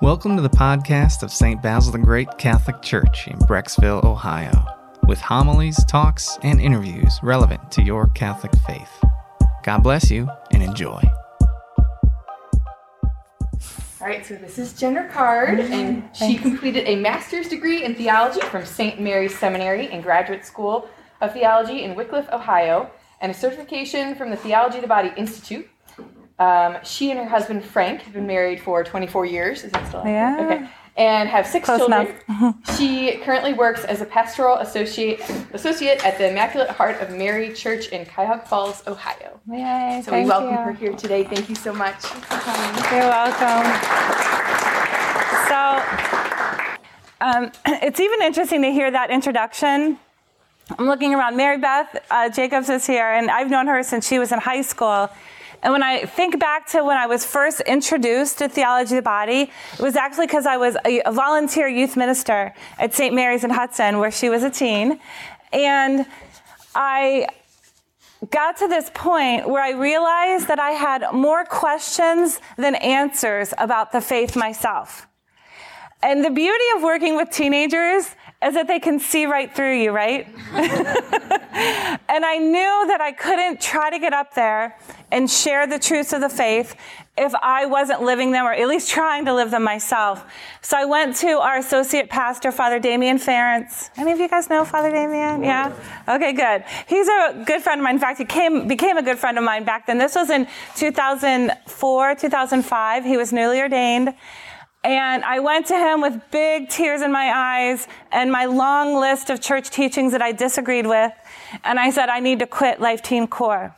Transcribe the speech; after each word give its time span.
Welcome 0.00 0.36
to 0.36 0.42
the 0.42 0.48
podcast 0.48 1.24
of 1.24 1.32
St. 1.32 1.60
Basil 1.60 1.90
the 1.90 1.98
Great 1.98 2.28
Catholic 2.38 2.82
Church 2.82 3.26
in 3.26 3.36
Brecksville, 3.40 4.04
Ohio, 4.04 4.64
with 5.08 5.18
homilies, 5.18 5.84
talks, 5.86 6.38
and 6.44 6.60
interviews 6.60 7.18
relevant 7.20 7.72
to 7.72 7.82
your 7.82 8.06
Catholic 8.10 8.52
faith. 8.64 9.04
God 9.64 9.82
bless 9.82 10.08
you 10.08 10.30
and 10.52 10.62
enjoy. 10.62 11.02
All 14.00 14.06
right, 14.06 14.24
so 14.24 14.36
this 14.36 14.56
is 14.56 14.72
Jenner 14.72 15.08
Card, 15.08 15.58
and 15.58 16.08
she 16.14 16.36
completed 16.36 16.86
a 16.86 16.94
master's 16.94 17.48
degree 17.48 17.82
in 17.82 17.96
theology 17.96 18.40
from 18.42 18.64
St. 18.64 19.00
Mary's 19.00 19.36
Seminary 19.36 19.88
and 19.88 20.04
Graduate 20.04 20.44
School 20.44 20.88
of 21.20 21.32
Theology 21.32 21.82
in 21.82 21.96
Wickliffe, 21.96 22.32
Ohio, 22.32 22.88
and 23.20 23.32
a 23.32 23.34
certification 23.34 24.14
from 24.14 24.30
the 24.30 24.36
Theology 24.36 24.76
of 24.76 24.82
the 24.82 24.88
Body 24.88 25.12
Institute. 25.16 25.68
Um, 26.38 26.76
she 26.84 27.10
and 27.10 27.18
her 27.18 27.26
husband 27.26 27.64
Frank 27.64 28.02
have 28.02 28.12
been 28.12 28.26
married 28.26 28.60
for 28.60 28.84
24 28.84 29.26
years. 29.26 29.64
Is 29.64 29.72
that 29.72 29.88
still 29.88 30.02
Yeah. 30.04 30.38
Okay. 30.40 30.68
And 30.96 31.28
have 31.28 31.46
six 31.46 31.64
Close 31.66 31.78
children. 31.78 32.08
she 32.76 33.18
currently 33.18 33.54
works 33.54 33.84
as 33.84 34.00
a 34.00 34.04
pastoral 34.04 34.56
associate 34.56 35.20
associate 35.52 36.04
at 36.04 36.18
the 36.18 36.28
Immaculate 36.30 36.70
Heart 36.70 37.00
of 37.00 37.10
Mary 37.10 37.52
Church 37.52 37.88
in 37.88 38.04
Cuyahoga 38.04 38.44
Falls, 38.46 38.82
Ohio. 38.88 39.40
Yay, 39.48 40.02
So 40.04 40.12
we 40.12 40.24
welcome 40.24 40.50
you. 40.50 40.56
her 40.56 40.72
here 40.72 40.92
today. 40.94 41.22
Thank 41.22 41.48
you 41.48 41.54
so 41.54 41.72
much. 41.72 42.02
You're 42.90 43.06
welcome. 43.06 43.64
So, 45.48 45.82
um, 47.20 47.52
it's 47.82 48.00
even 48.00 48.20
interesting 48.22 48.62
to 48.62 48.72
hear 48.72 48.90
that 48.90 49.10
introduction. 49.12 49.98
I'm 50.78 50.86
looking 50.86 51.14
around. 51.14 51.36
Mary 51.36 51.58
Beth 51.58 51.96
uh, 52.10 52.28
Jacobs 52.28 52.68
is 52.68 52.86
here, 52.86 53.06
and 53.06 53.30
I've 53.30 53.50
known 53.50 53.68
her 53.68 53.82
since 53.84 54.06
she 54.08 54.18
was 54.18 54.32
in 54.32 54.40
high 54.40 54.62
school. 54.62 55.08
And 55.62 55.72
when 55.72 55.82
I 55.82 56.04
think 56.04 56.38
back 56.38 56.68
to 56.68 56.84
when 56.84 56.96
I 56.96 57.06
was 57.06 57.26
first 57.26 57.60
introduced 57.62 58.38
to 58.38 58.48
theology 58.48 58.94
of 58.94 58.98
the 58.98 59.02
body, 59.02 59.50
it 59.72 59.80
was 59.80 59.96
actually 59.96 60.26
because 60.26 60.46
I 60.46 60.56
was 60.56 60.76
a, 60.84 61.00
a 61.00 61.12
volunteer 61.12 61.66
youth 61.66 61.96
minister 61.96 62.54
at 62.78 62.94
St. 62.94 63.14
Mary's 63.14 63.42
in 63.42 63.50
Hudson, 63.50 63.98
where 63.98 64.10
she 64.10 64.28
was 64.28 64.44
a 64.44 64.50
teen. 64.50 65.00
And 65.52 66.06
I 66.74 67.26
got 68.30 68.58
to 68.58 68.68
this 68.68 68.90
point 68.94 69.48
where 69.48 69.62
I 69.62 69.70
realized 69.70 70.48
that 70.48 70.60
I 70.60 70.72
had 70.72 71.04
more 71.12 71.44
questions 71.44 72.40
than 72.56 72.74
answers 72.76 73.52
about 73.58 73.92
the 73.92 74.00
faith 74.00 74.36
myself. 74.36 75.06
And 76.02 76.24
the 76.24 76.30
beauty 76.30 76.64
of 76.76 76.82
working 76.82 77.16
with 77.16 77.30
teenagers 77.30 78.14
is 78.40 78.54
that 78.54 78.68
they 78.68 78.78
can 78.78 79.00
see 79.00 79.26
right 79.26 79.52
through 79.52 79.82
you, 79.82 79.90
right? 79.90 80.26
and 80.52 82.24
I 82.24 82.38
knew 82.38 82.86
that 82.86 83.00
I 83.00 83.10
couldn't 83.10 83.60
try 83.60 83.90
to 83.90 83.98
get 83.98 84.12
up 84.12 84.34
there 84.34 84.78
and 85.10 85.28
share 85.28 85.66
the 85.66 85.78
truths 85.78 86.12
of 86.12 86.20
the 86.20 86.28
faith 86.28 86.76
if 87.16 87.34
I 87.34 87.66
wasn't 87.66 88.02
living 88.02 88.30
them 88.30 88.46
or 88.46 88.52
at 88.52 88.68
least 88.68 88.88
trying 88.90 89.24
to 89.24 89.34
live 89.34 89.50
them 89.50 89.64
myself. 89.64 90.24
So 90.62 90.76
I 90.76 90.84
went 90.84 91.16
to 91.16 91.40
our 91.40 91.56
associate 91.58 92.10
pastor, 92.10 92.52
Father 92.52 92.78
Damien 92.78 93.18
Ference. 93.18 93.90
Any 93.96 94.12
of 94.12 94.20
you 94.20 94.28
guys 94.28 94.48
know 94.48 94.64
Father 94.64 94.90
Damien? 94.90 95.42
Yeah? 95.42 95.72
Okay, 96.08 96.32
good. 96.32 96.64
He's 96.86 97.08
a 97.08 97.42
good 97.44 97.60
friend 97.62 97.80
of 97.80 97.84
mine. 97.84 97.96
In 97.96 98.00
fact, 98.00 98.18
he 98.18 98.24
came, 98.24 98.68
became 98.68 98.96
a 98.98 99.02
good 99.02 99.18
friend 99.18 99.36
of 99.36 99.42
mine 99.42 99.64
back 99.64 99.86
then. 99.86 99.98
This 99.98 100.14
was 100.14 100.30
in 100.30 100.46
2004, 100.76 102.14
2005. 102.14 103.04
He 103.04 103.16
was 103.16 103.32
newly 103.32 103.60
ordained. 103.60 104.14
And 104.84 105.24
I 105.24 105.40
went 105.40 105.66
to 105.66 105.76
him 105.76 106.00
with 106.00 106.20
big 106.30 106.68
tears 106.68 107.02
in 107.02 107.10
my 107.10 107.32
eyes 107.34 107.88
and 108.12 108.30
my 108.30 108.44
long 108.44 108.94
list 108.94 109.28
of 109.28 109.40
church 109.40 109.70
teachings 109.70 110.12
that 110.12 110.22
I 110.22 110.32
disagreed 110.32 110.86
with. 110.86 111.12
And 111.64 111.78
I 111.80 111.90
said, 111.90 112.08
I 112.08 112.20
need 112.20 112.38
to 112.38 112.46
quit 112.46 112.80
Life 112.80 113.02
Teen 113.02 113.26
Core. 113.26 113.74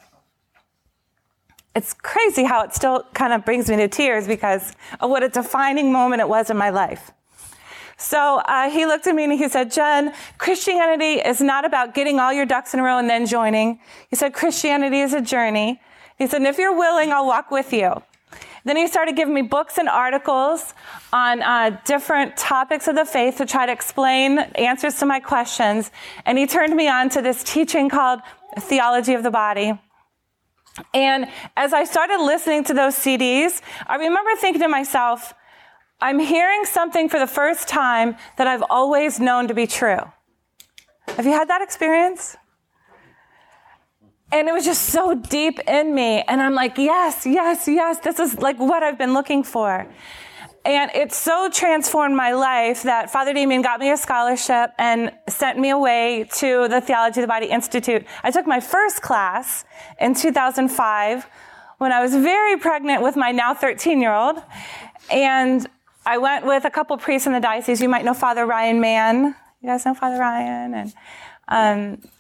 It's 1.75 1.95
crazy 1.95 2.45
how 2.45 2.62
it 2.65 2.75
still 2.75 3.05
kind 3.15 3.33
of 3.33 3.45
brings 3.45 3.71
me 3.71 3.77
to 3.77 3.89
tears 3.89 4.27
because 4.27 4.73
of 4.98 5.09
what 5.09 5.23
a 5.23 5.28
defining 5.28 5.93
moment 5.93 6.21
it 6.21 6.28
was 6.28 6.51
in 6.51 6.56
my 6.56 6.71
life. 6.71 7.12
So 7.97 8.39
uh, 8.47 8.71
he 8.71 8.87
looked 8.87 9.06
at 9.06 9.15
me 9.15 9.25
and 9.25 9.33
he 9.33 9.48
said, 9.48 9.71
Jen, 9.71 10.12
Christianity 10.39 11.21
is 11.21 11.41
not 11.41 11.65
about 11.65 11.95
getting 11.95 12.19
all 12.19 12.33
your 12.33 12.47
ducks 12.47 12.75
in 12.75 12.81
a 12.81 12.83
row 12.83 12.99
and 12.99 13.09
then 13.09 13.27
joining. 13.27 13.78
He 14.09 14.16
said, 14.16 14.33
Christianity 14.33 15.00
is 15.00 15.12
a 15.12 15.21
journey. 15.21 15.81
He 16.19 16.27
said, 16.27 16.39
and 16.39 16.47
if 16.47 16.59
you're 16.59 16.77
willing, 16.77 17.12
I'll 17.12 17.27
walk 17.27 17.50
with 17.50 17.72
you. 17.72 18.03
Then 18.65 18.76
he 18.76 18.87
started 18.87 19.16
giving 19.16 19.34
me 19.34 19.43
books 19.43 19.78
and 19.78 19.88
articles 19.88 20.75
on 21.12 21.43
uh, 21.43 21.81
different 21.84 22.37
topics 22.37 22.88
of 22.88 22.97
the 22.97 23.04
faith 23.04 23.38
to 23.38 23.47
try 23.47 23.66
to 23.66 23.72
explain 23.72 24.38
answers 24.38 24.98
to 24.98 25.06
my 25.06 25.21
questions. 25.21 25.91
And 26.26 26.38
he 26.38 26.47
turned 26.47 26.75
me 26.76 26.88
on 26.88 27.09
to 27.10 27.22
this 27.22 27.43
teaching 27.43 27.88
called 27.88 28.21
Theology 28.59 29.15
of 29.15 29.22
the 29.22 29.31
Body. 29.31 29.78
And 30.94 31.26
as 31.56 31.72
I 31.72 31.84
started 31.84 32.22
listening 32.22 32.65
to 32.65 32.75
those 32.75 32.94
CDs, 32.94 33.60
I 33.87 33.97
remember 33.97 34.31
thinking 34.37 34.62
to 34.62 34.69
myself, 34.69 35.34
I'm 36.00 36.19
hearing 36.19 36.65
something 36.65 37.09
for 37.09 37.19
the 37.19 37.27
first 37.27 37.69
time 37.69 38.16
that 38.38 38.47
I've 38.47 38.65
always 38.71 39.21
known 39.21 39.48
to 39.48 39.54
be 39.54 39.66
true. 39.66 40.00
Have 41.09 41.27
you 41.27 41.32
had 41.32 41.48
that 41.48 41.60
experience? 41.60 42.37
And 44.32 44.48
it 44.48 44.52
was 44.52 44.64
just 44.64 44.86
so 44.86 45.14
deep 45.14 45.58
in 45.66 45.94
me. 45.94 46.22
And 46.22 46.41
I'm 46.41 46.54
like, 46.54 46.78
yes, 46.78 47.26
yes, 47.26 47.66
yes, 47.66 47.98
this 47.98 48.20
is 48.20 48.38
like 48.38 48.58
what 48.58 48.82
I've 48.82 48.98
been 48.98 49.12
looking 49.12 49.42
for. 49.42 49.88
And 50.64 50.91
it 50.94 51.12
so 51.12 51.48
transformed 51.50 52.14
my 52.14 52.32
life 52.32 52.82
that 52.82 53.10
Father 53.10 53.32
Damien 53.32 53.62
got 53.62 53.80
me 53.80 53.91
a 53.91 53.96
scholarship 53.96 54.72
and 54.78 55.10
sent 55.26 55.58
me 55.58 55.70
away 55.70 56.28
to 56.36 56.68
the 56.68 56.82
Theology 56.82 57.20
of 57.20 57.24
the 57.24 57.28
Body 57.28 57.46
Institute. 57.46 58.06
I 58.22 58.30
took 58.30 58.46
my 58.46 58.60
first 58.60 59.00
class 59.00 59.64
in 59.98 60.14
2005 60.14 61.26
when 61.78 61.92
I 61.92 62.02
was 62.02 62.14
very 62.14 62.58
pregnant 62.58 63.02
with 63.02 63.16
my 63.16 63.32
now 63.32 63.54
13 63.54 64.02
year 64.02 64.12
old. 64.12 64.36
And 65.10 65.66
I 66.04 66.18
went 66.18 66.44
with 66.44 66.66
a 66.66 66.70
couple 66.70 66.97
priests 66.98 67.26
in 67.26 67.32
the 67.32 67.41
diocese. 67.41 67.80
You 67.80 67.88
might 67.88 68.04
know 68.04 68.14
Father 68.14 68.44
Ryan 68.44 68.80
Mann. 68.80 69.34
You 69.62 69.68
guys 69.68 69.86
know 69.86 69.94
Father 69.94 70.18
Ryan? 70.18 70.74
And 70.74 70.94
um, 71.48 72.10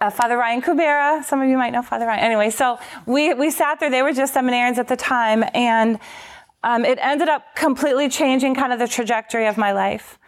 uh, 0.00 0.10
Father 0.10 0.36
Ryan 0.36 0.62
Kubera. 0.62 1.24
Some 1.24 1.40
of 1.40 1.48
you 1.48 1.56
might 1.56 1.70
know 1.70 1.82
Father 1.82 2.06
Ryan. 2.06 2.20
Anyway, 2.20 2.50
so 2.50 2.78
we, 3.06 3.34
we 3.34 3.50
sat 3.50 3.80
there. 3.80 3.90
They 3.90 4.02
were 4.02 4.12
just 4.12 4.34
seminarians 4.34 4.78
at 4.78 4.88
the 4.88 4.96
time. 4.96 5.44
And 5.54 5.98
um, 6.62 6.84
it 6.84 6.98
ended 7.00 7.28
up 7.28 7.54
completely 7.54 8.08
changing 8.08 8.54
kind 8.54 8.72
of 8.72 8.78
the 8.78 8.88
trajectory 8.88 9.46
of 9.46 9.56
my 9.56 9.72
life 9.72 10.18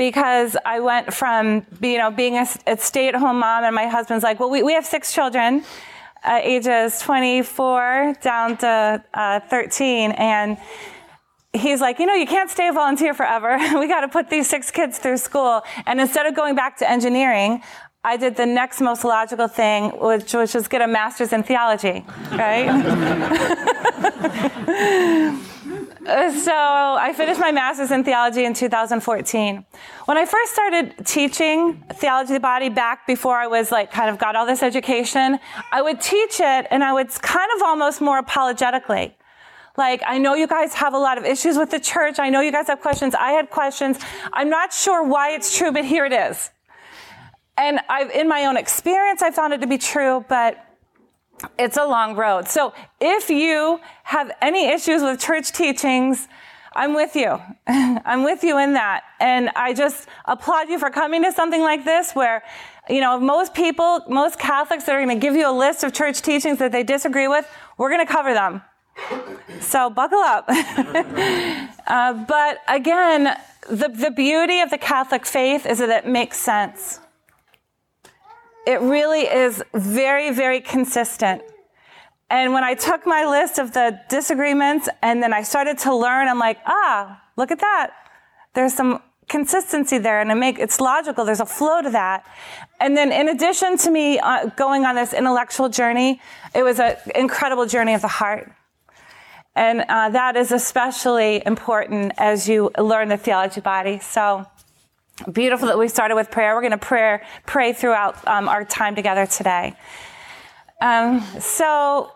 because 0.00 0.56
I 0.64 0.80
went 0.80 1.12
from 1.12 1.66
you 1.82 1.98
know 1.98 2.10
being 2.10 2.36
a, 2.36 2.46
a 2.66 2.78
stay-at-home 2.78 3.38
mom, 3.38 3.64
and 3.64 3.74
my 3.74 3.86
husband's 3.86 4.24
like, 4.24 4.40
well, 4.40 4.48
we, 4.48 4.62
we 4.62 4.72
have 4.72 4.86
six 4.86 5.12
children, 5.12 5.62
uh, 6.24 6.40
ages 6.42 7.00
24 7.00 8.16
down 8.22 8.56
to 8.58 9.04
uh, 9.12 9.40
13, 9.40 10.12
and 10.12 10.56
he's 11.52 11.82
like, 11.82 11.98
you 11.98 12.06
know, 12.06 12.14
you 12.14 12.26
can't 12.26 12.48
stay 12.50 12.68
a 12.68 12.72
volunteer 12.72 13.12
forever. 13.12 13.58
we 13.78 13.88
got 13.88 14.00
to 14.00 14.08
put 14.08 14.30
these 14.30 14.48
six 14.48 14.70
kids 14.70 14.98
through 14.98 15.18
school, 15.18 15.62
and 15.84 16.00
instead 16.00 16.24
of 16.24 16.34
going 16.34 16.54
back 16.54 16.78
to 16.78 16.90
engineering. 16.90 17.62
I 18.02 18.16
did 18.16 18.36
the 18.36 18.46
next 18.46 18.80
most 18.80 19.04
logical 19.04 19.46
thing, 19.46 19.90
which, 19.90 20.32
was 20.32 20.68
get 20.68 20.80
a 20.80 20.88
master's 20.88 21.34
in 21.34 21.42
theology, 21.42 22.02
right? 22.32 22.66
so 26.06 26.54
I 26.54 27.12
finished 27.14 27.38
my 27.38 27.52
master's 27.52 27.90
in 27.90 28.02
theology 28.02 28.46
in 28.46 28.54
2014. 28.54 29.66
When 30.06 30.16
I 30.16 30.24
first 30.24 30.54
started 30.54 30.94
teaching 31.04 31.84
theology 31.92 32.32
of 32.32 32.36
the 32.36 32.40
body 32.40 32.70
back 32.70 33.06
before 33.06 33.36
I 33.36 33.46
was 33.46 33.70
like 33.70 33.92
kind 33.92 34.08
of 34.08 34.18
got 34.18 34.34
all 34.34 34.46
this 34.46 34.62
education, 34.62 35.38
I 35.70 35.82
would 35.82 36.00
teach 36.00 36.40
it 36.40 36.66
and 36.70 36.82
I 36.82 36.94
would 36.94 37.10
kind 37.20 37.50
of 37.54 37.62
almost 37.62 38.00
more 38.00 38.18
apologetically. 38.18 39.14
Like, 39.76 40.02
I 40.06 40.16
know 40.16 40.34
you 40.34 40.46
guys 40.46 40.72
have 40.74 40.94
a 40.94 40.98
lot 40.98 41.18
of 41.18 41.26
issues 41.26 41.58
with 41.58 41.70
the 41.70 41.78
church. 41.78 42.18
I 42.18 42.30
know 42.30 42.40
you 42.40 42.50
guys 42.50 42.66
have 42.68 42.80
questions. 42.80 43.14
I 43.14 43.32
had 43.32 43.50
questions. 43.50 43.98
I'm 44.32 44.48
not 44.48 44.72
sure 44.72 45.04
why 45.04 45.32
it's 45.32 45.56
true, 45.56 45.70
but 45.70 45.84
here 45.84 46.06
it 46.06 46.14
is. 46.14 46.50
And 47.60 47.78
I've, 47.90 48.10
in 48.10 48.26
my 48.26 48.46
own 48.46 48.56
experience, 48.56 49.20
I 49.20 49.30
found 49.30 49.52
it 49.52 49.60
to 49.60 49.66
be 49.66 49.76
true, 49.76 50.24
but 50.30 50.64
it's 51.58 51.76
a 51.76 51.84
long 51.84 52.16
road. 52.16 52.48
So 52.48 52.72
if 53.00 53.28
you 53.28 53.80
have 54.04 54.32
any 54.40 54.68
issues 54.68 55.02
with 55.02 55.20
church 55.20 55.52
teachings, 55.52 56.26
I'm 56.72 56.94
with 56.94 57.14
you. 57.14 57.38
I'm 57.66 58.24
with 58.24 58.44
you 58.44 58.56
in 58.58 58.72
that. 58.72 59.02
And 59.20 59.50
I 59.56 59.74
just 59.74 60.08
applaud 60.24 60.70
you 60.70 60.78
for 60.78 60.88
coming 60.88 61.22
to 61.24 61.32
something 61.32 61.60
like 61.60 61.84
this 61.84 62.12
where, 62.12 62.42
you 62.88 63.02
know, 63.02 63.20
most 63.20 63.52
people, 63.52 64.04
most 64.08 64.38
Catholics 64.38 64.84
that 64.84 64.94
are 64.94 65.04
going 65.04 65.20
to 65.20 65.26
give 65.26 65.34
you 65.34 65.46
a 65.46 65.52
list 65.52 65.84
of 65.84 65.92
church 65.92 66.22
teachings 66.22 66.58
that 66.60 66.72
they 66.72 66.82
disagree 66.82 67.28
with, 67.28 67.46
we're 67.76 67.90
going 67.90 68.06
to 68.06 68.10
cover 68.10 68.32
them. 68.32 68.62
So 69.60 69.90
buckle 69.90 70.20
up. 70.20 70.46
uh, 70.48 72.14
but 72.24 72.58
again, 72.68 73.36
the, 73.68 73.88
the 73.88 74.10
beauty 74.10 74.60
of 74.60 74.70
the 74.70 74.78
Catholic 74.78 75.26
faith 75.26 75.66
is 75.66 75.78
that 75.78 75.90
it 75.90 76.08
makes 76.08 76.38
sense 76.38 77.00
it 78.70 78.80
really 78.80 79.22
is 79.22 79.62
very, 79.74 80.30
very 80.30 80.60
consistent. 80.60 81.42
And 82.30 82.52
when 82.54 82.62
I 82.62 82.74
took 82.74 83.04
my 83.04 83.24
list 83.26 83.58
of 83.58 83.72
the 83.72 84.00
disagreements 84.08 84.88
and 85.02 85.20
then 85.20 85.32
I 85.32 85.42
started 85.42 85.76
to 85.78 85.94
learn, 85.94 86.28
I'm 86.28 86.38
like, 86.38 86.58
ah, 86.66 87.20
look 87.36 87.50
at 87.50 87.58
that. 87.58 87.90
There's 88.54 88.72
some 88.72 89.02
consistency 89.28 89.98
there 89.98 90.20
and 90.20 90.30
it 90.30 90.36
make, 90.36 90.60
it's 90.60 90.80
logical. 90.80 91.24
There's 91.24 91.40
a 91.40 91.46
flow 91.46 91.82
to 91.82 91.90
that. 91.90 92.24
And 92.78 92.96
then 92.96 93.10
in 93.10 93.28
addition 93.28 93.76
to 93.78 93.90
me 93.90 94.20
uh, 94.20 94.46
going 94.56 94.84
on 94.84 94.94
this 94.94 95.12
intellectual 95.12 95.68
journey, 95.68 96.20
it 96.54 96.62
was 96.62 96.78
an 96.78 96.94
incredible 97.16 97.66
journey 97.66 97.94
of 97.94 98.02
the 98.02 98.08
heart. 98.22 98.52
And 99.56 99.84
uh, 99.88 100.10
that 100.10 100.36
is 100.36 100.52
especially 100.52 101.42
important 101.44 102.12
as 102.18 102.48
you 102.48 102.70
learn 102.78 103.08
the 103.08 103.16
theology 103.16 103.60
body. 103.60 103.98
So 103.98 104.46
beautiful 105.32 105.68
that 105.68 105.78
we 105.78 105.88
started 105.88 106.14
with 106.14 106.30
prayer. 106.30 106.54
We're 106.54 106.60
going 106.62 106.72
to 106.72 106.78
pray, 106.78 107.20
pray 107.46 107.72
throughout 107.72 108.26
um, 108.26 108.48
our 108.48 108.64
time 108.64 108.94
together 108.94 109.26
today. 109.26 109.74
Um, 110.80 111.20
so, 111.38 112.12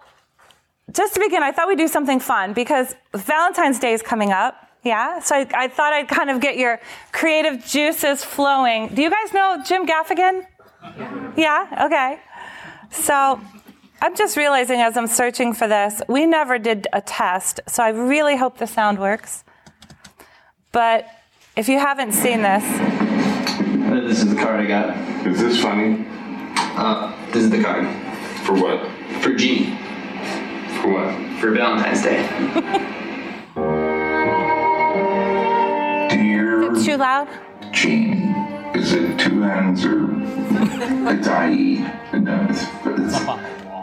just 0.92 1.14
to 1.14 1.20
begin, 1.20 1.42
I 1.42 1.52
thought 1.52 1.68
we'd 1.68 1.78
do 1.78 1.88
something 1.88 2.20
fun 2.20 2.52
because 2.52 2.94
Valentine's 3.14 3.78
Day 3.78 3.92
is 3.92 4.02
coming 4.02 4.32
up. 4.32 4.56
Yeah, 4.82 5.18
so 5.20 5.36
I, 5.36 5.48
I, 5.54 5.68
thought 5.68 5.94
I'd 5.94 6.08
kind 6.08 6.28
of 6.28 6.42
get 6.42 6.58
your 6.58 6.78
creative 7.10 7.64
juices 7.64 8.22
flowing. 8.22 8.88
Do 8.88 9.00
you 9.00 9.08
guys 9.08 9.32
know 9.32 9.62
Jim 9.66 9.86
Gaffigan? 9.86 10.46
Yeah, 11.38 11.86
okay. 11.86 12.20
So 12.90 13.40
I'm 14.02 14.14
just 14.14 14.36
realizing 14.36 14.80
as 14.80 14.98
I'm 14.98 15.06
searching 15.06 15.54
for 15.54 15.66
this, 15.66 16.02
we 16.06 16.26
never 16.26 16.58
did 16.58 16.86
a 16.92 17.00
test, 17.00 17.60
so 17.66 17.82
I 17.82 17.88
really 17.88 18.36
hope 18.36 18.58
the 18.58 18.66
sound 18.66 18.98
works. 18.98 19.44
But 20.70 21.06
if 21.56 21.68
you 21.68 21.78
haven't 21.78 22.12
seen 22.12 22.42
this, 22.42 22.64
uh, 22.64 24.00
this 24.06 24.22
is 24.22 24.34
the 24.34 24.40
card 24.40 24.60
I 24.60 24.66
got. 24.66 24.96
Is 25.26 25.40
this 25.40 25.60
funny? 25.60 26.04
Uh, 26.76 27.14
this 27.26 27.44
is 27.44 27.50
the 27.50 27.62
card. 27.62 27.86
For 28.44 28.54
what? 28.54 28.90
For 29.22 29.32
Jeannie. 29.34 29.76
For 30.80 30.92
what? 30.92 31.40
For 31.40 31.50
Valentine's 31.52 32.02
Day. 32.02 32.26
Dear 36.10 36.72
is 36.72 36.82
it 36.82 36.90
too 36.90 36.96
loud? 36.96 37.28
Jeannie, 37.72 38.34
is 38.78 38.92
it 38.92 39.18
two 39.18 39.44
N's 39.44 39.84
or 39.84 40.10
it's 41.10 41.28
I-E? 41.28 41.78
No, 42.14 42.46
it's, 42.50 42.62
it's, 42.84 43.16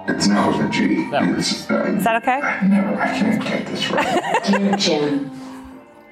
it's 0.10 0.28
not 0.28 0.58
with 0.58 0.68
a 0.68 0.70
G. 0.70 1.08
It's, 1.12 1.70
uh, 1.70 1.84
Is 1.86 2.04
that 2.04 2.22
okay? 2.22 2.42
I 2.42 2.68
never, 2.68 3.02
I 3.02 3.08
can't 3.08 3.44
get 3.44 3.66
this 3.68 3.90
right. 3.92 4.44
Dear 4.46 4.76
Jim, 4.78 5.32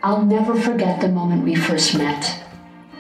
I'll 0.02 0.26
never 0.26 0.56
forget 0.56 1.02
the 1.02 1.10
moment 1.10 1.44
we 1.44 1.56
first 1.56 1.98
met. 1.98 2.42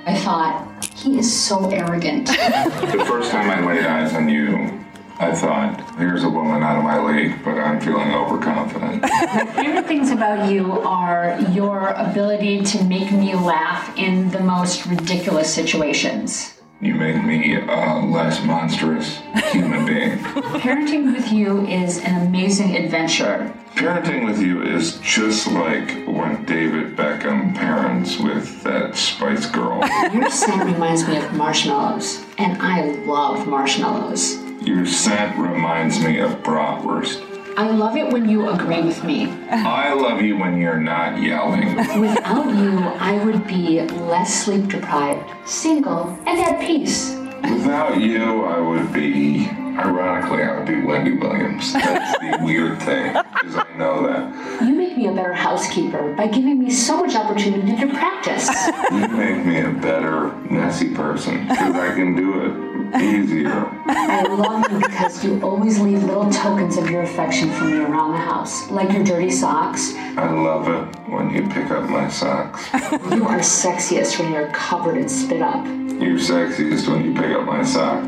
I 0.06 0.16
thought, 0.16 0.84
he 0.96 1.18
is 1.18 1.31
so 1.31 1.69
arrogant. 1.69 2.28
the 2.28 3.06
first 3.07 3.31
time 3.31 3.50
I 3.50 3.66
laid 3.66 3.86
eyes 3.86 4.13
on 4.13 4.28
you, 4.28 4.78
I 5.18 5.34
thought, 5.34 5.98
here's 5.98 6.24
a 6.24 6.30
woman 6.30 6.62
out 6.62 6.78
of 6.78 6.84
my 6.84 7.00
league, 7.00 7.42
but 7.44 7.51
I'm 7.51 7.80
feeling 7.80 8.12
overconfident. 8.13 9.01
My 9.01 9.46
favorite 9.56 9.88
things 9.88 10.12
about 10.12 10.51
you 10.51 10.81
are 10.81 11.40
your 11.51 11.90
ability 11.90 12.63
to 12.63 12.84
make 12.84 13.12
me 13.13 13.34
laugh 13.34 13.98
in 13.98 14.30
the 14.31 14.42
most 14.42 14.86
ridiculous 14.86 15.54
situations. 15.54 16.59
You 16.81 16.96
make 16.96 17.22
me 17.26 17.56
a 17.56 18.00
less 18.00 18.42
monstrous 18.46 19.20
human 19.52 19.86
being. 19.86 20.18
Parenting 20.62 21.14
with 21.14 21.30
you 21.30 21.68
is 21.68 21.98
an 22.06 22.26
amazing 22.26 22.78
adventure. 22.78 23.54
Parenting 23.76 24.26
with 24.26 24.42
you 24.42 24.64
is 24.64 24.98
just 25.00 25.48
like 25.48 26.06
when 26.08 26.46
David 26.46 26.96
Beckham 26.96 27.54
parents 27.54 28.18
with 28.18 28.64
that 28.64 28.96
Spice 28.96 29.46
Girl. 29.46 29.86
Your 30.14 30.30
scent 30.30 30.72
reminds 30.72 31.06
me 31.06 31.18
of 31.18 31.34
marshmallows, 31.34 32.24
and 32.38 32.62
I 32.62 32.92
love 33.04 33.46
marshmallows. 33.46 34.42
Your 34.62 34.86
scent 34.86 35.38
reminds 35.38 36.00
me 36.00 36.20
of 36.20 36.31
bratwurst. 36.44 37.29
I 37.60 37.72
love 37.72 37.98
it 37.98 38.14
when 38.14 38.30
you 38.30 38.48
agree 38.48 38.80
with 38.80 39.04
me. 39.04 39.30
I 39.50 39.92
love 39.92 40.22
you 40.22 40.38
when 40.38 40.62
you're 40.62 40.80
not 40.80 41.22
yelling. 41.22 41.76
Without 42.00 42.56
you, 42.56 42.80
I 42.80 43.22
would 43.26 43.46
be 43.48 43.82
less 43.82 44.46
sleep 44.46 44.70
deprived, 44.70 45.30
single, 45.46 46.18
and 46.26 46.40
at 46.40 46.62
peace. 46.62 47.18
Without 47.44 48.00
you, 48.00 48.46
I 48.46 48.62
would 48.62 48.94
be, 48.94 49.50
ironically, 49.50 50.44
I 50.44 50.58
would 50.58 50.68
be 50.68 50.80
Wendy 50.80 51.18
Williams. 51.18 51.74
That's 51.74 52.18
the 52.20 52.40
weird 52.46 52.82
thing, 52.82 53.12
because 53.12 53.58
I 53.58 53.68
know 53.78 54.08
that. 54.08 54.64
You 54.64 54.74
make 54.74 54.96
me 54.96 55.08
a 55.08 55.12
better 55.12 55.34
housekeeper 55.34 56.14
by 56.14 56.28
giving 56.28 56.60
me 56.60 56.70
so 56.72 56.96
much 56.96 57.14
opportunity 57.14 57.76
to 57.76 57.94
practice. 57.94 58.50
You 58.90 59.06
make 59.10 59.46
me 59.46 59.60
a 59.60 59.72
better, 59.82 60.30
messy 60.50 60.96
person, 60.96 61.46
because 61.50 61.76
I 61.76 61.94
can 61.94 62.16
do 62.16 62.40
it 62.46 62.69
easier. 62.96 63.70
I 63.86 64.24
love 64.24 64.72
you 64.72 64.80
because 64.80 65.24
you 65.24 65.42
always 65.42 65.80
leave 65.80 66.04
little 66.04 66.30
tokens 66.30 66.78
of 66.78 66.90
your 66.90 67.04
affection 67.04 67.52
for 67.52 67.66
me 67.66 67.80
around 67.80 68.12
the 68.12 68.18
house, 68.18 68.70
like 68.72 68.92
your 68.92 69.04
dirty 69.04 69.32
socks. 69.32 69.94
I 69.96 70.30
love 70.32 70.68
it 70.68 71.00
when 71.10 71.30
you 71.32 71.48
pick 71.50 71.72
up 71.72 71.90
my 71.90 72.08
socks. 72.10 72.68
You 73.12 73.26
are 73.28 73.40
sexiest 73.40 74.20
when 74.20 74.32
you're 74.34 74.52
covered 74.52 74.98
in 74.98 75.10
spit 75.10 75.42
up. 75.42 75.66
You're 75.66 76.18
sexiest 76.18 76.88
when 76.88 77.04
you 77.06 77.14
pick 77.14 77.32
up 77.32 77.46
my 77.46 77.64
socks. 77.64 78.08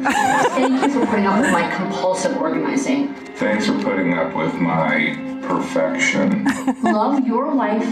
Thank 0.55 0.81
you 0.81 0.89
for 0.89 1.05
putting 1.07 1.25
up 1.25 1.41
with 1.41 1.51
my 1.51 1.69
compulsive 1.75 2.37
organizing. 2.37 3.13
Thanks 3.35 3.65
for 3.65 3.77
putting 3.81 4.13
up 4.13 4.35
with 4.35 4.53
my 4.55 5.17
perfection. 5.41 6.45
Love 6.83 7.25
your 7.27 7.53
life, 7.53 7.83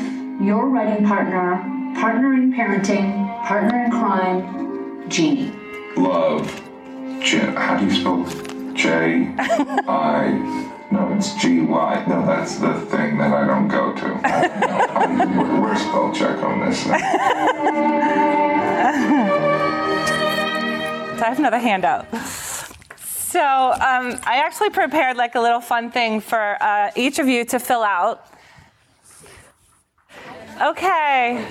your 0.42 0.70
writing 0.70 1.06
partner, 1.06 1.58
partner 2.00 2.34
in 2.34 2.54
parenting, 2.54 3.28
partner 3.46 3.84
in 3.84 3.92
crime, 3.92 5.10
Jeannie. 5.10 5.52
Love. 5.98 6.69
J- 7.22 7.54
how 7.56 7.78
do 7.78 7.86
you 7.86 7.92
spell 7.92 8.26
J 8.74 9.34
I? 9.38 10.32
No, 10.92 11.14
it's 11.16 11.34
G 11.36 11.62
Y. 11.62 12.06
No, 12.08 12.26
that's 12.26 12.58
the 12.58 12.74
thing 12.82 13.18
that 13.18 13.34
I 13.34 13.46
don't 13.46 13.68
go 13.68 13.94
to. 13.94 14.22
I 14.24 14.48
don't. 14.48 15.22
I, 15.22 15.60
where's 15.60 15.82
spell 15.82 16.12
check 16.14 16.42
on 16.42 16.66
this? 16.66 16.84
So 21.20 21.26
I 21.26 21.28
have 21.30 21.40
another 21.40 21.60
handout. 21.60 22.08
So 23.06 23.40
um, 23.40 24.18
I 24.24 24.42
actually 24.44 24.72
prepared 24.72 25.18
like 25.18 25.36
a 25.36 25.42
little 25.42 25.62
fun 25.62 25.92
thing 25.92 26.22
for 26.22 26.58
uh, 26.62 26.92
each 26.96 27.20
of 27.20 27.28
you 27.28 27.46
to 27.46 27.60
fill 27.60 27.84
out. 27.84 28.26
Okay. 30.62 31.46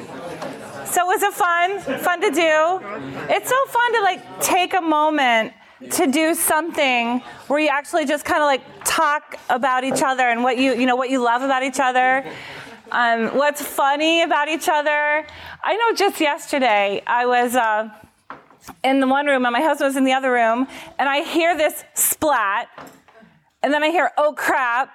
So 0.90 1.04
was 1.04 1.22
it 1.22 1.34
fun? 1.34 1.80
Fun 1.98 2.20
to 2.22 2.30
do? 2.30 2.80
It's 3.28 3.50
so 3.50 3.66
fun 3.66 3.92
to 3.94 4.00
like 4.00 4.40
take 4.40 4.72
a 4.72 4.80
moment 4.80 5.52
to 5.90 6.06
do 6.06 6.34
something 6.34 7.20
where 7.46 7.60
you 7.60 7.68
actually 7.68 8.06
just 8.06 8.24
kind 8.24 8.40
of 8.40 8.46
like 8.46 8.62
talk 8.84 9.36
about 9.50 9.84
each 9.84 10.02
other 10.02 10.22
and 10.22 10.42
what 10.42 10.56
you 10.56 10.74
you 10.74 10.86
know 10.86 10.96
what 10.96 11.10
you 11.10 11.22
love 11.22 11.42
about 11.42 11.62
each 11.62 11.78
other. 11.78 12.24
Um, 12.90 13.36
what's 13.36 13.60
funny 13.60 14.22
about 14.22 14.48
each 14.48 14.66
other? 14.68 15.26
I 15.62 15.76
know 15.76 15.94
just 15.94 16.20
yesterday 16.20 17.02
I 17.06 17.26
was. 17.26 17.54
Uh, 17.54 17.90
in 18.84 19.00
the 19.00 19.06
one 19.06 19.24
room 19.24 19.46
and 19.46 19.52
my 19.52 19.62
husband 19.62 19.88
was 19.88 19.96
in 19.96 20.04
the 20.04 20.12
other 20.12 20.30
room 20.30 20.68
and 20.98 21.08
I 21.08 21.22
hear 21.22 21.56
this 21.56 21.84
splat 21.94 22.68
and 23.62 23.72
then 23.72 23.82
I 23.82 23.88
hear 23.88 24.10
oh 24.18 24.34
crap 24.34 24.90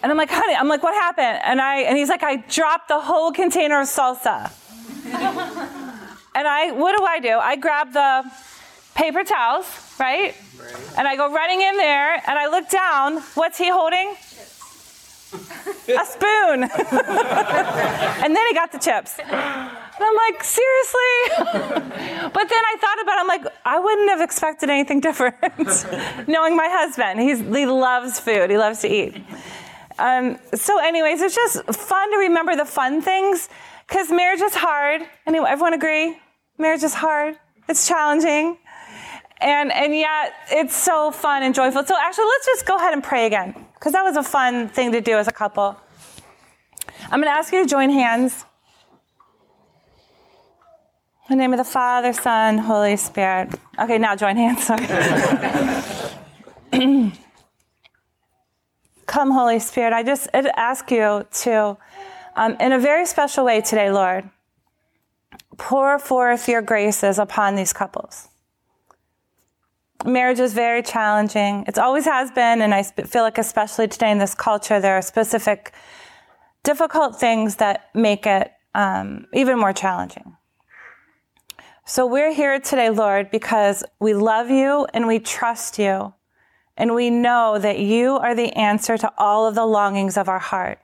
and 0.00 0.12
I'm 0.12 0.16
like 0.16 0.30
honey 0.30 0.54
I'm 0.54 0.68
like 0.68 0.84
what 0.84 0.94
happened 0.94 1.40
and 1.42 1.60
I 1.60 1.80
and 1.80 1.98
he's 1.98 2.08
like 2.08 2.22
I 2.22 2.36
dropped 2.36 2.86
the 2.86 3.00
whole 3.00 3.32
container 3.32 3.80
of 3.80 3.88
salsa 3.88 4.52
and 6.34 6.48
I 6.48 6.72
what 6.72 6.96
do 6.96 7.04
I 7.04 7.20
do? 7.20 7.38
I 7.38 7.56
grab 7.56 7.92
the 7.92 8.30
paper 8.94 9.24
towels 9.24 9.88
right? 9.98 10.34
And 10.96 11.06
I 11.06 11.16
go 11.16 11.32
running 11.32 11.60
in 11.60 11.76
there 11.76 12.14
and 12.14 12.38
I 12.38 12.48
look 12.48 12.68
down. 12.68 13.18
What's 13.34 13.58
he 13.58 13.68
holding? 13.70 14.14
A 15.32 16.06
spoon. 16.06 16.68
And 18.20 18.34
then 18.34 18.46
he 18.48 18.54
got 18.54 18.72
the 18.72 18.78
chips. 18.78 19.18
And 19.18 19.30
I'm 19.30 20.16
like, 20.16 20.42
seriously? 20.42 21.10
but 21.38 22.48
then 22.48 22.62
I 22.64 22.76
thought 22.80 23.02
about 23.02 23.16
it, 23.16 23.20
I'm 23.20 23.28
like, 23.28 23.46
I 23.64 23.78
wouldn't 23.78 24.10
have 24.10 24.20
expected 24.20 24.70
anything 24.70 25.00
different. 25.00 25.36
Knowing 26.28 26.56
my 26.56 26.68
husband, 26.68 27.20
he's, 27.20 27.38
he 27.38 27.66
loves 27.66 28.18
food, 28.18 28.50
he 28.50 28.58
loves 28.58 28.80
to 28.80 28.88
eat. 28.88 29.16
Um, 29.98 30.38
so, 30.54 30.78
anyways, 30.78 31.22
it's 31.22 31.34
just 31.34 31.64
fun 31.74 32.10
to 32.12 32.18
remember 32.18 32.56
the 32.56 32.64
fun 32.64 33.02
things 33.02 33.48
because 33.88 34.10
marriage 34.10 34.40
is 34.40 34.54
hard. 34.54 35.02
Anyway, 35.26 35.48
everyone 35.48 35.72
agree? 35.72 36.18
Marriage 36.58 36.82
is 36.82 36.94
hard, 36.94 37.36
it's 37.68 37.88
challenging. 37.88 38.58
And, 39.40 39.72
and 39.72 39.94
yet, 39.94 40.34
it's 40.50 40.76
so 40.76 41.12
fun 41.12 41.44
and 41.44 41.54
joyful. 41.54 41.84
So, 41.84 41.94
actually, 41.96 42.24
let's 42.24 42.46
just 42.46 42.66
go 42.66 42.76
ahead 42.76 42.92
and 42.92 43.04
pray 43.04 43.26
again 43.26 43.54
because 43.74 43.92
that 43.92 44.02
was 44.02 44.16
a 44.16 44.22
fun 44.22 44.68
thing 44.68 44.90
to 44.92 45.00
do 45.00 45.16
as 45.16 45.28
a 45.28 45.32
couple. 45.32 45.76
I'm 47.04 47.20
going 47.20 47.32
to 47.32 47.38
ask 47.38 47.52
you 47.52 47.62
to 47.62 47.68
join 47.68 47.90
hands. 47.90 48.44
In 51.30 51.36
the 51.36 51.42
name 51.42 51.52
of 51.52 51.58
the 51.58 51.64
Father, 51.64 52.12
Son, 52.12 52.58
Holy 52.58 52.96
Spirit. 52.96 53.54
Okay, 53.78 53.98
now 53.98 54.16
join 54.16 54.36
hands. 54.36 54.68
Come, 59.06 59.30
Holy 59.30 59.60
Spirit. 59.60 59.92
I 59.92 60.02
just 60.02 60.28
ask 60.34 60.90
you 60.90 61.26
to, 61.30 61.76
um, 62.38 62.56
in 62.60 62.72
a 62.72 62.78
very 62.78 63.04
special 63.04 63.44
way 63.44 63.60
today, 63.60 63.90
Lord, 63.90 64.30
pour 65.56 65.98
forth 65.98 66.48
your 66.48 66.62
graces 66.62 67.18
upon 67.18 67.56
these 67.56 67.72
couples. 67.72 68.28
Marriage 70.04 70.38
is 70.38 70.54
very 70.54 70.82
challenging. 70.82 71.64
It 71.66 71.78
always 71.78 72.04
has 72.04 72.30
been, 72.30 72.62
and 72.62 72.72
I 72.72 72.84
feel 72.84 73.24
like, 73.24 73.38
especially 73.38 73.88
today 73.88 74.12
in 74.12 74.18
this 74.18 74.34
culture, 74.34 74.78
there 74.80 74.94
are 74.94 75.02
specific 75.02 75.72
difficult 76.62 77.18
things 77.18 77.56
that 77.56 77.90
make 77.94 78.24
it 78.24 78.52
um, 78.74 79.26
even 79.32 79.58
more 79.58 79.72
challenging. 79.72 80.36
So 81.84 82.06
we're 82.06 82.32
here 82.32 82.60
today, 82.60 82.90
Lord, 82.90 83.32
because 83.32 83.82
we 83.98 84.14
love 84.14 84.48
you 84.50 84.86
and 84.94 85.08
we 85.08 85.18
trust 85.18 85.78
you. 85.78 86.14
And 86.76 86.94
we 86.94 87.10
know 87.10 87.58
that 87.58 87.80
you 87.80 88.18
are 88.18 88.36
the 88.36 88.52
answer 88.52 88.96
to 88.96 89.12
all 89.18 89.48
of 89.48 89.56
the 89.56 89.66
longings 89.66 90.16
of 90.16 90.28
our 90.28 90.38
heart. 90.38 90.78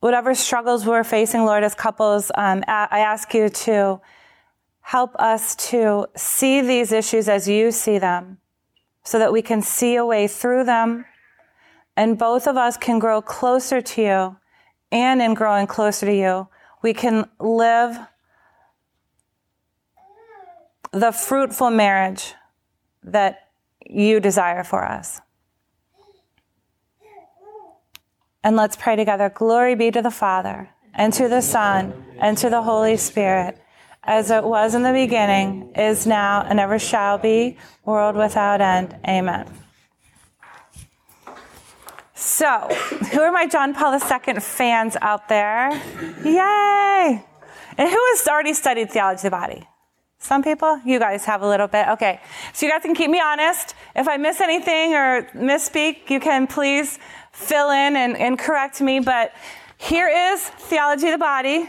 Whatever 0.00 0.34
struggles 0.34 0.86
we're 0.86 1.04
facing, 1.04 1.44
Lord, 1.44 1.64
as 1.64 1.74
couples, 1.74 2.30
um, 2.34 2.64
I 2.66 3.00
ask 3.00 3.34
you 3.34 3.48
to 3.48 4.00
help 4.80 5.14
us 5.16 5.54
to 5.70 6.06
see 6.16 6.60
these 6.60 6.92
issues 6.92 7.28
as 7.28 7.48
you 7.48 7.70
see 7.70 7.98
them 7.98 8.38
so 9.04 9.18
that 9.18 9.32
we 9.32 9.42
can 9.42 9.60
see 9.60 9.96
a 9.96 10.06
way 10.06 10.26
through 10.28 10.64
them 10.64 11.04
and 11.96 12.16
both 12.16 12.46
of 12.46 12.56
us 12.56 12.76
can 12.76 12.98
grow 12.98 13.20
closer 13.20 13.80
to 13.80 14.02
you 14.02 14.36
and 14.92 15.20
in 15.20 15.34
growing 15.34 15.66
closer 15.66 16.06
to 16.06 16.14
you, 16.14 16.48
we 16.80 16.94
can 16.94 17.28
live 17.40 17.98
the 20.92 21.12
fruitful 21.12 21.70
marriage 21.70 22.34
that 23.02 23.48
you 23.84 24.20
desire 24.20 24.64
for 24.64 24.84
us. 24.84 25.20
And 28.44 28.56
let's 28.56 28.76
pray 28.76 28.96
together. 28.96 29.30
Glory 29.30 29.74
be 29.74 29.90
to 29.90 30.00
the 30.00 30.10
Father, 30.10 30.70
and 30.94 31.12
to 31.14 31.28
the 31.28 31.40
Son, 31.40 31.92
and 32.18 32.38
to 32.38 32.48
the 32.50 32.62
Holy 32.62 32.96
Spirit, 32.96 33.58
as 34.04 34.30
it 34.30 34.44
was 34.44 34.74
in 34.74 34.82
the 34.82 34.92
beginning, 34.92 35.72
is 35.74 36.06
now, 36.06 36.42
and 36.48 36.60
ever 36.60 36.78
shall 36.78 37.18
be, 37.18 37.58
world 37.84 38.16
without 38.16 38.60
end. 38.60 38.96
Amen. 39.06 39.46
So, 42.14 42.68
who 43.12 43.20
are 43.20 43.32
my 43.32 43.46
John 43.46 43.74
Paul 43.74 43.94
II 43.94 44.40
fans 44.40 44.96
out 45.00 45.28
there? 45.28 45.70
Yay! 46.24 47.24
And 47.76 47.88
who 47.88 48.04
has 48.10 48.26
already 48.26 48.54
studied 48.54 48.90
theology 48.90 49.18
of 49.18 49.22
the 49.22 49.30
body? 49.30 49.68
Some 50.18 50.42
people? 50.42 50.80
You 50.84 50.98
guys 50.98 51.24
have 51.26 51.42
a 51.42 51.48
little 51.48 51.68
bit. 51.68 51.86
Okay. 51.88 52.20
So 52.52 52.66
you 52.66 52.72
guys 52.72 52.82
can 52.82 52.94
keep 52.94 53.08
me 53.08 53.20
honest. 53.20 53.74
If 53.94 54.08
I 54.08 54.16
miss 54.16 54.40
anything 54.40 54.94
or 54.94 55.28
misspeak, 55.34 56.10
you 56.10 56.18
can 56.18 56.48
please 56.48 56.98
fill 57.38 57.70
in 57.70 57.96
and, 57.96 58.16
and 58.16 58.38
correct 58.38 58.80
me. 58.80 59.00
But 59.00 59.32
here 59.76 60.08
is 60.08 60.42
theology 60.42 61.06
of 61.06 61.12
the 61.12 61.18
body. 61.18 61.68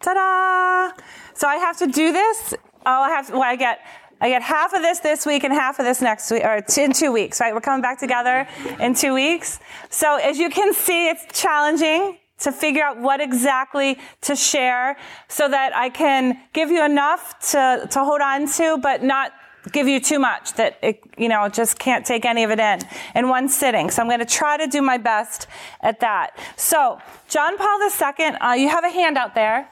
Ta-da! 0.00 0.92
So 1.34 1.48
I 1.48 1.56
have 1.56 1.76
to 1.78 1.86
do 1.86 2.12
this. 2.12 2.54
Oh, 2.86 3.02
I 3.02 3.10
have 3.10 3.26
to, 3.26 3.32
well, 3.32 3.42
I 3.42 3.56
get 3.56 3.80
I 4.20 4.28
get 4.30 4.42
half 4.42 4.72
of 4.72 4.82
this 4.82 4.98
this 4.98 5.24
week 5.24 5.44
and 5.44 5.52
half 5.54 5.78
of 5.78 5.84
this 5.84 6.00
next 6.00 6.28
week, 6.32 6.42
or 6.44 6.60
in 6.76 6.92
two 6.92 7.12
weeks, 7.12 7.38
right? 7.38 7.54
We're 7.54 7.60
coming 7.60 7.82
back 7.82 8.00
together 8.00 8.48
in 8.80 8.94
two 8.94 9.14
weeks. 9.14 9.60
So 9.90 10.16
as 10.16 10.38
you 10.38 10.50
can 10.50 10.74
see, 10.74 11.08
it's 11.08 11.24
challenging 11.40 12.18
to 12.38 12.50
figure 12.50 12.82
out 12.82 12.98
what 12.98 13.20
exactly 13.20 13.96
to 14.22 14.34
share 14.34 14.96
so 15.28 15.48
that 15.48 15.76
I 15.76 15.88
can 15.88 16.40
give 16.52 16.70
you 16.70 16.84
enough 16.84 17.38
to, 17.50 17.86
to 17.90 17.98
hold 18.00 18.20
on 18.20 18.48
to, 18.54 18.78
but 18.78 19.04
not 19.04 19.32
give 19.72 19.88
you 19.88 20.00
too 20.00 20.18
much 20.18 20.54
that 20.54 20.78
it, 20.82 21.00
you 21.16 21.28
know, 21.28 21.48
just 21.48 21.78
can't 21.78 22.04
take 22.04 22.24
any 22.24 22.44
of 22.44 22.50
it 22.50 22.60
in 22.60 22.80
in 23.14 23.28
one 23.28 23.48
sitting. 23.48 23.90
So 23.90 24.02
I'm 24.02 24.08
going 24.08 24.20
to 24.20 24.26
try 24.26 24.56
to 24.56 24.66
do 24.66 24.82
my 24.82 24.98
best 24.98 25.46
at 25.80 26.00
that. 26.00 26.38
So 26.56 27.00
John 27.28 27.56
Paul 27.56 27.78
II, 27.80 28.26
uh, 28.26 28.52
you 28.54 28.68
have 28.68 28.84
a 28.84 28.90
handout 28.90 29.34
there. 29.34 29.68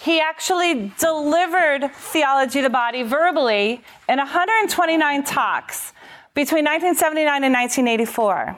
He 0.00 0.20
actually 0.20 0.92
delivered 0.98 1.90
theology 1.94 2.58
of 2.58 2.64
the 2.64 2.70
body 2.70 3.02
verbally 3.02 3.82
in 4.08 4.18
129 4.18 5.24
talks 5.24 5.92
between 6.34 6.64
1979 6.64 7.44
and 7.44 7.54
1984. 7.54 8.56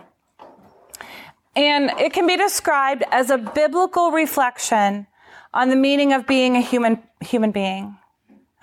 And 1.55 1.91
it 1.99 2.13
can 2.13 2.27
be 2.27 2.37
described 2.37 3.05
as 3.11 3.31
a 3.31 3.39
biblical 3.39 4.11
reflection 4.11 5.07
on 5.55 5.71
the 5.71 5.77
meaning 5.77 6.13
of 6.13 6.27
being 6.27 6.57
a 6.57 6.61
human, 6.61 7.03
human 7.21 7.51
being. 7.51 7.97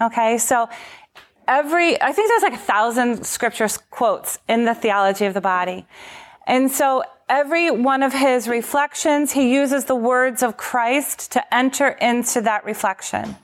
Okay, 0.02 0.38
so 0.38 0.68
every, 1.48 2.02
I 2.02 2.12
think 2.12 2.30
there's 2.30 2.44
like 2.44 2.54
a 2.54 2.58
thousand 2.58 3.26
scripture 3.26 3.68
quotes 3.90 4.40
in 4.48 4.66
the 4.66 4.74
theology 4.74 5.26
of 5.26 5.34
the 5.34 5.42
body. 5.42 5.86
And 6.46 6.70
so 6.70 7.04
every 7.30 7.72
one 7.72 8.04
of 8.04 8.14
his 8.14 8.48
reflections, 8.48 9.32
he 9.32 9.54
uses 9.54 9.86
the 9.86 9.96
words 9.96 10.44
of 10.44 10.58
Christ 10.58 11.32
to 11.32 11.54
enter 11.54 11.90
into 11.90 12.42
that 12.42 12.66
reflection. 12.66 13.36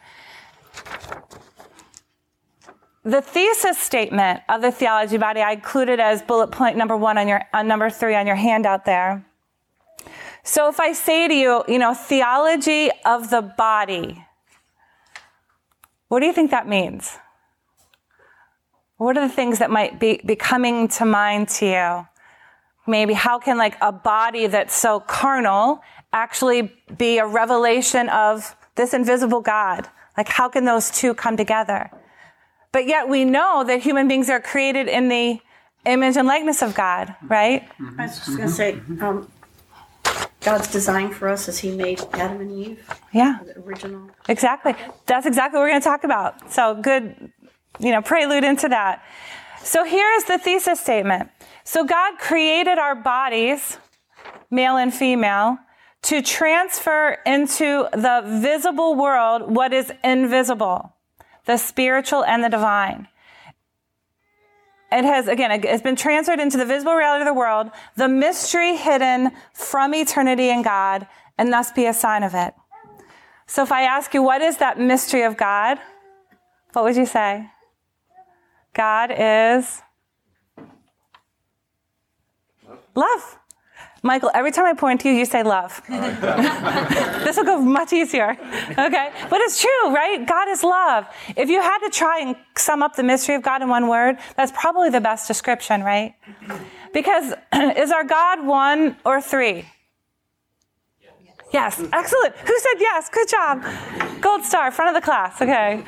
The 3.04 3.22
thesis 3.22 3.78
statement 3.78 4.42
of 4.50 4.62
the 4.62 4.72
theology 4.72 5.18
body 5.18 5.42
I 5.42 5.54
included 5.54 6.00
as 6.00 6.22
bullet 6.22 6.52
point 6.52 6.76
number 6.76 6.98
one 6.98 7.18
on 7.18 7.28
your 7.28 7.42
on 7.54 7.68
number 7.68 7.90
three 7.90 8.14
on 8.14 8.28
your 8.28 8.36
handout 8.36 8.86
there. 8.86 9.26
So 10.44 10.68
if 10.68 10.80
I 10.80 10.94
say 10.94 11.28
to 11.28 11.34
you, 11.34 11.64
you 11.68 11.80
know, 11.80 11.94
theology 11.94 12.90
of 13.06 13.30
the 13.30 13.42
body, 13.42 14.26
what 16.10 16.20
do 16.20 16.26
you 16.26 16.34
think 16.34 16.52
that 16.52 16.68
means? 16.68 17.18
What 19.00 19.18
are 19.18 19.28
the 19.28 19.34
things 19.34 19.60
that 19.60 19.72
might 19.72 20.00
be, 20.00 20.22
be 20.24 20.36
coming 20.36 20.88
to 20.90 21.06
mind 21.06 21.50
to 21.58 21.66
you? 21.66 22.06
maybe 22.90 23.14
how 23.14 23.40
can 23.40 23.58
like 23.58 23.78
a 23.82 23.92
body 23.92 24.48
that's 24.48 24.76
so 24.76 25.00
carnal 25.00 25.82
actually 26.12 26.74
be 26.98 27.20
a 27.20 27.26
revelation 27.26 28.10
of 28.10 28.56
this 28.76 28.94
invisible 28.94 29.42
God? 29.42 29.88
Like 30.18 30.28
how 30.28 30.50
can 30.50 30.66
those 30.66 30.90
two 30.90 31.14
come 31.14 31.38
together? 31.38 31.90
But 32.72 32.88
yet 32.88 33.08
we 33.08 33.26
know 33.26 33.64
that 33.64 33.82
human 33.82 34.08
beings 34.08 34.30
are 34.30 34.42
created 34.42 34.88
in 34.88 35.08
the 35.08 35.40
image 35.86 36.18
and 36.18 36.28
likeness 36.28 36.62
of 36.62 36.76
God, 36.76 37.16
right? 37.24 37.68
I 37.98 38.06
was 38.06 38.18
just 38.18 38.38
going 38.38 38.50
to 38.50 38.54
say, 38.54 38.80
um, 39.02 39.32
God's 40.42 40.72
design 40.72 41.12
for 41.12 41.28
us 41.28 41.50
as 41.50 41.60
He 41.60 41.72
made 41.72 42.02
Adam 42.14 42.40
and 42.42 42.52
Eve. 42.52 42.90
Yeah. 43.12 43.40
The 43.44 43.60
original. 43.60 44.10
Exactly. 44.30 44.74
That's 45.06 45.26
exactly 45.26 45.58
what 45.58 45.64
we're 45.64 45.70
going 45.70 45.82
to 45.82 45.88
talk 45.88 46.04
about. 46.04 46.52
So 46.52 46.76
good, 46.76 47.32
you 47.78 47.92
know, 47.92 48.02
prelude 48.02 48.44
into 48.44 48.70
that. 48.70 49.04
So 49.62 49.84
here 49.84 50.12
is 50.14 50.24
the 50.26 50.38
thesis 50.38 50.80
statement. 50.80 51.30
So 51.64 51.84
God 51.84 52.18
created 52.18 52.78
our 52.78 52.96
bodies, 52.96 53.78
male 54.50 54.78
and 54.78 54.94
female, 54.94 55.58
to 56.04 56.22
transfer 56.22 57.18
into 57.26 57.88
the 57.92 58.24
visible 58.42 58.96
world 58.96 59.54
what 59.54 59.74
is 59.74 59.92
invisible, 60.04 60.96
the 61.46 61.58
spiritual 61.58 62.24
and 62.24 62.44
the 62.44 62.50
divine. 62.50 63.08
It 64.92 65.04
has, 65.04 65.28
again, 65.28 65.52
it's 65.52 65.84
been 65.84 65.96
transferred 65.96 66.40
into 66.40 66.58
the 66.58 66.66
visible 66.66 66.96
reality 66.96 67.22
of 67.22 67.28
the 67.28 67.34
world, 67.40 67.70
the 67.96 68.08
mystery 68.08 68.76
hidden 68.76 69.32
from 69.54 69.94
eternity 69.94 70.50
in 70.50 70.64
God, 70.64 71.06
and 71.38 71.54
thus 71.54 71.72
be 71.72 71.86
a 71.86 71.94
sign 71.94 72.24
of 72.24 72.34
it. 72.34 72.56
So 73.46 73.62
if 73.62 73.72
I 73.72 73.84
ask 73.84 74.14
you, 74.14 74.24
what 74.24 74.42
is 74.42 74.58
that 74.58 74.80
mystery 74.80 75.24
of 75.24 75.38
God? 75.38 75.78
What 76.74 76.86
would 76.86 76.96
you 76.96 77.06
say? 77.06 77.50
God 78.74 79.12
is 79.12 79.82
Love. 83.00 83.38
Michael, 84.02 84.32
every 84.34 84.52
time 84.52 84.66
I 84.66 84.74
point 84.74 85.02
to 85.02 85.10
you, 85.10 85.16
you 85.16 85.26
say 85.26 85.44
love. 85.44 85.82
this 85.90 87.36
will 87.38 87.44
go 87.44 87.60
much 87.60 87.92
easier. 87.92 88.32
Okay? 88.32 89.12
But 89.30 89.42
it's 89.42 89.62
true, 89.62 89.94
right? 89.94 90.26
God 90.26 90.48
is 90.48 90.64
love. 90.64 91.06
If 91.36 91.50
you 91.50 91.62
had 91.62 91.80
to 91.80 91.90
try 91.90 92.20
and 92.22 92.36
sum 92.58 92.82
up 92.82 92.96
the 92.96 93.04
mystery 93.04 93.36
of 93.36 93.42
God 93.42 93.62
in 93.62 93.68
one 93.70 93.88
word, 93.88 94.18
that's 94.38 94.54
probably 94.54 94.90
the 94.90 95.02
best 95.02 95.28
description, 95.28 95.84
right? 95.84 96.16
Because 96.94 97.34
is 97.54 97.92
our 97.92 98.06
God 98.06 98.46
one 98.46 98.98
or 99.06 99.22
three? 99.22 99.66
Yes. 101.52 101.82
Excellent. 101.92 102.36
Who 102.36 102.60
said 102.60 102.80
yes? 102.80 103.10
Good 103.10 103.28
job. 103.28 103.64
Gold 104.22 104.44
star, 104.44 104.72
front 104.72 104.96
of 104.96 105.02
the 105.02 105.06
class. 105.06 105.42
Okay. 105.42 105.84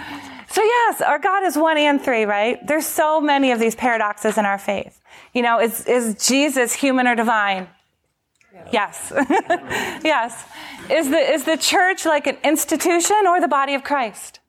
So, 0.52 0.62
yes, 0.62 1.02
our 1.02 1.18
God 1.18 1.44
is 1.44 1.58
one 1.58 1.78
and 1.78 2.02
three, 2.02 2.26
right? 2.26 2.66
There's 2.68 2.86
so 2.86 3.22
many 3.22 3.52
of 3.52 3.60
these 3.60 3.74
paradoxes 3.74 4.38
in 4.38 4.46
our 4.46 4.58
faith. 4.58 5.00
You 5.34 5.44
know, 5.44 5.62
is, 5.62 5.86
is 5.86 6.28
Jesus 6.28 6.74
human 6.74 7.08
or 7.08 7.16
divine? 7.16 7.70
Yes. 8.72 9.14
yes. 10.04 10.46
Is 10.90 11.10
the, 11.10 11.18
is 11.18 11.46
the 11.46 11.56
church 11.56 12.06
like 12.06 12.28
an 12.28 12.38
institution 12.44 13.28
or 13.28 13.40
the 13.40 13.48
body 13.48 13.76
of 13.76 13.84
Christ? 13.86 14.40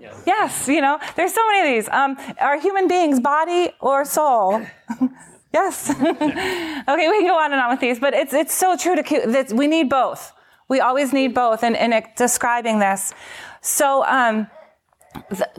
Yes. 0.00 0.22
yes 0.24 0.68
you 0.68 0.80
know, 0.80 1.00
there's 1.16 1.34
so 1.34 1.44
many 1.48 1.68
of 1.68 1.74
these. 1.74 1.92
Um, 1.92 2.16
are 2.40 2.60
human 2.60 2.86
beings 2.86 3.18
body 3.18 3.70
or 3.80 4.04
soul? 4.04 4.64
yes. 5.52 5.90
okay, 6.00 7.08
we 7.08 7.18
can 7.18 7.26
go 7.26 7.38
on 7.38 7.52
and 7.52 7.60
on 7.60 7.70
with 7.70 7.80
these, 7.80 7.98
but 7.98 8.14
it's, 8.14 8.32
it's 8.32 8.54
so 8.54 8.76
true 8.76 8.94
to 8.94 9.26
that 9.26 9.52
we 9.52 9.66
need 9.66 9.88
both. 9.88 10.32
We 10.68 10.78
always 10.78 11.12
need 11.12 11.34
both 11.34 11.64
in, 11.64 11.74
in 11.74 12.04
describing 12.16 12.78
this. 12.78 13.12
So, 13.60 14.04
um, 14.06 14.46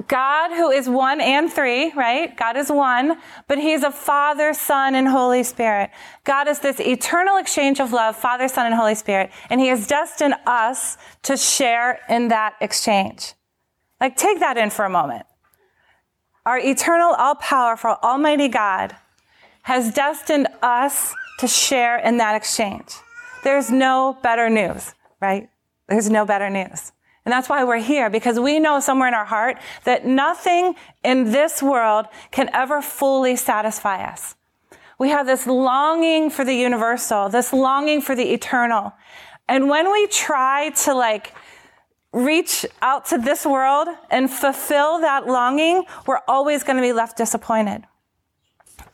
God, 0.07 0.51
who 0.51 0.71
is 0.71 0.87
one 0.87 1.19
and 1.19 1.51
three, 1.51 1.91
right? 1.91 2.35
God 2.37 2.55
is 2.55 2.69
one, 2.71 3.17
but 3.47 3.57
He's 3.57 3.83
a 3.83 3.91
Father, 3.91 4.53
Son, 4.53 4.95
and 4.95 5.07
Holy 5.07 5.43
Spirit. 5.43 5.89
God 6.23 6.47
is 6.47 6.59
this 6.59 6.79
eternal 6.79 7.37
exchange 7.37 7.79
of 7.79 7.91
love, 7.91 8.15
Father, 8.15 8.47
Son, 8.47 8.65
and 8.65 8.75
Holy 8.75 8.95
Spirit, 8.95 9.29
and 9.49 9.59
He 9.59 9.67
has 9.67 9.87
destined 9.87 10.35
us 10.45 10.97
to 11.23 11.35
share 11.35 11.99
in 12.09 12.29
that 12.29 12.55
exchange. 12.61 13.33
Like, 13.99 14.15
take 14.15 14.39
that 14.39 14.57
in 14.57 14.69
for 14.69 14.85
a 14.85 14.89
moment. 14.89 15.25
Our 16.45 16.57
eternal, 16.57 17.13
all 17.13 17.35
powerful, 17.35 17.97
almighty 18.01 18.47
God 18.47 18.95
has 19.63 19.93
destined 19.93 20.47
us 20.61 21.13
to 21.39 21.47
share 21.47 21.97
in 21.97 22.17
that 22.17 22.35
exchange. 22.35 22.93
There's 23.43 23.69
no 23.69 24.17
better 24.23 24.49
news, 24.49 24.93
right? 25.21 25.49
There's 25.87 26.09
no 26.09 26.25
better 26.25 26.49
news. 26.49 26.93
And 27.25 27.31
that's 27.31 27.49
why 27.49 27.63
we're 27.63 27.77
here, 27.77 28.09
because 28.09 28.39
we 28.39 28.59
know 28.59 28.79
somewhere 28.79 29.07
in 29.07 29.13
our 29.13 29.25
heart 29.25 29.57
that 29.83 30.05
nothing 30.05 30.75
in 31.03 31.31
this 31.31 31.61
world 31.61 32.07
can 32.31 32.49
ever 32.53 32.81
fully 32.81 33.35
satisfy 33.35 34.03
us. 34.03 34.35
We 34.97 35.09
have 35.09 35.27
this 35.27 35.45
longing 35.45 36.29
for 36.29 36.43
the 36.43 36.53
universal, 36.53 37.29
this 37.29 37.53
longing 37.53 38.01
for 38.01 38.15
the 38.15 38.33
eternal. 38.33 38.93
And 39.47 39.69
when 39.69 39.91
we 39.91 40.07
try 40.07 40.69
to 40.69 40.93
like 40.93 41.33
reach 42.13 42.65
out 42.81 43.05
to 43.07 43.17
this 43.17 43.45
world 43.45 43.87
and 44.09 44.29
fulfill 44.29 44.99
that 44.99 45.27
longing, 45.27 45.83
we're 46.05 46.21
always 46.27 46.63
going 46.63 46.77
to 46.77 46.81
be 46.81 46.93
left 46.93 47.17
disappointed. 47.17 47.83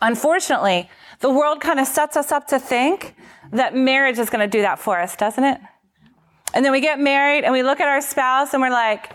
Unfortunately, 0.02 0.90
the 1.20 1.30
world 1.30 1.62
kind 1.62 1.80
of 1.80 1.88
sets 1.88 2.16
us 2.16 2.32
up 2.32 2.48
to 2.48 2.60
think 2.60 3.16
that 3.52 3.76
marriage 3.76 4.20
is 4.20 4.30
going 4.30 4.42
to 4.42 4.58
do 4.58 4.62
that 4.62 4.80
for 4.80 5.00
us, 5.00 5.16
doesn't 5.16 5.44
it? 5.44 5.60
And 6.54 6.64
then 6.66 6.72
we 6.72 6.82
get 6.82 7.00
married 7.00 7.44
and 7.44 7.54
we 7.54 7.64
look 7.64 7.80
at 7.80 7.88
our 7.88 8.02
spouse 8.02 8.54
and 8.54 8.62
we're 8.62 8.70
like, 8.70 9.12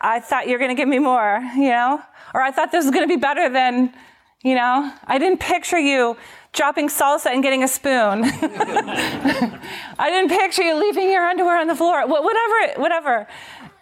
I 0.00 0.20
thought 0.20 0.46
you 0.46 0.52
were 0.52 0.58
going 0.58 0.70
to 0.70 0.80
give 0.80 0.88
me 0.88 0.98
more, 0.98 1.40
you 1.56 1.70
know? 1.70 2.00
Or 2.34 2.42
I 2.42 2.50
thought 2.50 2.72
this 2.72 2.84
was 2.84 2.94
going 2.94 3.06
to 3.08 3.14
be 3.14 3.20
better 3.20 3.48
than, 3.48 3.92
you 4.42 4.54
know? 4.54 4.92
I 5.06 5.18
didn't 5.18 5.40
picture 5.40 5.78
you 5.78 6.16
dropping 6.52 6.88
salsa 6.88 7.26
and 7.26 7.42
getting 7.42 7.62
a 7.62 7.68
spoon. 7.68 8.24
I 8.24 10.10
didn't 10.10 10.30
picture 10.30 10.62
you 10.62 10.76
leaving 10.76 11.10
your 11.10 11.24
underwear 11.24 11.60
on 11.60 11.66
the 11.66 11.76
floor. 11.76 12.06
Whatever, 12.06 12.80
whatever 12.80 13.26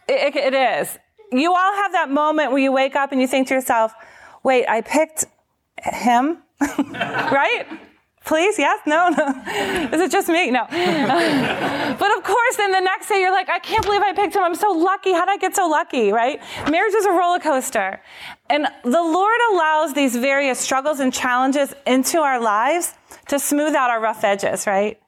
it, 0.08 0.36
it 0.36 0.54
is. 0.54 0.98
You 1.32 1.52
all 1.52 1.74
have 1.74 1.92
that 1.92 2.10
moment 2.10 2.50
where 2.52 2.60
you 2.60 2.72
wake 2.72 2.96
up 2.96 3.12
and 3.12 3.20
you 3.20 3.26
think 3.26 3.48
to 3.48 3.54
yourself, 3.54 3.92
wait, 4.42 4.66
I 4.68 4.80
picked 4.80 5.26
him, 5.82 6.38
right? 6.60 7.66
Please? 8.26 8.58
Yes? 8.58 8.80
No? 8.86 9.08
No? 9.08 9.24
Is 9.92 10.00
it 10.00 10.10
just 10.10 10.28
me? 10.28 10.50
No. 10.50 10.66
but 10.70 12.16
of 12.18 12.24
course, 12.24 12.56
then 12.56 12.72
the 12.72 12.80
next 12.80 13.08
day 13.08 13.20
you're 13.20 13.30
like, 13.30 13.48
I 13.48 13.60
can't 13.60 13.84
believe 13.84 14.02
I 14.02 14.12
picked 14.12 14.34
him. 14.34 14.42
I'm 14.42 14.56
so 14.56 14.72
lucky. 14.72 15.12
How 15.12 15.24
did 15.24 15.30
I 15.30 15.36
get 15.36 15.54
so 15.54 15.68
lucky, 15.68 16.10
right? 16.10 16.40
Marriage 16.68 16.94
is 16.94 17.06
a 17.06 17.12
roller 17.12 17.38
coaster. 17.38 18.02
And 18.50 18.66
the 18.82 19.02
Lord 19.02 19.40
allows 19.52 19.94
these 19.94 20.16
various 20.16 20.58
struggles 20.58 20.98
and 20.98 21.12
challenges 21.12 21.72
into 21.86 22.18
our 22.18 22.40
lives 22.40 22.94
to 23.28 23.38
smooth 23.38 23.76
out 23.76 23.90
our 23.90 24.00
rough 24.00 24.24
edges, 24.24 24.66
right? 24.66 25.00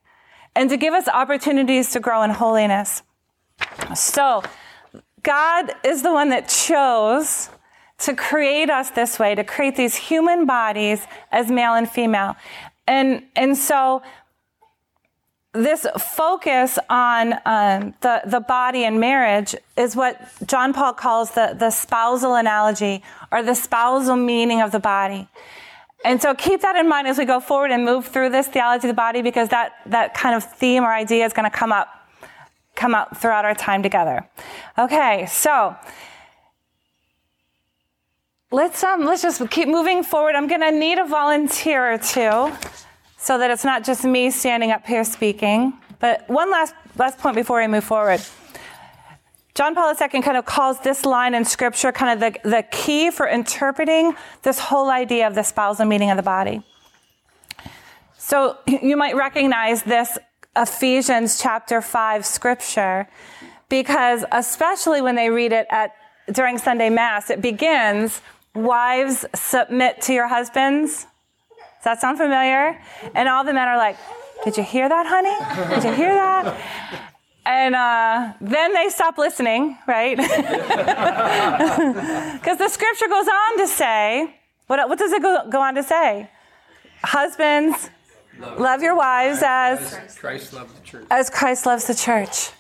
And 0.55 0.71
to 0.71 0.77
give 0.77 0.95
us 0.95 1.09
opportunities 1.09 1.91
to 1.91 2.01
grow 2.01 2.23
in 2.23 2.31
holiness. 2.31 3.03
So, 3.97 4.43
God 5.25 5.73
is 5.85 6.03
the 6.03 6.13
one 6.13 6.29
that 6.29 6.49
chose 6.49 7.51
to 7.99 8.15
create 8.15 8.71
us 8.71 8.91
this 8.91 9.19
way, 9.19 9.35
to 9.35 9.43
create 9.43 9.75
these 9.77 9.97
human 9.97 10.47
bodies 10.47 11.05
as 11.33 11.51
male 11.51 11.75
and 11.75 11.91
female. 11.91 12.37
And, 12.89 13.25
and 13.37 13.57
so 13.57 14.03
this 15.53 15.87
focus 15.99 16.79
on 16.89 17.35
um, 17.45 17.95
the, 18.01 18.23
the 18.25 18.41
body 18.41 18.85
and 18.85 18.99
marriage 18.99 19.55
is 19.77 19.95
what 19.95 20.21
John 20.47 20.73
Paul 20.73 20.95
calls 20.95 21.33
the, 21.33 21.55
the 21.59 21.71
spousal 21.71 22.35
analogy 22.35 23.03
or 23.31 23.43
the 23.43 23.55
spousal 23.55 24.17
meaning 24.17 24.63
of 24.63 24.73
the 24.73 24.81
body. 24.81 25.29
And 26.05 26.23
so 26.23 26.35
keep 26.35 26.63
that 26.63 26.77
in 26.77 26.89
mind 26.89 27.09
as 27.09 27.19
we 27.19 27.27
go 27.27 27.41
forward 27.41 27.73
and 27.73 27.85
move 27.85 28.07
through 28.07 28.31
this 28.31 28.49
theology 28.49 28.87
of 28.87 28.95
the 28.95 28.95
body 28.95 29.21
because 29.21 29.51
that, 29.51 29.73
that 29.87 30.15
kind 30.15 30.35
of 30.35 30.45
theme 30.45 30.83
or 30.83 30.93
idea 30.93 31.27
is 31.27 31.33
going 31.33 31.49
to 31.49 31.57
come 31.57 31.73
up 31.73 31.89
come 32.75 32.95
up 32.95 33.17
throughout 33.17 33.45
our 33.45 33.57
time 33.57 33.83
together. 33.83 34.25
Okay, 34.79 35.27
so 35.27 35.75
let's 38.51 38.83
um 38.83 39.05
let's 39.05 39.23
just 39.23 39.49
keep 39.51 39.69
moving 39.69 40.03
forward. 40.03 40.35
I'm 40.35 40.49
going 40.49 40.61
to 40.61 40.73
need 40.73 40.99
a 40.99 41.07
volunteer 41.07 41.93
or 41.95 41.99
two 41.99 42.53
so 43.19 43.39
that 43.39 43.51
it's 43.51 43.65
not 43.65 43.85
just 43.85 44.05
me 44.05 44.31
standing 44.31 44.71
up 44.71 44.87
here 44.87 45.05
speaking. 45.05 45.75
But 46.01 46.29
one 46.29 46.51
last 46.51 46.75
last 46.97 47.19
point 47.19 47.37
before 47.37 47.61
we 47.61 47.67
move 47.67 47.85
forward. 47.85 48.21
John 49.55 49.75
Paul 49.75 49.93
II 50.01 50.23
kind 50.23 50.37
of 50.37 50.45
calls 50.45 50.79
this 50.81 51.05
line 51.05 51.35
in 51.35 51.45
scripture 51.45 51.91
kind 51.91 52.23
of 52.23 52.33
the, 52.33 52.49
the 52.49 52.63
key 52.71 53.11
for 53.11 53.27
interpreting 53.27 54.15
this 54.43 54.61
whole 54.61 54.89
idea 54.89 55.27
of 55.27 55.35
the 55.35 55.43
spousal 55.43 55.85
meaning 55.85 56.13
of 56.13 56.17
the 56.17 56.23
body. 56.23 56.63
So 58.19 58.57
you 58.69 58.97
might 58.97 59.17
recognize 59.17 59.83
this 59.83 60.17
Ephesians 60.57 61.41
chapter 61.41 61.83
5 61.83 62.25
scripture 62.25 63.09
because 63.69 64.25
especially 64.31 65.03
when 65.03 65.17
they 65.17 65.29
read 65.29 65.53
it 65.53 65.67
at 65.71 65.93
during 66.31 66.59
Sunday 66.59 66.91
Mass, 66.91 67.29
it 67.29 67.43
begins 67.43 68.21
Wives, 68.59 69.25
submit 69.35 70.03
to 70.03 70.13
your 70.13 70.29
husbands. 70.29 71.07
Does 71.79 71.85
that 71.85 72.01
sound 72.01 72.19
familiar? 72.19 72.81
And 73.15 73.29
all 73.29 73.45
the 73.45 73.53
men 73.53 73.69
are 73.69 73.77
like, 73.77 73.97
Did 74.45 74.57
you 74.57 74.65
hear 74.65 74.89
that, 74.89 75.07
honey? 75.07 75.75
Did 75.75 75.85
you 75.85 75.93
hear 75.95 76.15
that? 76.15 76.59
And 77.47 77.75
uh, 77.75 78.35
then 78.41 78.75
they 78.75 78.89
stop 78.91 79.17
listening, 79.17 79.79
right? 79.87 80.19
Because 82.39 82.59
the 82.59 82.69
scripture 82.69 83.09
goes 83.09 83.27
on 83.27 83.59
to 83.59 83.67
say, 83.67 84.39
what, 84.69 84.87
what 84.89 84.99
does 84.99 85.13
it 85.13 85.23
go, 85.23 85.49
go 85.51 85.61
on 85.61 85.75
to 85.75 85.83
say? 85.83 86.31
Husbands, 87.03 87.91
love, 88.39 88.61
love 88.61 88.83
your 88.83 88.97
wives 88.97 89.43
as, 89.43 89.95
as 89.95 90.19
Christ 90.19 90.53
loves 90.53 90.73
the 90.75 90.81
church. 90.83 91.07
As 91.11 91.31
Christ 91.31 91.67
loves 91.67 91.87
the 91.87 91.95
church. 91.95 92.51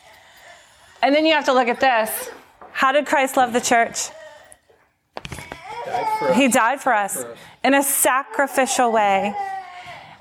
And 1.03 1.15
then 1.15 1.27
you 1.27 1.35
have 1.35 1.45
to 1.45 1.53
look 1.53 1.69
at 1.69 1.81
this. 1.81 2.31
How 2.73 2.93
did 2.93 3.07
Christ 3.07 3.37
love 3.37 3.53
the 3.53 3.61
church? 3.61 4.09
Died 5.88 6.37
he 6.37 6.48
died 6.48 6.81
for 6.81 6.92
us, 6.92 7.22
for 7.22 7.33
us 7.33 7.38
in 7.64 7.74
a 7.74 7.83
sacrificial 7.83 8.92
way. 8.92 9.35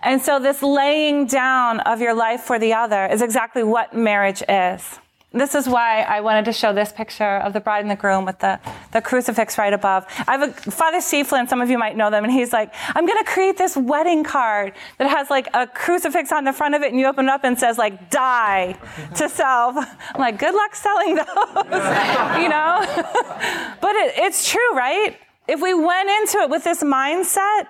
And 0.03 0.21
so, 0.21 0.39
this 0.39 0.61
laying 0.61 1.25
down 1.25 1.79
of 1.81 2.01
your 2.01 2.13
life 2.13 2.41
for 2.41 2.59
the 2.59 2.73
other 2.73 3.05
is 3.07 3.21
exactly 3.21 3.63
what 3.63 3.93
marriage 3.93 4.43
is. 4.47 4.99
This 5.33 5.55
is 5.55 5.67
why 5.67 6.03
I 6.03 6.21
wanted 6.21 6.45
to 6.45 6.53
show 6.53 6.71
this 6.71 6.93
picture 6.93 7.37
of 7.39 7.51
the 7.51 7.59
bride 7.59 7.81
and 7.81 7.91
the 7.91 7.97
groom 7.97 8.23
with 8.23 8.39
the, 8.39 8.59
the 8.93 9.01
crucifix 9.01 9.57
right 9.57 9.73
above. 9.73 10.05
I 10.25 10.37
have 10.37 10.49
a 10.49 10.53
Father 10.71 10.99
Seaflin, 10.99 11.49
some 11.49 11.59
of 11.59 11.69
you 11.69 11.77
might 11.77 11.97
know 11.97 12.09
them, 12.09 12.23
and 12.23 12.31
he's 12.31 12.53
like, 12.53 12.73
I'm 12.95 13.05
going 13.05 13.23
to 13.23 13.29
create 13.29 13.57
this 13.57 13.75
wedding 13.75 14.23
card 14.23 14.73
that 14.97 15.09
has 15.09 15.29
like 15.29 15.49
a 15.53 15.67
crucifix 15.67 16.31
on 16.31 16.45
the 16.45 16.53
front 16.53 16.75
of 16.75 16.81
it, 16.81 16.91
and 16.91 16.99
you 16.99 17.05
open 17.07 17.25
it 17.25 17.31
up 17.31 17.43
and 17.43 17.59
says 17.59 17.77
like, 17.77 18.09
die 18.09 18.77
to 19.15 19.27
self. 19.27 19.75
I'm 19.75 20.21
like, 20.21 20.39
good 20.39 20.55
luck 20.55 20.73
selling 20.73 21.15
those, 21.15 21.25
you 22.41 22.47
know? 22.47 22.81
but 23.81 23.95
it, 23.95 24.13
it's 24.15 24.49
true, 24.49 24.73
right? 24.75 25.17
If 25.47 25.61
we 25.61 25.73
went 25.73 26.09
into 26.09 26.39
it 26.39 26.49
with 26.49 26.63
this 26.63 26.83
mindset, 26.83 27.67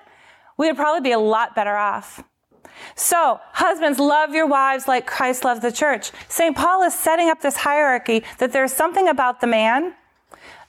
we 0.57 0.67
would 0.67 0.75
probably 0.75 1.01
be 1.01 1.11
a 1.11 1.19
lot 1.19 1.55
better 1.55 1.75
off. 1.75 2.23
So, 2.95 3.39
husbands, 3.53 3.99
love 3.99 4.33
your 4.33 4.47
wives 4.47 4.87
like 4.87 5.05
Christ 5.05 5.43
loved 5.43 5.61
the 5.61 5.71
church. 5.71 6.11
St. 6.27 6.55
Paul 6.55 6.83
is 6.83 6.93
setting 6.93 7.29
up 7.29 7.41
this 7.41 7.57
hierarchy 7.57 8.23
that 8.39 8.53
there's 8.53 8.73
something 8.73 9.07
about 9.07 9.41
the 9.41 9.47
man 9.47 9.93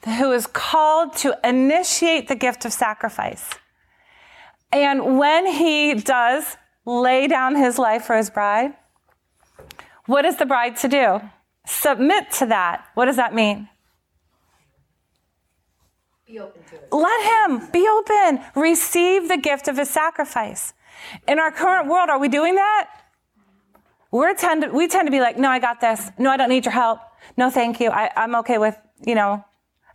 who 0.05 0.31
is 0.31 0.47
called 0.47 1.15
to 1.17 1.37
initiate 1.43 2.27
the 2.27 2.35
gift 2.35 2.65
of 2.65 2.73
sacrifice. 2.73 3.49
And 4.71 5.17
when 5.17 5.47
he 5.47 5.95
does 5.95 6.57
lay 6.85 7.27
down 7.27 7.55
his 7.55 7.77
life 7.79 8.03
for 8.03 8.15
his 8.15 8.29
bride, 8.29 8.73
what 10.05 10.25
is 10.25 10.37
the 10.37 10.45
bride 10.45 10.77
to 10.77 10.87
do? 10.87 11.21
Submit 11.65 12.31
to 12.33 12.45
that. 12.47 12.85
What 12.93 13.05
does 13.05 13.17
that 13.17 13.33
mean? 13.33 13.69
Be 16.29 16.37
open 16.37 16.61
to 16.69 16.75
it. 16.75 16.87
Let 16.91 17.49
him 17.49 17.71
be 17.71 17.87
open. 17.87 18.39
Receive 18.55 19.27
the 19.27 19.37
gift 19.37 19.67
of 19.67 19.77
his 19.77 19.89
sacrifice. 19.89 20.73
In 21.27 21.39
our 21.39 21.51
current 21.51 21.89
world, 21.89 22.09
are 22.09 22.19
we 22.19 22.27
doing 22.27 22.53
that? 22.53 22.87
We're 24.11 24.35
tend 24.35 24.61
to, 24.61 24.69
we 24.69 24.87
tend 24.87 25.07
to 25.07 25.11
be 25.11 25.21
like, 25.21 25.39
no, 25.39 25.49
I 25.49 25.57
got 25.57 25.81
this. 25.81 26.11
No, 26.19 26.29
I 26.29 26.37
don't 26.37 26.49
need 26.49 26.65
your 26.65 26.71
help. 26.71 26.99
No, 27.35 27.49
thank 27.49 27.79
you. 27.79 27.89
I, 27.89 28.11
I'm 28.15 28.35
okay 28.35 28.59
with, 28.59 28.77
you 29.03 29.15
know, 29.15 29.43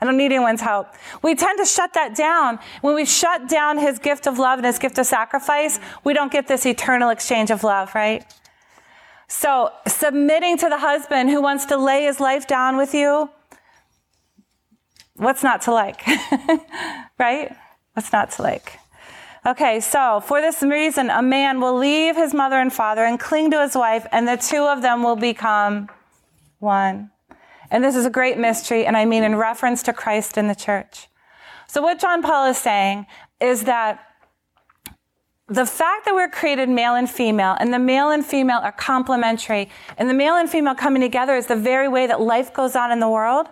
I 0.00 0.04
don't 0.04 0.16
need 0.16 0.32
anyone's 0.32 0.60
help. 0.60 0.88
We 1.22 1.36
tend 1.36 1.58
to 1.58 1.64
shut 1.64 1.94
that 1.94 2.16
down. 2.16 2.58
When 2.80 2.96
we 2.96 3.04
shut 3.04 3.48
down 3.48 3.78
his 3.78 4.00
gift 4.00 4.26
of 4.26 4.40
love 4.40 4.58
and 4.58 4.66
his 4.66 4.80
gift 4.80 4.98
of 4.98 5.06
sacrifice, 5.06 5.78
we 6.02 6.14
don't 6.14 6.32
get 6.32 6.48
this 6.48 6.66
eternal 6.66 7.10
exchange 7.10 7.52
of 7.52 7.62
love, 7.62 7.94
right? 7.94 8.24
So, 9.28 9.70
submitting 9.86 10.58
to 10.58 10.68
the 10.68 10.78
husband 10.78 11.30
who 11.30 11.40
wants 11.40 11.64
to 11.66 11.76
lay 11.76 12.04
his 12.04 12.18
life 12.18 12.46
down 12.46 12.76
with 12.76 12.92
you, 12.92 13.30
what's 15.16 15.42
not 15.42 15.62
to 15.62 15.72
like? 15.72 16.03
right? 17.18 17.55
What's 17.94 18.12
not 18.12 18.31
to 18.33 18.42
like? 18.42 18.79
Okay, 19.46 19.81
so 19.81 20.22
for 20.24 20.40
this 20.40 20.62
reason, 20.62 21.11
a 21.11 21.22
man 21.22 21.61
will 21.61 21.77
leave 21.77 22.16
his 22.16 22.33
mother 22.33 22.57
and 22.57 22.72
father 22.72 23.05
and 23.05 23.20
cling 23.20 23.50
to 23.50 23.61
his 23.61 23.74
wife, 23.74 24.07
and 24.11 24.27
the 24.27 24.37
two 24.37 24.62
of 24.62 24.81
them 24.81 25.03
will 25.03 25.16
become 25.16 25.90
one. 26.61 27.11
And 27.70 27.85
this 27.85 27.94
is 27.94 28.07
a 28.07 28.11
great 28.11 28.38
mystery, 28.38 28.87
and 28.87 28.96
I 28.96 29.05
mean 29.05 29.22
in 29.22 29.37
reference 29.37 29.83
to 29.83 29.92
Christ 29.92 30.38
and 30.38 30.48
the 30.48 30.55
church. 30.55 31.09
So, 31.66 31.83
what 31.83 32.00
John 32.00 32.22
Paul 32.22 32.46
is 32.46 32.57
saying 32.57 33.07
is 33.40 33.64
that 33.64 34.00
the 35.48 35.66
fact 35.66 36.07
that 36.07 36.14
we're 36.14 36.29
created 36.31 36.70
male 36.70 36.94
and 36.94 37.09
female, 37.09 37.55
and 37.61 37.72
the 37.72 37.79
male 37.79 38.11
and 38.11 38.24
female 38.24 38.61
are 38.62 38.72
complementary, 38.72 39.68
and 39.98 40.09
the 40.09 40.14
male 40.14 40.37
and 40.37 40.48
female 40.48 40.74
coming 40.74 41.03
together 41.03 41.37
is 41.37 41.48
the 41.48 41.57
very 41.57 41.88
way 41.88 42.07
that 42.07 42.20
life 42.20 42.55
goes 42.55 42.74
on 42.74 42.90
in 42.90 43.00
the 43.00 43.11
world. 43.11 43.48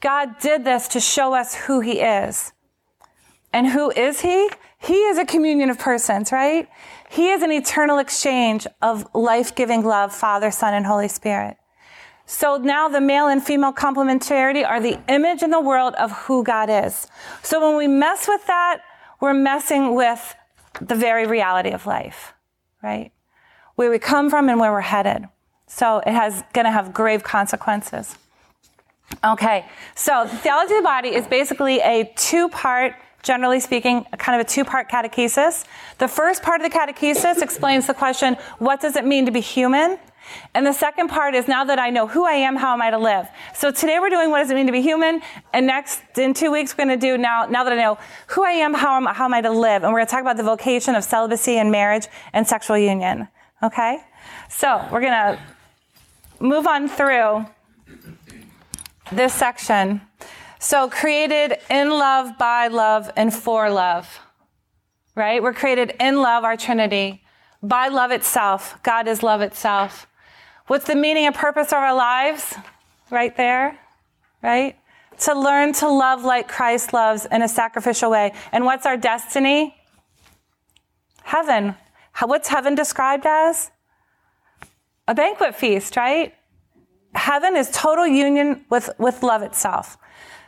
God 0.00 0.38
did 0.40 0.64
this 0.64 0.88
to 0.88 1.00
show 1.00 1.34
us 1.34 1.54
who 1.54 1.80
He 1.80 2.00
is. 2.00 2.52
And 3.52 3.68
who 3.68 3.90
is 3.90 4.20
He? 4.20 4.50
He 4.78 4.94
is 4.94 5.16
a 5.16 5.24
communion 5.24 5.70
of 5.70 5.78
persons, 5.78 6.30
right? 6.32 6.68
He 7.08 7.30
is 7.30 7.42
an 7.42 7.52
eternal 7.52 7.98
exchange 7.98 8.66
of 8.82 9.06
life 9.14 9.54
giving 9.54 9.84
love, 9.84 10.14
Father, 10.14 10.50
Son, 10.50 10.74
and 10.74 10.84
Holy 10.84 11.08
Spirit. 11.08 11.56
So 12.26 12.56
now 12.56 12.88
the 12.88 13.00
male 13.00 13.28
and 13.28 13.44
female 13.44 13.72
complementarity 13.72 14.66
are 14.66 14.80
the 14.80 14.98
image 15.08 15.42
in 15.42 15.50
the 15.50 15.60
world 15.60 15.94
of 15.94 16.10
who 16.12 16.42
God 16.42 16.68
is. 16.70 17.06
So 17.42 17.66
when 17.66 17.76
we 17.76 17.86
mess 17.86 18.26
with 18.28 18.46
that, 18.46 18.80
we're 19.20 19.34
messing 19.34 19.94
with 19.94 20.34
the 20.80 20.94
very 20.94 21.26
reality 21.26 21.70
of 21.70 21.86
life, 21.86 22.34
right? 22.82 23.12
Where 23.76 23.90
we 23.90 23.98
come 23.98 24.30
from 24.30 24.48
and 24.48 24.58
where 24.58 24.72
we're 24.72 24.80
headed. 24.80 25.28
So 25.66 25.98
it 25.98 26.12
has 26.12 26.42
going 26.52 26.64
to 26.64 26.70
have 26.70 26.92
grave 26.92 27.22
consequences. 27.22 28.16
Okay, 29.22 29.66
so 29.94 30.24
the 30.24 30.36
theology 30.36 30.74
of 30.74 30.82
the 30.82 30.86
body 30.86 31.14
is 31.14 31.26
basically 31.26 31.80
a 31.80 32.12
two 32.16 32.48
part, 32.48 32.94
generally 33.22 33.60
speaking, 33.60 34.04
kind 34.18 34.40
of 34.40 34.46
a 34.46 34.48
two 34.48 34.64
part 34.64 34.88
catechesis. 34.88 35.64
The 35.98 36.08
first 36.08 36.42
part 36.42 36.60
of 36.60 36.70
the 36.70 36.76
catechesis 36.76 37.42
explains 37.42 37.86
the 37.86 37.94
question, 37.94 38.36
what 38.58 38.80
does 38.80 38.96
it 38.96 39.04
mean 39.04 39.26
to 39.26 39.32
be 39.32 39.40
human? 39.40 39.98
And 40.54 40.66
the 40.66 40.72
second 40.72 41.08
part 41.08 41.34
is 41.34 41.48
now 41.48 41.64
that 41.64 41.78
I 41.78 41.90
know 41.90 42.06
who 42.06 42.24
I 42.24 42.32
am, 42.32 42.56
how 42.56 42.72
am 42.72 42.80
I 42.80 42.90
to 42.90 42.98
live? 42.98 43.28
So 43.54 43.70
today 43.70 43.98
we're 43.98 44.10
doing 44.10 44.30
what 44.30 44.38
does 44.38 44.50
it 44.50 44.54
mean 44.54 44.66
to 44.66 44.72
be 44.72 44.80
human? 44.80 45.20
And 45.52 45.66
next, 45.66 46.00
in 46.16 46.32
two 46.34 46.50
weeks, 46.50 46.74
we're 46.76 46.86
going 46.86 46.98
to 46.98 47.06
do 47.06 47.18
now, 47.18 47.46
now 47.46 47.64
that 47.64 47.72
I 47.72 47.76
know 47.76 47.98
who 48.28 48.42
I 48.44 48.52
am, 48.52 48.74
how 48.74 48.96
am, 48.96 49.04
how 49.04 49.26
am 49.26 49.34
I 49.34 49.42
to 49.42 49.50
live? 49.50 49.82
And 49.82 49.92
we're 49.92 49.98
going 49.98 50.06
to 50.06 50.10
talk 50.10 50.22
about 50.22 50.36
the 50.36 50.42
vocation 50.42 50.94
of 50.94 51.04
celibacy 51.04 51.58
and 51.58 51.70
marriage 51.70 52.06
and 52.32 52.46
sexual 52.46 52.78
union. 52.78 53.28
Okay? 53.62 54.02
So 54.48 54.86
we're 54.90 55.00
going 55.00 55.12
to 55.12 55.38
move 56.40 56.66
on 56.66 56.88
through 56.88 57.46
this 59.12 59.32
section. 59.32 60.00
So, 60.58 60.88
created 60.88 61.58
in 61.68 61.90
love, 61.90 62.38
by 62.38 62.68
love, 62.68 63.10
and 63.16 63.34
for 63.34 63.70
love. 63.70 64.20
Right? 65.14 65.42
We're 65.42 65.52
created 65.52 65.94
in 66.00 66.22
love, 66.22 66.42
our 66.44 66.56
Trinity, 66.56 67.22
by 67.62 67.88
love 67.88 68.10
itself. 68.10 68.78
God 68.82 69.06
is 69.06 69.22
love 69.22 69.40
itself. 69.40 70.06
What's 70.66 70.86
the 70.86 70.94
meaning 70.94 71.26
and 71.26 71.34
purpose 71.34 71.68
of 71.68 71.78
our 71.78 71.94
lives? 71.94 72.54
Right 73.10 73.36
there. 73.36 73.78
Right? 74.42 74.76
To 75.20 75.38
learn 75.38 75.72
to 75.74 75.88
love 75.88 76.24
like 76.24 76.48
Christ 76.48 76.92
loves 76.92 77.26
in 77.30 77.42
a 77.42 77.48
sacrificial 77.48 78.10
way. 78.10 78.32
And 78.50 78.64
what's 78.64 78.86
our 78.86 78.96
destiny? 78.96 79.76
Heaven. 81.22 81.76
What's 82.22 82.48
heaven 82.48 82.74
described 82.74 83.26
as? 83.26 83.70
A 85.06 85.14
banquet 85.14 85.54
feast, 85.54 85.96
right? 85.96 86.34
Heaven 87.14 87.56
is 87.56 87.70
total 87.70 88.06
union 88.06 88.64
with, 88.70 88.90
with 88.98 89.22
love 89.22 89.42
itself. 89.42 89.96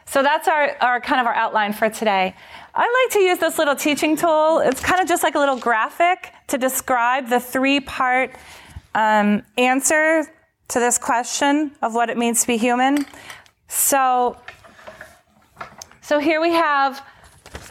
So 0.07 0.22
that's 0.22 0.46
our, 0.46 0.76
our 0.81 1.00
kind 1.00 1.20
of 1.20 1.26
our 1.26 1.35
outline 1.35 1.72
for 1.72 1.90
today. 1.90 2.35
I 2.74 3.05
like 3.05 3.12
to 3.14 3.20
use 3.20 3.38
this 3.38 3.59
little 3.59 3.74
teaching 3.74 4.16
tool. 4.16 4.61
It's 4.61 4.81
kind 4.81 5.00
of 5.00 5.09
just 5.09 5.22
like 5.22 5.35
a 5.35 5.38
little 5.38 5.57
graphic 5.57 6.33
to 6.48 6.59
describe 6.59 7.29
the 7.29 7.40
three 7.40 7.81
part 7.81 8.37
um, 8.94 9.42
answer 9.59 10.24
to 10.68 10.81
this 10.81 10.98
question 10.98 11.72
of 11.83 11.94
what 11.94 12.11
it 12.11 12.16
means 12.16 12.42
to 12.42 12.46
be 12.46 12.57
human. 12.57 13.05
So, 13.68 14.37
so 16.02 16.18
here 16.18 16.40
we 16.40 16.52
have, 16.52 17.05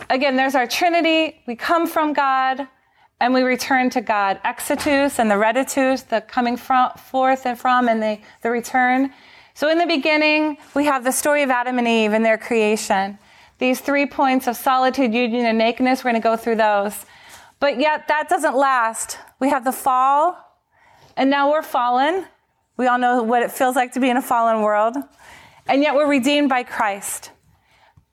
again, 0.10 0.36
there's 0.36 0.56
our 0.56 0.68
Trinity. 0.68 1.42
We 1.48 1.56
come 1.56 1.88
from 1.88 2.14
God 2.14 2.68
and 3.20 3.34
we 3.34 3.42
return 3.42 3.90
to 3.92 4.02
God. 4.02 4.40
Exitus 4.44 5.20
and 5.20 5.30
the 5.30 5.36
reditus, 5.36 6.08
the 6.08 6.22
coming 6.22 6.58
from, 6.58 6.92
forth 6.92 7.46
and 7.46 7.58
from, 7.58 7.88
and 7.88 8.02
the, 8.02 8.20
the 8.42 8.50
return. 8.50 9.12
So 9.54 9.70
in 9.70 9.78
the 9.78 9.86
beginning, 9.86 10.58
we 10.76 10.86
have 10.86 11.04
the 11.04 11.12
story 11.12 11.42
of 11.42 11.50
Adam 11.50 11.78
and 11.78 11.88
Eve 11.88 12.12
and 12.12 12.26
their 12.26 12.38
creation. 12.38 13.18
These 13.58 13.80
three 13.80 14.06
points 14.06 14.48
of 14.48 14.58
solitude, 14.58 15.14
union, 15.14 15.46
and 15.46 15.58
nakedness, 15.58 16.04
we're 16.04 16.12
going 16.12 16.22
to 16.22 16.26
go 16.26 16.36
through 16.36 16.58
those. 16.58 17.06
But 17.62 17.80
yet, 17.80 18.10
that 18.10 18.28
doesn't 18.28 18.56
last. 18.56 19.18
We 19.40 19.50
have 19.50 19.64
the 19.64 19.72
fall, 19.72 20.38
and 21.16 21.30
now 21.30 21.50
we're 21.50 21.62
fallen. 21.62 22.26
We 22.76 22.88
all 22.88 22.98
know 22.98 23.24
what 23.24 23.44
it 23.44 23.52
feels 23.52 23.78
like 23.78 23.94
to 23.94 24.02
be 24.02 24.10
in 24.10 24.18
a 24.18 24.22
fallen 24.22 24.62
world. 24.62 24.98
And 25.68 25.82
yet, 25.82 25.96
we're 25.96 26.10
redeemed 26.10 26.50
by 26.50 26.64
Christ. 26.64 27.32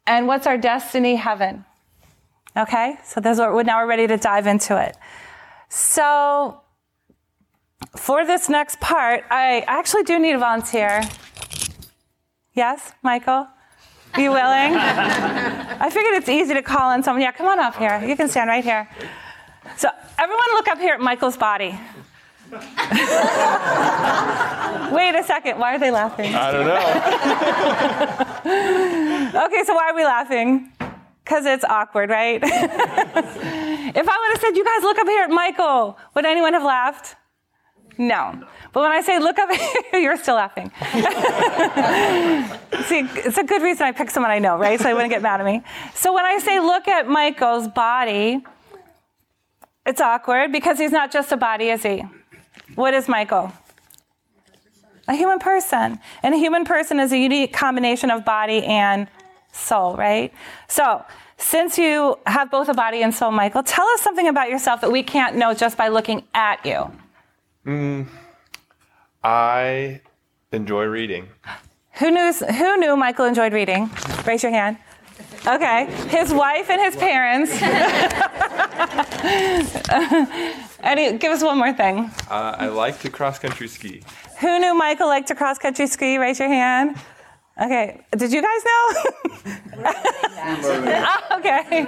And 0.06 0.28
what's 0.28 0.46
our 0.46 0.56
destiny? 0.56 1.16
Heaven. 1.16 1.64
Okay, 2.56 2.96
so 3.04 3.20
this 3.20 3.38
what 3.38 3.64
now 3.64 3.80
we're 3.80 3.88
ready 3.88 4.06
to 4.06 4.18
dive 4.18 4.46
into 4.46 4.78
it. 4.80 4.96
So 5.70 6.60
for 7.96 8.26
this 8.26 8.50
next 8.50 8.78
part, 8.80 9.24
I 9.30 9.60
actually 9.66 10.02
do 10.02 10.18
need 10.18 10.34
a 10.34 10.38
volunteer. 10.38 11.00
Yes, 12.52 12.92
Michael? 13.02 13.46
Are 14.14 14.20
you 14.20 14.30
willing? 14.30 14.76
I 14.76 15.88
figured 15.90 16.12
it's 16.14 16.28
easy 16.28 16.52
to 16.52 16.60
call 16.60 16.92
in 16.92 17.02
someone. 17.02 17.22
Yeah, 17.22 17.32
come 17.32 17.46
on 17.46 17.58
up 17.58 17.76
here. 17.76 18.04
You 18.04 18.14
can 18.16 18.28
stand 18.28 18.48
right 18.48 18.62
here. 18.62 18.86
So 19.78 19.88
everyone 20.18 20.44
look 20.52 20.68
up 20.68 20.78
here 20.78 20.92
at 20.94 21.00
Michael's 21.00 21.38
body. 21.38 21.70
Wait 22.52 22.60
a 25.14 25.24
second. 25.24 25.58
Why 25.58 25.74
are 25.74 25.78
they 25.78 25.90
laughing? 25.90 26.34
I 26.34 26.52
don't 26.52 26.66
know. 26.66 26.76
okay, 29.46 29.64
so 29.64 29.74
why 29.74 29.88
are 29.88 29.96
we 29.96 30.04
laughing? 30.04 30.70
Because 31.32 31.46
it's 31.46 31.64
awkward, 31.64 32.10
right? 32.10 32.42
if 32.44 32.52
I 32.52 33.94
would 33.94 34.04
have 34.04 34.38
said, 34.38 34.54
you 34.54 34.64
guys 34.64 34.82
look 34.82 34.98
up 34.98 35.06
here 35.06 35.22
at 35.22 35.30
Michael, 35.30 35.96
would 36.14 36.26
anyone 36.26 36.52
have 36.52 36.62
laughed? 36.62 37.16
No. 37.96 38.46
But 38.74 38.80
when 38.80 38.92
I 38.92 39.00
say 39.00 39.18
look 39.18 39.38
up 39.38 39.50
here, 39.90 40.00
you're 40.00 40.18
still 40.18 40.34
laughing. 40.34 40.70
See, 42.84 43.08
it's 43.26 43.38
a 43.38 43.44
good 43.44 43.62
reason 43.62 43.86
I 43.86 43.92
picked 43.92 44.12
someone 44.12 44.30
I 44.30 44.40
know, 44.40 44.58
right? 44.58 44.78
So 44.78 44.84
they 44.84 44.92
wouldn't 44.92 45.10
get 45.10 45.22
mad 45.22 45.40
at 45.40 45.46
me. 45.46 45.62
So 45.94 46.12
when 46.12 46.26
I 46.26 46.38
say 46.38 46.60
look 46.60 46.86
at 46.86 47.08
Michael's 47.08 47.66
body, 47.66 48.44
it's 49.86 50.02
awkward 50.02 50.52
because 50.52 50.78
he's 50.78 50.92
not 50.92 51.10
just 51.10 51.32
a 51.32 51.38
body, 51.38 51.70
is 51.70 51.82
he? 51.82 52.04
What 52.74 52.92
is 52.92 53.08
Michael? 53.08 53.50
A 55.08 55.14
human 55.14 55.38
person. 55.38 55.98
And 56.22 56.34
a 56.34 56.38
human 56.38 56.66
person 56.66 57.00
is 57.00 57.10
a 57.10 57.18
unique 57.18 57.54
combination 57.54 58.10
of 58.10 58.22
body 58.22 58.62
and 58.66 59.08
soul, 59.52 59.96
right? 59.96 60.32
So, 60.68 61.04
since 61.42 61.76
you 61.76 62.18
have 62.26 62.50
both 62.50 62.68
a 62.68 62.74
body 62.74 63.02
and 63.02 63.14
soul, 63.14 63.31
Michael, 63.31 63.62
tell 63.62 63.87
us 63.88 64.00
something 64.00 64.28
about 64.28 64.48
yourself 64.48 64.81
that 64.81 64.92
we 64.92 65.02
can't 65.02 65.37
know 65.37 65.55
just 65.55 65.76
by 65.76 65.88
looking 65.88 66.22
at 66.35 66.64
you. 66.64 66.90
Mm, 67.66 68.07
I 69.22 70.00
enjoy 70.52 70.85
reading. 70.85 71.28
Who 71.94 72.11
knew, 72.11 72.33
who 72.33 72.76
knew 72.78 72.96
Michael 72.96 73.26
enjoyed 73.26 73.52
reading? 73.52 73.90
Raise 74.26 74.42
your 74.42 74.52
hand. 74.52 74.78
Okay. 75.46 75.87
His 76.09 76.33
wife 76.33 76.70
and 76.70 76.81
his 76.81 76.96
parents. 76.96 77.52
Any, 80.83 81.18
give 81.18 81.33
us 81.33 81.42
one 81.42 81.59
more 81.59 81.72
thing. 81.72 82.11
Uh, 82.31 82.57
I 82.59 82.68
like 82.68 83.00
to 83.00 83.11
cross 83.11 83.38
country 83.38 83.68
ski. 83.68 84.02
Who 84.40 84.59
knew 84.59 84.74
Michael 84.74 85.09
liked 85.09 85.28
to 85.28 85.35
cross 85.35 85.59
country 85.59 85.87
ski? 85.87 86.18
Raise 86.18 86.38
your 86.38 86.48
hand. 86.48 86.96
Okay. 87.60 88.00
Did 88.16 88.32
you 88.32 88.42
guys 88.42 88.64
know? 88.64 88.92
okay. 91.38 91.84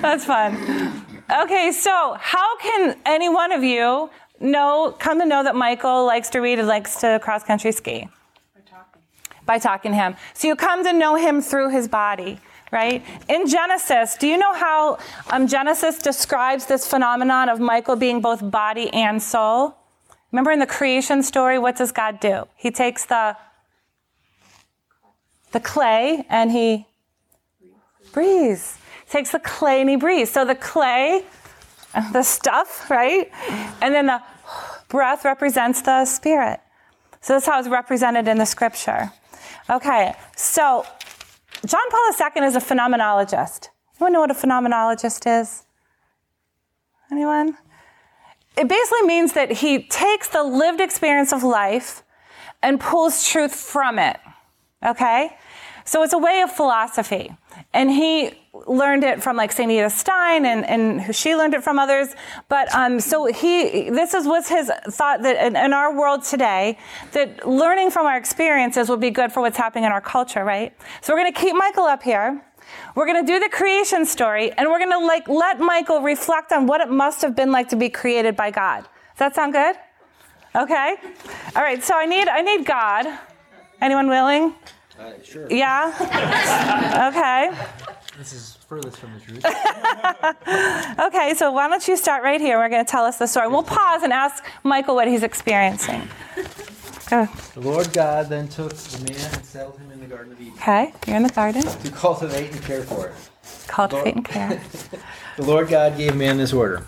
That's 0.00 0.24
fun. 0.24 1.04
Okay, 1.42 1.72
so 1.72 2.16
how 2.18 2.56
can 2.58 2.96
any 3.06 3.28
one 3.28 3.52
of 3.52 3.62
you 3.62 4.10
know 4.40 4.94
come 4.98 5.18
to 5.20 5.26
know 5.26 5.42
that 5.42 5.54
Michael 5.54 6.04
likes 6.04 6.30
to 6.30 6.40
read 6.40 6.58
and 6.58 6.68
likes 6.68 7.00
to 7.00 7.20
cross 7.22 7.44
country 7.44 7.72
ski? 7.72 8.08
By 8.54 8.60
talking. 8.70 9.02
By 9.46 9.58
talking 9.58 9.92
to 9.92 9.96
him. 9.96 10.16
So 10.34 10.48
you 10.48 10.56
come 10.56 10.84
to 10.84 10.92
know 10.92 11.14
him 11.14 11.40
through 11.40 11.70
his 11.70 11.88
body, 11.88 12.40
right? 12.70 13.04
In 13.28 13.46
Genesis, 13.46 14.16
do 14.16 14.26
you 14.26 14.36
know 14.36 14.52
how 14.52 14.98
um, 15.30 15.46
Genesis 15.46 15.98
describes 15.98 16.66
this 16.66 16.86
phenomenon 16.86 17.48
of 17.48 17.60
Michael 17.60 17.96
being 17.96 18.20
both 18.20 18.50
body 18.50 18.92
and 18.92 19.22
soul? 19.22 19.76
Remember 20.32 20.50
in 20.50 20.58
the 20.58 20.66
creation 20.66 21.22
story, 21.22 21.58
what 21.58 21.76
does 21.76 21.92
God 21.92 22.18
do? 22.18 22.46
He 22.56 22.70
takes 22.70 23.04
the 23.04 23.36
the 25.52 25.60
clay 25.60 26.26
and 26.28 26.50
he 26.50 26.86
breathes. 28.12 28.78
He 29.06 29.10
takes 29.10 29.32
the 29.32 29.38
clay 29.38 29.80
and 29.80 29.90
he 29.90 29.96
breathes. 29.96 30.30
So 30.30 30.44
the 30.44 30.54
clay, 30.54 31.24
the 32.12 32.22
stuff, 32.22 32.90
right? 32.90 33.30
And 33.80 33.94
then 33.94 34.06
the 34.06 34.22
breath 34.88 35.24
represents 35.24 35.82
the 35.82 36.04
spirit. 36.04 36.60
So 37.20 37.34
that's 37.34 37.46
how 37.46 37.58
it's 37.58 37.68
represented 37.68 38.28
in 38.28 38.38
the 38.38 38.46
scripture. 38.46 39.12
Okay, 39.70 40.14
so 40.36 40.84
John 41.64 41.90
Paul 41.90 42.30
II 42.36 42.44
is 42.44 42.56
a 42.56 42.60
phenomenologist. 42.60 43.68
Anyone 44.00 44.12
know 44.14 44.20
what 44.20 44.30
a 44.32 44.34
phenomenologist 44.34 45.40
is? 45.40 45.62
Anyone? 47.12 47.56
It 48.56 48.68
basically 48.68 49.06
means 49.06 49.34
that 49.34 49.52
he 49.52 49.84
takes 49.84 50.28
the 50.28 50.42
lived 50.42 50.80
experience 50.80 51.32
of 51.32 51.44
life 51.44 52.02
and 52.62 52.80
pulls 52.80 53.26
truth 53.28 53.54
from 53.54 53.98
it. 53.98 54.18
Okay? 54.84 55.36
So 55.84 56.02
it's 56.02 56.12
a 56.12 56.18
way 56.18 56.42
of 56.42 56.50
philosophy. 56.50 57.34
And 57.72 57.90
he 57.90 58.34
learned 58.66 59.02
it 59.04 59.22
from 59.22 59.36
like 59.36 59.50
St. 59.50 59.70
Edith 59.70 59.92
Stein 59.92 60.44
and, 60.44 60.64
and 60.66 61.14
she 61.14 61.34
learned 61.34 61.54
it 61.54 61.64
from 61.64 61.78
others. 61.78 62.14
But 62.48 62.72
um, 62.74 63.00
so 63.00 63.26
he, 63.26 63.90
this 63.90 64.14
is, 64.14 64.26
was 64.26 64.48
his 64.48 64.70
thought 64.88 65.22
that 65.22 65.44
in, 65.46 65.56
in, 65.56 65.72
our 65.72 65.96
world 65.96 66.22
today, 66.22 66.78
that 67.12 67.48
learning 67.48 67.90
from 67.90 68.06
our 68.06 68.16
experiences 68.16 68.88
would 68.88 69.00
be 69.00 69.10
good 69.10 69.32
for 69.32 69.40
what's 69.40 69.56
happening 69.56 69.84
in 69.84 69.92
our 69.92 70.00
culture, 70.00 70.44
right? 70.44 70.74
So 71.00 71.12
we're 71.12 71.20
going 71.20 71.32
to 71.32 71.40
keep 71.40 71.56
Michael 71.56 71.84
up 71.84 72.02
here. 72.02 72.42
We're 72.94 73.06
going 73.06 73.24
to 73.24 73.32
do 73.32 73.40
the 73.40 73.48
creation 73.48 74.04
story 74.04 74.52
and 74.52 74.68
we're 74.68 74.78
going 74.78 74.92
to 74.92 74.98
like 74.98 75.28
let 75.28 75.58
Michael 75.58 76.00
reflect 76.00 76.52
on 76.52 76.66
what 76.66 76.80
it 76.80 76.90
must 76.90 77.22
have 77.22 77.34
been 77.34 77.50
like 77.50 77.68
to 77.70 77.76
be 77.76 77.88
created 77.88 78.36
by 78.36 78.50
God. 78.50 78.82
Does 78.82 79.18
that 79.18 79.34
sound 79.34 79.52
good? 79.52 79.76
Okay. 80.54 80.96
All 81.56 81.62
right. 81.62 81.82
So 81.82 81.94
I 81.96 82.06
need, 82.06 82.28
I 82.28 82.42
need 82.42 82.66
God. 82.66 83.06
Anyone 83.80 84.08
willing? 84.08 84.54
Uh, 85.02 85.12
sure. 85.24 85.50
Yeah? 85.50 85.92
okay. 87.10 87.50
This 88.18 88.32
is 88.32 88.56
furthest 88.68 88.98
from 88.98 89.14
the 89.14 89.20
truth. 89.20 89.44
okay, 91.06 91.34
so 91.34 91.50
why 91.50 91.66
don't 91.68 91.86
you 91.88 91.96
start 91.96 92.22
right 92.22 92.40
here? 92.40 92.58
We're 92.58 92.68
going 92.68 92.84
to 92.84 92.90
tell 92.90 93.04
us 93.04 93.16
the 93.18 93.26
story. 93.26 93.48
We'll 93.48 93.62
pause 93.64 94.02
and 94.02 94.12
ask 94.12 94.44
Michael 94.62 94.94
what 94.94 95.08
he's 95.08 95.22
experiencing. 95.22 96.08
Go. 97.10 97.26
The 97.54 97.60
Lord 97.60 97.92
God 97.92 98.28
then 98.28 98.48
took 98.48 98.72
the 98.72 98.98
man 99.12 99.34
and 99.34 99.44
settled 99.44 99.78
him 99.78 99.90
in 99.90 100.00
the 100.00 100.06
Garden 100.06 100.32
of 100.32 100.40
Eden 100.40 100.52
Okay, 100.58 100.92
you're 101.06 101.16
in 101.16 101.22
the 101.24 101.30
garden. 101.30 101.62
to 101.62 101.90
cultivate 101.90 102.52
and 102.52 102.62
care 102.62 102.82
for 102.82 103.08
it. 103.08 103.14
Cultivate 103.66 104.14
and 104.14 104.24
care. 104.24 104.62
The 105.38 105.44
Lord 105.44 105.68
God 105.68 105.96
gave 105.96 106.14
man 106.14 106.36
this 106.36 106.52
order 106.52 106.84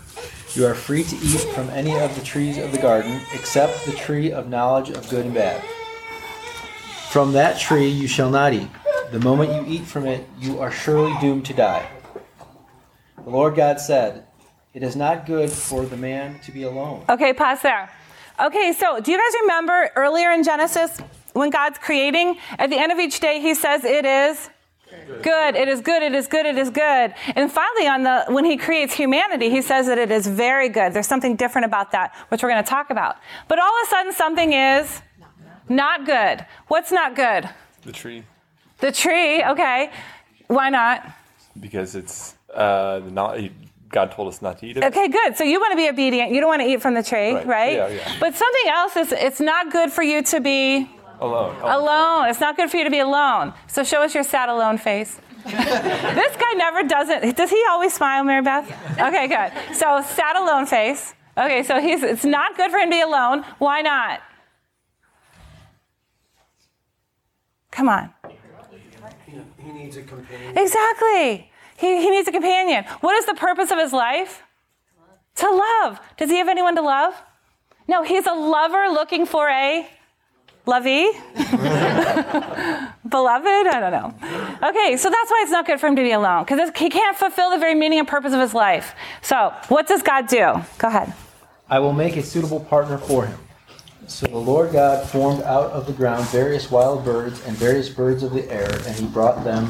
You 0.53 0.67
are 0.67 0.75
free 0.75 1.03
to 1.03 1.15
eat 1.15 1.41
from 1.55 1.67
any 1.71 1.99
of 1.99 2.13
the 2.15 2.21
trees 2.23 2.59
of 2.59 2.71
the 2.71 2.77
garden, 2.77 3.19
except 3.33 3.83
the 3.87 3.93
tree 3.93 4.31
of 4.31 4.47
knowledge 4.47 4.91
of 4.91 5.09
good 5.09 5.25
and 5.25 5.33
bad. 5.33 5.63
From 7.15 7.31
that 7.31 7.57
tree 7.57 7.87
you 7.87 8.09
shall 8.09 8.29
not 8.29 8.51
eat. 8.51 8.67
The 9.13 9.21
moment 9.21 9.49
you 9.53 9.75
eat 9.75 9.85
from 9.85 10.05
it, 10.05 10.27
you 10.37 10.59
are 10.59 10.69
surely 10.69 11.15
doomed 11.21 11.45
to 11.45 11.53
die. 11.53 11.87
The 13.23 13.29
Lord 13.29 13.55
God 13.55 13.79
said, 13.79 14.25
It 14.73 14.83
is 14.83 14.97
not 14.97 15.25
good 15.25 15.49
for 15.49 15.85
the 15.85 15.95
man 15.95 16.41
to 16.41 16.51
be 16.51 16.63
alone. 16.63 17.05
Okay, 17.07 17.31
pause 17.31 17.61
there. 17.61 17.89
Okay, 18.37 18.73
so 18.73 18.99
do 18.99 19.13
you 19.13 19.17
guys 19.17 19.33
remember 19.43 19.91
earlier 19.95 20.33
in 20.33 20.43
Genesis 20.43 20.99
when 21.31 21.51
God's 21.51 21.77
creating? 21.77 22.37
At 22.59 22.69
the 22.69 22.77
end 22.77 22.91
of 22.91 22.99
each 22.99 23.21
day, 23.21 23.39
He 23.39 23.55
says, 23.55 23.85
It 23.85 24.03
is 24.03 24.49
good. 25.21 25.55
It 25.55 25.69
is 25.69 25.79
good. 25.79 26.03
It 26.03 26.13
is 26.13 26.27
good. 26.27 26.45
It 26.45 26.57
is 26.57 26.69
good. 26.69 27.13
And 27.33 27.49
finally, 27.49 27.87
on 27.87 28.03
the 28.03 28.25
when 28.27 28.43
He 28.43 28.57
creates 28.57 28.93
humanity, 28.93 29.49
He 29.49 29.61
says 29.61 29.87
that 29.87 29.97
it 29.97 30.11
is 30.11 30.27
very 30.27 30.67
good. 30.67 30.91
There's 30.91 31.07
something 31.07 31.37
different 31.37 31.63
about 31.63 31.93
that, 31.93 32.13
which 32.27 32.43
we're 32.43 32.49
going 32.49 32.61
to 32.61 32.69
talk 32.69 32.89
about. 32.89 33.15
But 33.47 33.59
all 33.59 33.69
of 33.69 33.87
a 33.87 33.89
sudden, 33.89 34.11
something 34.11 34.51
is 34.51 35.01
not 35.69 36.05
good. 36.05 36.45
What's 36.67 36.91
not 36.91 37.15
good? 37.15 37.49
The 37.83 37.91
tree. 37.91 38.23
The 38.79 38.91
tree. 38.91 39.43
Okay. 39.43 39.91
Why 40.47 40.69
not? 40.69 41.05
Because 41.59 41.95
it's 41.95 42.35
uh, 42.53 43.01
not. 43.11 43.37
God 43.89 44.11
told 44.11 44.27
us 44.27 44.41
not 44.41 44.59
to 44.59 44.67
eat 44.67 44.77
it. 44.77 44.83
Okay, 44.83 45.07
good. 45.07 45.37
So 45.37 45.43
you 45.43 45.59
want 45.59 45.71
to 45.71 45.77
be 45.77 45.87
obedient. 45.89 46.31
You 46.31 46.41
don't 46.41 46.49
want 46.49 46.61
to 46.61 46.67
eat 46.67 46.81
from 46.81 46.95
the 46.95 47.03
tree, 47.03 47.33
right? 47.33 47.45
Right. 47.45 47.73
Yeah, 47.77 47.87
yeah. 47.87 48.15
But 48.19 48.35
something 48.35 48.67
else 48.67 48.95
is 48.97 49.11
it's 49.11 49.39
not 49.39 49.71
good 49.71 49.91
for 49.91 50.03
you 50.03 50.21
to 50.23 50.41
be 50.41 50.89
Alone. 51.21 51.55
alone. 51.61 52.29
It's 52.29 52.41
not 52.41 52.57
good 52.57 52.69
for 52.69 52.77
you 52.77 52.83
to 52.83 52.89
be 52.89 52.99
alone. 52.99 53.53
So 53.67 53.83
show 53.83 54.01
us 54.01 54.13
your 54.13 54.23
sad 54.23 54.49
alone 54.49 54.77
face. 54.77 55.19
this 55.45 56.35
guy 56.35 56.53
never 56.55 56.83
does 56.83 57.07
it. 57.09 57.37
Does 57.37 57.51
he 57.51 57.63
always 57.69 57.93
smile, 57.93 58.23
Mary 58.23 58.41
Beth? 58.41 58.67
Okay, 58.99 59.27
good. 59.27 59.75
So 59.75 60.01
sad 60.01 60.35
alone 60.35 60.65
face. 60.65 61.13
Okay, 61.37 61.63
so 61.63 61.79
he's 61.79 62.01
it's 62.03 62.25
not 62.25 62.57
good 62.57 62.71
for 62.71 62.77
him 62.77 62.89
to 62.89 62.95
be 62.95 63.01
alone. 63.01 63.43
Why 63.59 63.81
not? 63.81 64.21
Come 67.75 67.89
on. 67.89 68.09
He 69.57 69.71
needs 69.73 69.97
a 69.97 70.01
companion. 70.01 70.57
Exactly. 70.57 71.51
He, 71.77 72.01
he 72.01 72.09
needs 72.09 72.25
a 72.25 72.31
companion. 72.31 72.85
What 73.01 73.17
is 73.17 73.25
the 73.25 73.33
purpose 73.33 73.69
of 73.69 73.77
his 73.77 73.91
life? 73.91 74.43
To 75.35 75.51
love. 75.51 75.99
Does 76.15 76.29
he 76.29 76.37
have 76.37 76.47
anyone 76.47 76.75
to 76.75 76.81
love? 76.81 77.13
No, 77.85 78.03
he's 78.03 78.25
a 78.25 78.33
lover 78.33 78.87
looking 78.87 79.25
for 79.25 79.49
a 79.49 79.85
lovey. 80.65 81.11
Beloved? 83.09 83.67
I 83.67 83.79
don't 83.81 83.91
know. 83.91 84.13
Okay, 84.69 84.95
so 84.95 85.09
that's 85.09 85.29
why 85.29 85.41
it's 85.43 85.51
not 85.51 85.65
good 85.67 85.81
for 85.81 85.87
him 85.87 85.97
to 85.97 86.01
be 86.01 86.13
alone, 86.13 86.45
because 86.45 86.71
he 86.77 86.89
can't 86.89 87.17
fulfill 87.17 87.49
the 87.49 87.57
very 87.57 87.75
meaning 87.75 87.99
and 87.99 88.07
purpose 88.07 88.33
of 88.33 88.39
his 88.39 88.53
life. 88.53 88.95
So, 89.21 89.53
what 89.67 89.85
does 89.85 90.01
God 90.01 90.27
do? 90.27 90.63
Go 90.77 90.87
ahead. 90.87 91.13
I 91.69 91.79
will 91.79 91.93
make 91.93 92.15
a 92.15 92.23
suitable 92.23 92.61
partner 92.61 92.97
for 92.97 93.25
him. 93.25 93.37
So 94.07 94.27
the 94.27 94.37
Lord 94.37 94.71
God 94.71 95.07
formed 95.09 95.41
out 95.43 95.71
of 95.71 95.87
the 95.87 95.93
ground 95.93 96.25
various 96.27 96.69
wild 96.69 97.03
birds 97.03 97.45
and 97.45 97.55
various 97.57 97.89
birds 97.89 98.23
of 98.23 98.33
the 98.33 98.49
air, 98.51 98.71
and 98.85 98.95
he 98.95 99.05
brought 99.05 99.43
them 99.43 99.69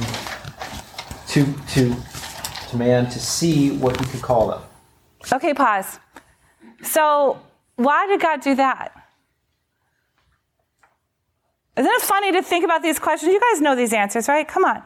to 1.30 1.46
to 1.74 1.96
to 2.70 2.78
man 2.78 3.10
to 3.10 3.20
see 3.20 3.78
what 3.78 4.00
he 4.00 4.06
could 4.08 4.22
call 4.22 4.48
them. 4.48 4.62
Okay, 5.32 5.54
pause. 5.54 6.00
So, 6.84 7.40
why 7.76 8.08
did 8.08 8.22
God 8.22 8.42
do 8.42 8.56
that? 8.56 8.92
Isn't 11.78 11.92
it 11.92 12.02
funny 12.02 12.32
to 12.34 12.42
think 12.42 12.64
about 12.64 12.82
these 12.82 13.00
questions? 13.00 13.32
You 13.32 13.42
guys 13.52 13.62
know 13.62 13.76
these 13.76 13.94
answers, 13.94 14.28
right? 14.28 14.48
Come 14.48 14.64
on. 14.64 14.82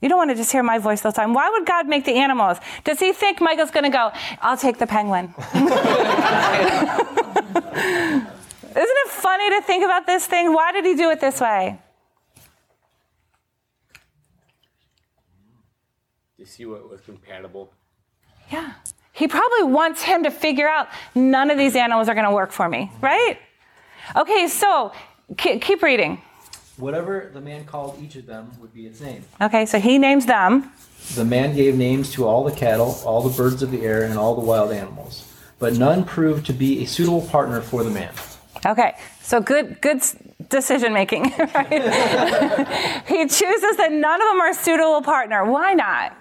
You 0.00 0.08
don't 0.08 0.18
want 0.18 0.30
to 0.30 0.36
just 0.36 0.52
hear 0.52 0.62
my 0.62 0.78
voice 0.78 1.04
all 1.04 1.10
the 1.10 1.16
time. 1.16 1.34
Why 1.34 1.48
would 1.50 1.66
God 1.66 1.88
make 1.88 2.04
the 2.04 2.14
animals? 2.14 2.58
Does 2.84 3.00
he 3.00 3.12
think 3.12 3.40
Michael's 3.40 3.70
going 3.70 3.84
to 3.84 3.90
go, 3.90 4.12
I'll 4.40 4.56
take 4.56 4.78
the 4.78 4.86
penguin? 4.86 5.34
Isn't 8.78 8.96
it 9.06 9.10
funny 9.10 9.50
to 9.50 9.62
think 9.62 9.84
about 9.84 10.06
this 10.06 10.24
thing? 10.26 10.52
Why 10.52 10.70
did 10.70 10.84
he 10.84 10.94
do 10.94 11.10
it 11.10 11.20
this 11.20 11.40
way? 11.40 11.80
To 16.38 16.46
see 16.46 16.64
what 16.64 16.88
was 16.88 17.00
compatible. 17.00 17.72
Yeah. 18.52 18.74
He 19.12 19.26
probably 19.26 19.64
wants 19.64 20.02
him 20.02 20.22
to 20.22 20.30
figure 20.30 20.68
out 20.68 20.86
none 21.16 21.50
of 21.50 21.58
these 21.58 21.74
animals 21.74 22.08
are 22.08 22.14
going 22.14 22.26
to 22.26 22.32
work 22.32 22.52
for 22.52 22.68
me, 22.68 22.92
right? 23.00 23.36
Okay, 24.14 24.46
so 24.46 24.92
ke- 25.36 25.60
keep 25.60 25.82
reading. 25.82 26.22
Whatever 26.76 27.32
the 27.34 27.40
man 27.40 27.64
called 27.64 28.00
each 28.00 28.14
of 28.14 28.26
them 28.26 28.52
would 28.60 28.72
be 28.72 28.86
its 28.86 29.00
name. 29.00 29.24
Okay, 29.40 29.66
so 29.66 29.80
he 29.80 29.98
names 29.98 30.26
them. 30.26 30.70
The 31.16 31.24
man 31.24 31.56
gave 31.56 31.76
names 31.76 32.12
to 32.12 32.28
all 32.28 32.44
the 32.44 32.54
cattle, 32.54 33.00
all 33.04 33.22
the 33.22 33.36
birds 33.36 33.60
of 33.60 33.72
the 33.72 33.84
air, 33.84 34.04
and 34.04 34.16
all 34.16 34.36
the 34.36 34.46
wild 34.46 34.70
animals. 34.70 35.28
But 35.58 35.72
none 35.72 36.04
proved 36.04 36.46
to 36.46 36.52
be 36.52 36.84
a 36.84 36.86
suitable 36.86 37.22
partner 37.22 37.60
for 37.60 37.82
the 37.82 37.90
man. 37.90 38.12
Okay, 38.66 38.96
so 39.22 39.40
good, 39.40 39.80
good 39.80 40.02
decision 40.48 40.92
making. 40.92 41.32
Right? 41.38 41.70
he 43.06 43.26
chooses 43.26 43.76
that 43.76 43.90
none 43.92 44.20
of 44.20 44.28
them 44.28 44.40
are 44.40 44.50
a 44.50 44.54
suitable 44.54 45.02
partner. 45.02 45.44
Why 45.44 45.74
not? 45.74 46.16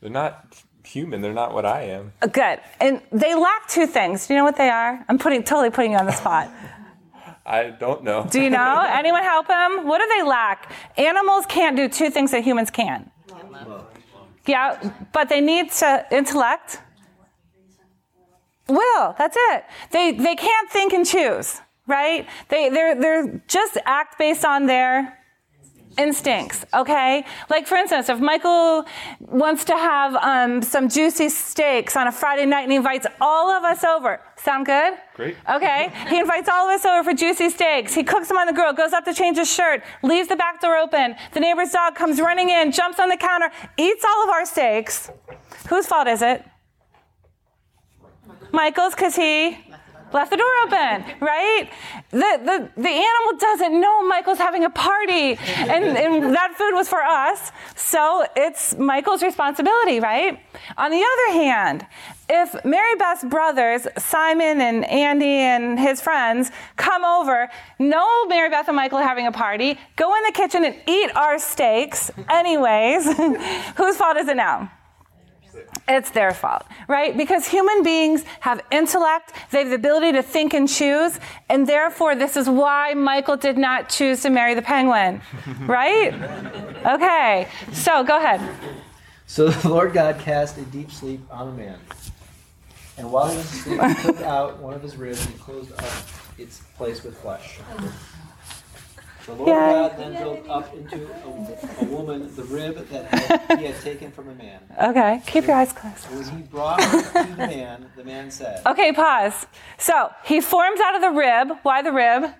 They're 0.00 0.10
not 0.10 0.62
human. 0.84 1.20
They're 1.20 1.32
not 1.32 1.54
what 1.54 1.64
I 1.64 1.82
am. 1.82 2.12
Uh, 2.20 2.26
Good, 2.26 2.60
and 2.80 3.00
they 3.12 3.34
lack 3.34 3.68
two 3.68 3.86
things. 3.86 4.26
Do 4.26 4.34
you 4.34 4.38
know 4.38 4.44
what 4.44 4.56
they 4.56 4.68
are? 4.68 5.04
I'm 5.08 5.18
putting 5.18 5.42
totally 5.42 5.70
putting 5.70 5.92
you 5.92 5.98
on 5.98 6.06
the 6.06 6.12
spot. 6.12 6.50
I 7.46 7.70
don't 7.70 8.04
know. 8.04 8.26
Do 8.30 8.40
you 8.40 8.50
know? 8.50 8.86
Anyone 8.88 9.22
help 9.22 9.48
him? 9.48 9.86
What 9.86 9.98
do 9.98 10.06
they 10.16 10.22
lack? 10.22 10.70
Animals 10.96 11.44
can't 11.46 11.76
do 11.76 11.88
two 11.88 12.08
things 12.08 12.30
that 12.30 12.44
humans 12.44 12.70
can. 12.70 13.10
Yeah, 14.46 14.92
but 15.12 15.28
they 15.28 15.40
need 15.40 15.70
to 15.72 16.06
intellect. 16.10 16.78
Will, 18.72 19.14
that's 19.18 19.36
it. 19.38 19.64
They 19.90 20.12
they 20.12 20.34
can't 20.34 20.70
think 20.70 20.92
and 20.92 21.06
choose, 21.06 21.60
right? 21.86 22.26
They 22.48 22.70
they're 22.70 22.94
they're 22.98 23.42
just 23.46 23.76
act 23.84 24.18
based 24.18 24.44
on 24.44 24.66
their 24.66 25.18
instincts, 25.98 26.64
okay? 26.72 27.24
Like 27.50 27.66
for 27.66 27.76
instance, 27.76 28.08
if 28.08 28.18
Michael 28.18 28.86
wants 29.20 29.66
to 29.66 29.76
have 29.76 30.14
um, 30.16 30.62
some 30.62 30.88
juicy 30.88 31.28
steaks 31.28 31.96
on 31.96 32.06
a 32.06 32.12
Friday 32.12 32.46
night 32.46 32.62
and 32.62 32.72
he 32.72 32.76
invites 32.76 33.06
all 33.20 33.50
of 33.50 33.64
us 33.64 33.84
over, 33.84 34.20
sound 34.36 34.64
good? 34.64 34.94
Great. 35.14 35.36
Okay, 35.50 35.92
he 36.08 36.18
invites 36.18 36.48
all 36.48 36.68
of 36.68 36.74
us 36.74 36.86
over 36.86 37.10
for 37.10 37.14
juicy 37.14 37.50
steaks. 37.50 37.94
He 37.94 38.02
cooks 38.04 38.28
them 38.28 38.38
on 38.38 38.46
the 38.46 38.54
grill, 38.54 38.72
goes 38.72 38.94
up 38.94 39.04
to 39.04 39.12
change 39.12 39.36
his 39.36 39.52
shirt, 39.52 39.82
leaves 40.02 40.28
the 40.28 40.36
back 40.36 40.60
door 40.60 40.76
open. 40.78 41.14
The 41.32 41.40
neighbor's 41.40 41.70
dog 41.70 41.94
comes 41.94 42.20
running 42.20 42.48
in, 42.48 42.72
jumps 42.72 42.98
on 42.98 43.08
the 43.10 43.18
counter, 43.18 43.50
eats 43.76 44.04
all 44.04 44.24
of 44.24 44.30
our 44.30 44.46
steaks. 44.46 45.10
Whose 45.68 45.86
fault 45.86 46.08
is 46.08 46.22
it? 46.22 46.44
Michael's, 48.52 48.94
because 48.94 49.16
he 49.16 49.58
left 50.12 50.30
the 50.30 50.36
door 50.36 50.46
open, 50.64 51.04
right? 51.20 51.70
The, 52.10 52.18
the, 52.44 52.70
the 52.80 52.88
animal 52.88 53.38
doesn't 53.38 53.80
know 53.80 54.06
Michael's 54.06 54.38
having 54.38 54.64
a 54.64 54.70
party, 54.70 55.38
and, 55.56 55.84
and 55.84 56.34
that 56.34 56.54
food 56.56 56.74
was 56.74 56.88
for 56.88 57.02
us, 57.02 57.50
so 57.74 58.26
it's 58.36 58.76
Michael's 58.76 59.22
responsibility, 59.22 60.00
right? 60.00 60.38
On 60.76 60.90
the 60.90 61.02
other 61.02 61.38
hand, 61.38 61.86
if 62.28 62.64
Mary 62.64 62.94
Beth's 62.96 63.24
brothers, 63.24 63.86
Simon 63.98 64.60
and 64.60 64.84
Andy 64.84 65.26
and 65.26 65.78
his 65.78 66.00
friends, 66.00 66.50
come 66.76 67.04
over, 67.04 67.50
know 67.78 68.26
Mary 68.26 68.48
Beth 68.50 68.68
and 68.68 68.76
Michael 68.76 68.98
are 68.98 69.06
having 69.06 69.26
a 69.26 69.32
party, 69.32 69.78
go 69.96 70.14
in 70.14 70.22
the 70.24 70.32
kitchen 70.32 70.64
and 70.64 70.76
eat 70.86 71.10
our 71.16 71.38
steaks, 71.38 72.10
anyways, 72.30 73.04
whose 73.76 73.96
fault 73.96 74.16
is 74.16 74.28
it 74.28 74.36
now? 74.36 74.70
It's 75.88 76.10
their 76.10 76.32
fault, 76.32 76.64
right? 76.88 77.16
Because 77.16 77.46
human 77.46 77.82
beings 77.82 78.24
have 78.40 78.60
intellect, 78.70 79.32
they 79.50 79.60
have 79.60 79.68
the 79.68 79.74
ability 79.74 80.12
to 80.12 80.22
think 80.22 80.54
and 80.54 80.68
choose, 80.68 81.18
and 81.48 81.66
therefore, 81.66 82.14
this 82.14 82.36
is 82.36 82.48
why 82.48 82.94
Michael 82.94 83.36
did 83.36 83.58
not 83.58 83.88
choose 83.88 84.22
to 84.22 84.30
marry 84.30 84.54
the 84.54 84.62
penguin, 84.62 85.20
right? 85.62 86.14
Okay, 86.86 87.48
so 87.72 88.04
go 88.04 88.16
ahead. 88.16 88.40
So 89.26 89.48
the 89.48 89.68
Lord 89.70 89.92
God 89.92 90.18
cast 90.18 90.58
a 90.58 90.62
deep 90.62 90.90
sleep 90.90 91.20
on 91.30 91.48
the 91.56 91.62
man. 91.62 91.78
And 92.98 93.10
while 93.10 93.28
he 93.28 93.36
was 93.36 93.52
asleep, 93.52 93.80
he 93.80 94.02
took 94.02 94.20
out 94.20 94.58
one 94.58 94.74
of 94.74 94.82
his 94.82 94.96
ribs 94.96 95.24
and 95.24 95.40
closed 95.40 95.72
up 95.72 95.84
its 96.38 96.60
place 96.76 97.02
with 97.02 97.16
flesh. 97.16 97.58
The 99.26 99.34
Lord 99.34 99.48
Yay. 99.48 99.54
God 99.54 99.98
then 99.98 100.12
built 100.14 100.48
up 100.48 100.74
into 100.74 101.06
a, 101.06 101.82
a 101.82 101.84
woman 101.84 102.34
the 102.34 102.42
rib 102.44 102.74
that 102.88 103.06
had, 103.06 103.58
he 103.58 103.66
had 103.66 103.80
taken 103.80 104.10
from 104.10 104.28
a 104.28 104.34
man. 104.34 104.60
Okay, 104.82 105.22
keep 105.26 105.46
your 105.46 105.54
eyes 105.54 105.72
closed. 105.72 106.04
When 106.06 106.24
he 106.36 106.42
brought 106.42 106.82
her 106.82 107.24
to 107.24 107.30
the 107.30 107.36
man, 107.36 107.86
the 107.96 108.04
man 108.04 108.30
said, 108.32 108.66
Okay, 108.66 108.92
pause. 108.92 109.46
So 109.78 110.10
he 110.24 110.40
forms 110.40 110.80
out 110.80 110.96
of 110.96 111.02
the 111.02 111.10
rib. 111.10 111.58
Why 111.62 111.82
the 111.82 111.92
rib? 111.92 112.34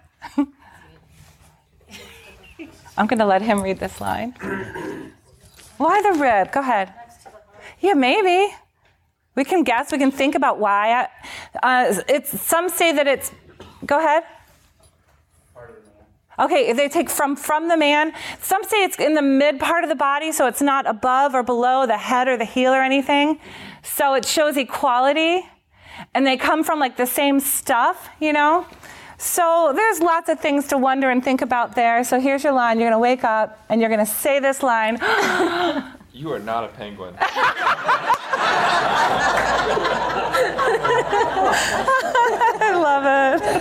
I'm 2.96 3.06
going 3.06 3.20
to 3.20 3.26
let 3.26 3.42
him 3.42 3.62
read 3.62 3.78
this 3.78 4.00
line. 4.00 4.32
Why 5.78 6.02
the 6.02 6.18
rib? 6.18 6.52
Go 6.52 6.60
ahead. 6.60 6.92
Yeah, 7.80 7.94
maybe. 7.94 8.54
We 9.34 9.44
can 9.44 9.64
guess. 9.64 9.92
We 9.92 9.98
can 9.98 10.10
think 10.10 10.34
about 10.34 10.58
why. 10.58 11.08
Uh, 11.62 11.94
it's 12.08 12.38
some 12.40 12.68
say 12.68 12.92
that 12.92 13.06
it's. 13.06 13.32
Go 13.86 13.98
ahead. 13.98 14.24
Okay, 16.38 16.68
if 16.68 16.76
they 16.76 16.88
take 16.88 17.10
from 17.10 17.36
from 17.36 17.68
the 17.68 17.76
man, 17.76 18.12
some 18.40 18.64
say 18.64 18.84
it's 18.84 18.98
in 18.98 19.14
the 19.14 19.22
mid 19.22 19.60
part 19.60 19.84
of 19.84 19.90
the 19.90 19.96
body, 19.96 20.32
so 20.32 20.46
it's 20.46 20.62
not 20.62 20.86
above 20.86 21.34
or 21.34 21.42
below 21.42 21.86
the 21.86 21.98
head 21.98 22.26
or 22.26 22.36
the 22.36 22.44
heel 22.44 22.72
or 22.72 22.82
anything. 22.82 23.38
So 23.82 24.14
it 24.14 24.24
shows 24.24 24.56
equality. 24.56 25.42
And 26.14 26.26
they 26.26 26.36
come 26.36 26.64
from 26.64 26.80
like 26.80 26.96
the 26.96 27.06
same 27.06 27.38
stuff, 27.38 28.08
you 28.18 28.32
know? 28.32 28.66
So 29.18 29.72
there's 29.76 30.00
lots 30.00 30.28
of 30.28 30.40
things 30.40 30.66
to 30.68 30.78
wonder 30.78 31.10
and 31.10 31.22
think 31.22 31.42
about 31.42 31.76
there. 31.76 32.02
So 32.02 32.18
here's 32.18 32.42
your 32.42 32.54
line. 32.54 32.80
You're 32.80 32.90
going 32.90 32.98
to 32.98 32.98
wake 32.98 33.24
up 33.24 33.62
and 33.68 33.80
you're 33.80 33.90
going 33.90 34.04
to 34.04 34.12
say 34.12 34.40
this 34.40 34.62
line. 34.62 34.98
You 36.14 36.30
are 36.30 36.38
not 36.38 36.64
a 36.64 36.68
penguin. 36.68 37.14
Love 42.82 43.04
it. 43.06 43.42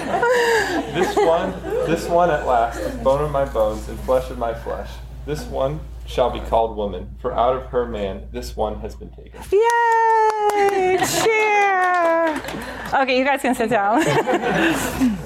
This 0.92 1.16
one, 1.16 1.52
this 1.88 2.08
one 2.08 2.30
at 2.32 2.46
last 2.46 2.80
is 2.80 2.94
bone 2.98 3.24
of 3.24 3.32
my 3.32 3.46
bones 3.46 3.88
and 3.88 3.98
flesh 4.02 4.30
of 4.30 4.38
my 4.38 4.54
flesh. 4.54 4.90
This 5.26 5.46
one 5.46 5.80
shall 6.06 6.30
be 6.30 6.42
called 6.42 6.76
woman, 6.76 7.16
for 7.22 7.34
out 7.34 7.56
of 7.56 7.68
her 7.68 7.86
man 7.86 8.28
this 8.32 8.58
one 8.58 8.82
has 8.82 8.96
been 8.96 9.10
taken. 9.12 9.40
Yay! 9.52 10.98
Cheer! 10.98 12.42
Okay, 12.94 13.18
you 13.18 13.24
guys 13.24 13.42
can 13.42 13.56
sit 13.56 13.70
down. 13.70 14.02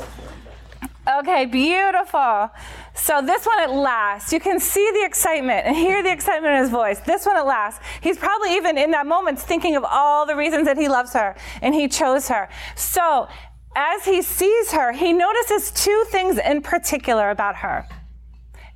okay, 1.19 1.45
beautiful. 1.45 2.51
So 2.93 3.21
this 3.21 3.45
one 3.45 3.60
at 3.60 3.71
last, 3.71 4.31
you 4.31 4.39
can 4.39 4.60
see 4.60 4.89
the 4.93 5.03
excitement 5.03 5.65
and 5.65 5.75
hear 5.75 6.03
the 6.03 6.12
excitement 6.12 6.53
in 6.53 6.62
his 6.62 6.69
voice. 6.69 6.99
This 6.99 7.25
one 7.25 7.38
at 7.38 7.47
last, 7.47 7.81
he's 8.01 8.17
probably 8.17 8.55
even 8.55 8.77
in 8.77 8.91
that 8.91 9.08
moment 9.08 9.39
thinking 9.39 9.75
of 9.75 9.84
all 9.84 10.25
the 10.25 10.36
reasons 10.36 10.65
that 10.65 10.77
he 10.77 10.88
loves 10.88 11.13
her 11.13 11.36
and 11.62 11.73
he 11.73 11.88
chose 11.88 12.27
her. 12.27 12.47
So 12.75 13.27
as 13.75 14.05
he 14.05 14.21
sees 14.21 14.71
her, 14.71 14.93
he 14.93 15.11
notices 15.11 15.71
two 15.71 16.05
things 16.09 16.38
in 16.38 16.61
particular 16.61 17.29
about 17.29 17.57
her. 17.57 17.85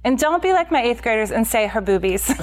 And 0.04 0.18
don't 0.20 0.42
be 0.42 0.52
like 0.54 0.72
my 0.72 0.82
eighth 0.82 1.02
graders 1.02 1.32
and 1.32 1.46
say 1.48 1.68
her 1.68 1.82
boobies. 1.82 2.28
what 2.28 2.38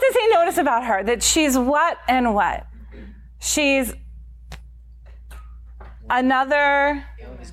does 0.00 0.14
he 0.14 0.28
notice 0.28 0.58
about 0.58 0.84
her? 0.84 1.02
That 1.02 1.22
she's 1.22 1.58
what 1.58 1.98
and 2.08 2.34
what? 2.34 2.66
She's 3.38 3.92
another 6.08 7.04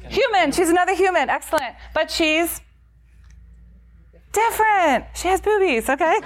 human. 0.07 0.51
She's 0.53 0.69
another 0.69 0.95
human. 0.95 1.29
Excellent. 1.29 1.75
But 1.93 2.09
she's 2.09 2.61
different. 4.31 5.05
She 5.13 5.27
has 5.27 5.41
boobies, 5.41 5.89
okay? 5.89 6.17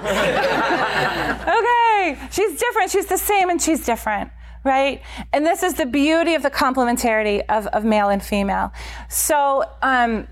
okay. 1.48 2.20
She's 2.32 2.60
different. 2.60 2.92
She's 2.92 3.08
the 3.08 3.18
same 3.18 3.50
and 3.50 3.60
she's 3.60 3.84
different 3.84 4.30
right? 4.66 5.02
And 5.32 5.46
this 5.46 5.64
is 5.64 5.76
the 5.76 5.86
beauty 5.86 6.34
of 6.34 6.44
the 6.44 6.50
complementarity 6.50 7.44
of, 7.48 7.68
of 7.68 7.86
male 7.86 8.10
and 8.10 8.22
female. 8.22 8.74
So, 9.08 9.64
um, 9.82 10.28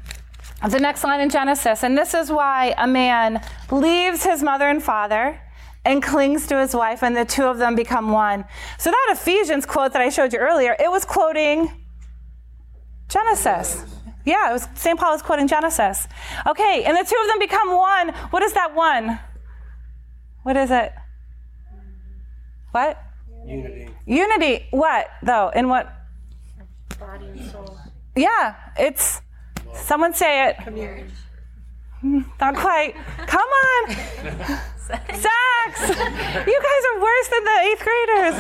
the 0.68 0.80
next 0.80 1.04
line 1.04 1.20
in 1.22 1.30
Genesis, 1.30 1.84
and 1.84 1.98
this 1.98 2.14
is 2.14 2.32
why 2.32 2.74
a 2.78 2.88
man 2.88 3.42
leaves 3.70 4.24
his 4.24 4.42
mother 4.42 4.68
and 4.68 4.82
father 4.82 5.40
and 5.86 6.02
clings 6.02 6.48
to 6.48 6.60
his 6.60 6.74
wife, 6.74 7.04
and 7.04 7.16
the 7.16 7.26
two 7.26 7.44
of 7.44 7.58
them 7.58 7.76
become 7.76 8.12
one. 8.12 8.44
So, 8.80 8.90
that 8.90 9.10
Ephesians 9.12 9.66
quote 9.66 9.94
that 9.94 10.02
I 10.02 10.10
showed 10.10 10.34
you 10.34 10.40
earlier, 10.40 10.76
it 10.80 10.90
was 10.90 11.06
quoting 11.06 11.72
Genesis. 13.08 13.86
Yeah, 14.26 14.50
it 14.50 14.54
was 14.54 14.68
St. 14.74 14.98
Paul 14.98 15.12
was 15.12 15.22
quoting 15.22 15.48
Genesis. 15.48 16.08
Okay, 16.48 16.84
and 16.86 16.98
the 16.98 17.04
two 17.04 17.20
of 17.22 17.28
them 17.28 17.40
become 17.40 17.76
one. 17.76 18.10
What 18.32 18.42
is 18.42 18.54
that 18.54 18.74
one? 18.74 19.20
What 20.44 20.58
is 20.58 20.72
it? 20.72 20.94
What? 22.72 22.98
Unity. 23.46 23.93
Unity. 24.06 24.68
What 24.72 25.08
though? 25.22 25.50
In 25.56 25.70
what? 25.70 25.94
Body 27.00 27.26
and 27.28 27.52
soul. 27.52 27.78
Yeah, 28.16 28.56
it's. 28.78 29.22
Someone 29.74 30.14
say 30.14 30.50
it. 30.50 30.72
Marriage. 30.72 31.10
Not 32.04 32.56
quite. 32.56 32.96
Come 33.28 33.48
on. 33.48 33.96
Sex. 34.88 35.80
You 35.88 36.60
guys 36.62 36.84
are 36.90 37.02
worse 37.02 37.28
than 37.30 37.44
the 37.46 37.58
eighth 37.64 37.84
graders. 37.84 38.40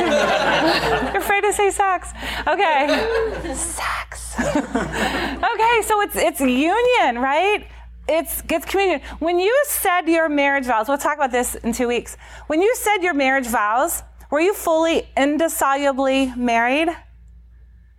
You're 1.13 1.21
afraid 1.21 1.41
to 1.41 1.54
say 1.54 1.71
sex. 1.71 2.10
Okay. 2.45 3.56
Sex. 3.56 4.36
okay, 4.39 5.82
so 5.86 6.02
it's 6.02 6.15
it's 6.17 6.41
union, 6.41 7.19
right? 7.19 7.65
It's 8.08 8.43
it's 8.49 8.65
communion. 8.65 8.99
When 9.19 9.39
you 9.39 9.63
said 9.67 10.02
your 10.08 10.28
marriage 10.28 10.65
vows, 10.65 10.89
we'll 10.89 10.97
talk 10.97 11.15
about 11.15 11.32
this 11.32 11.56
in 11.56 11.71
two 11.71 11.88
weeks. 11.88 12.17
When 12.47 12.62
you 12.62 12.76
said 12.76 12.97
your 12.97 13.13
marriage 13.13 13.47
vows, 13.47 14.04
were 14.34 14.41
you 14.41 14.56
fully 14.56 15.08
indissolubly 15.15 16.36
married? 16.36 16.89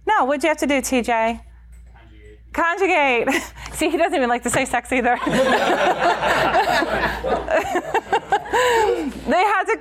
No. 0.05 0.25
What'd 0.25 0.43
you 0.43 0.49
have 0.49 0.59
to 0.59 0.67
do, 0.67 0.81
TJ? 0.83 1.41
Conjugate. 2.53 3.29
See, 3.75 3.89
he 3.89 3.97
doesn't 3.97 4.17
even 4.17 4.29
like 4.29 4.43
to 4.43 4.51
say 4.51 4.65
sex 4.65 4.91
either. 4.93 5.17
they 5.25 5.31
had 9.45 9.65
to 9.65 9.79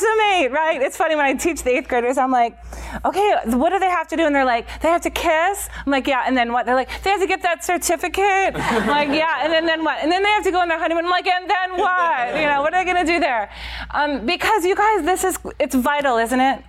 consummate, 0.00 0.52
right? 0.52 0.80
It's 0.82 0.96
funny 0.96 1.14
when 1.14 1.24
I 1.24 1.34
teach 1.34 1.62
the 1.62 1.70
eighth 1.70 1.88
graders, 1.88 2.18
I'm 2.18 2.30
like, 2.30 2.58
okay, 3.04 3.36
what 3.46 3.70
do 3.70 3.78
they 3.78 3.88
have 3.88 4.08
to 4.08 4.16
do? 4.16 4.26
And 4.26 4.34
they're 4.34 4.44
like, 4.44 4.66
they 4.80 4.88
have 4.88 5.02
to 5.02 5.10
kiss. 5.10 5.68
I'm 5.84 5.90
like, 5.90 6.06
yeah, 6.06 6.24
and 6.26 6.36
then 6.36 6.52
what? 6.52 6.66
They're 6.66 6.74
like, 6.74 7.02
they 7.02 7.10
have 7.10 7.20
to 7.20 7.26
get 7.26 7.42
that 7.42 7.64
certificate. 7.64 8.54
I'm 8.56 8.86
like, 8.86 9.08
yeah, 9.08 9.44
and 9.44 9.52
then, 9.52 9.66
then 9.66 9.84
what? 9.84 10.02
And 10.02 10.10
then 10.10 10.22
they 10.22 10.30
have 10.30 10.44
to 10.44 10.50
go 10.50 10.60
on 10.60 10.68
their 10.68 10.78
honeymoon. 10.78 11.04
I'm 11.04 11.10
like, 11.10 11.26
and 11.26 11.48
then 11.48 11.78
what? 11.78 12.36
You 12.36 12.46
know, 12.46 12.62
what 12.62 12.74
are 12.74 12.84
they 12.84 12.90
gonna 12.90 13.06
do 13.06 13.20
there? 13.20 13.50
Um, 13.90 14.26
because 14.26 14.64
you 14.64 14.74
guys, 14.74 15.04
this 15.04 15.24
is, 15.24 15.38
it's 15.58 15.74
vital, 15.74 16.18
isn't 16.18 16.40
it? 16.40 16.62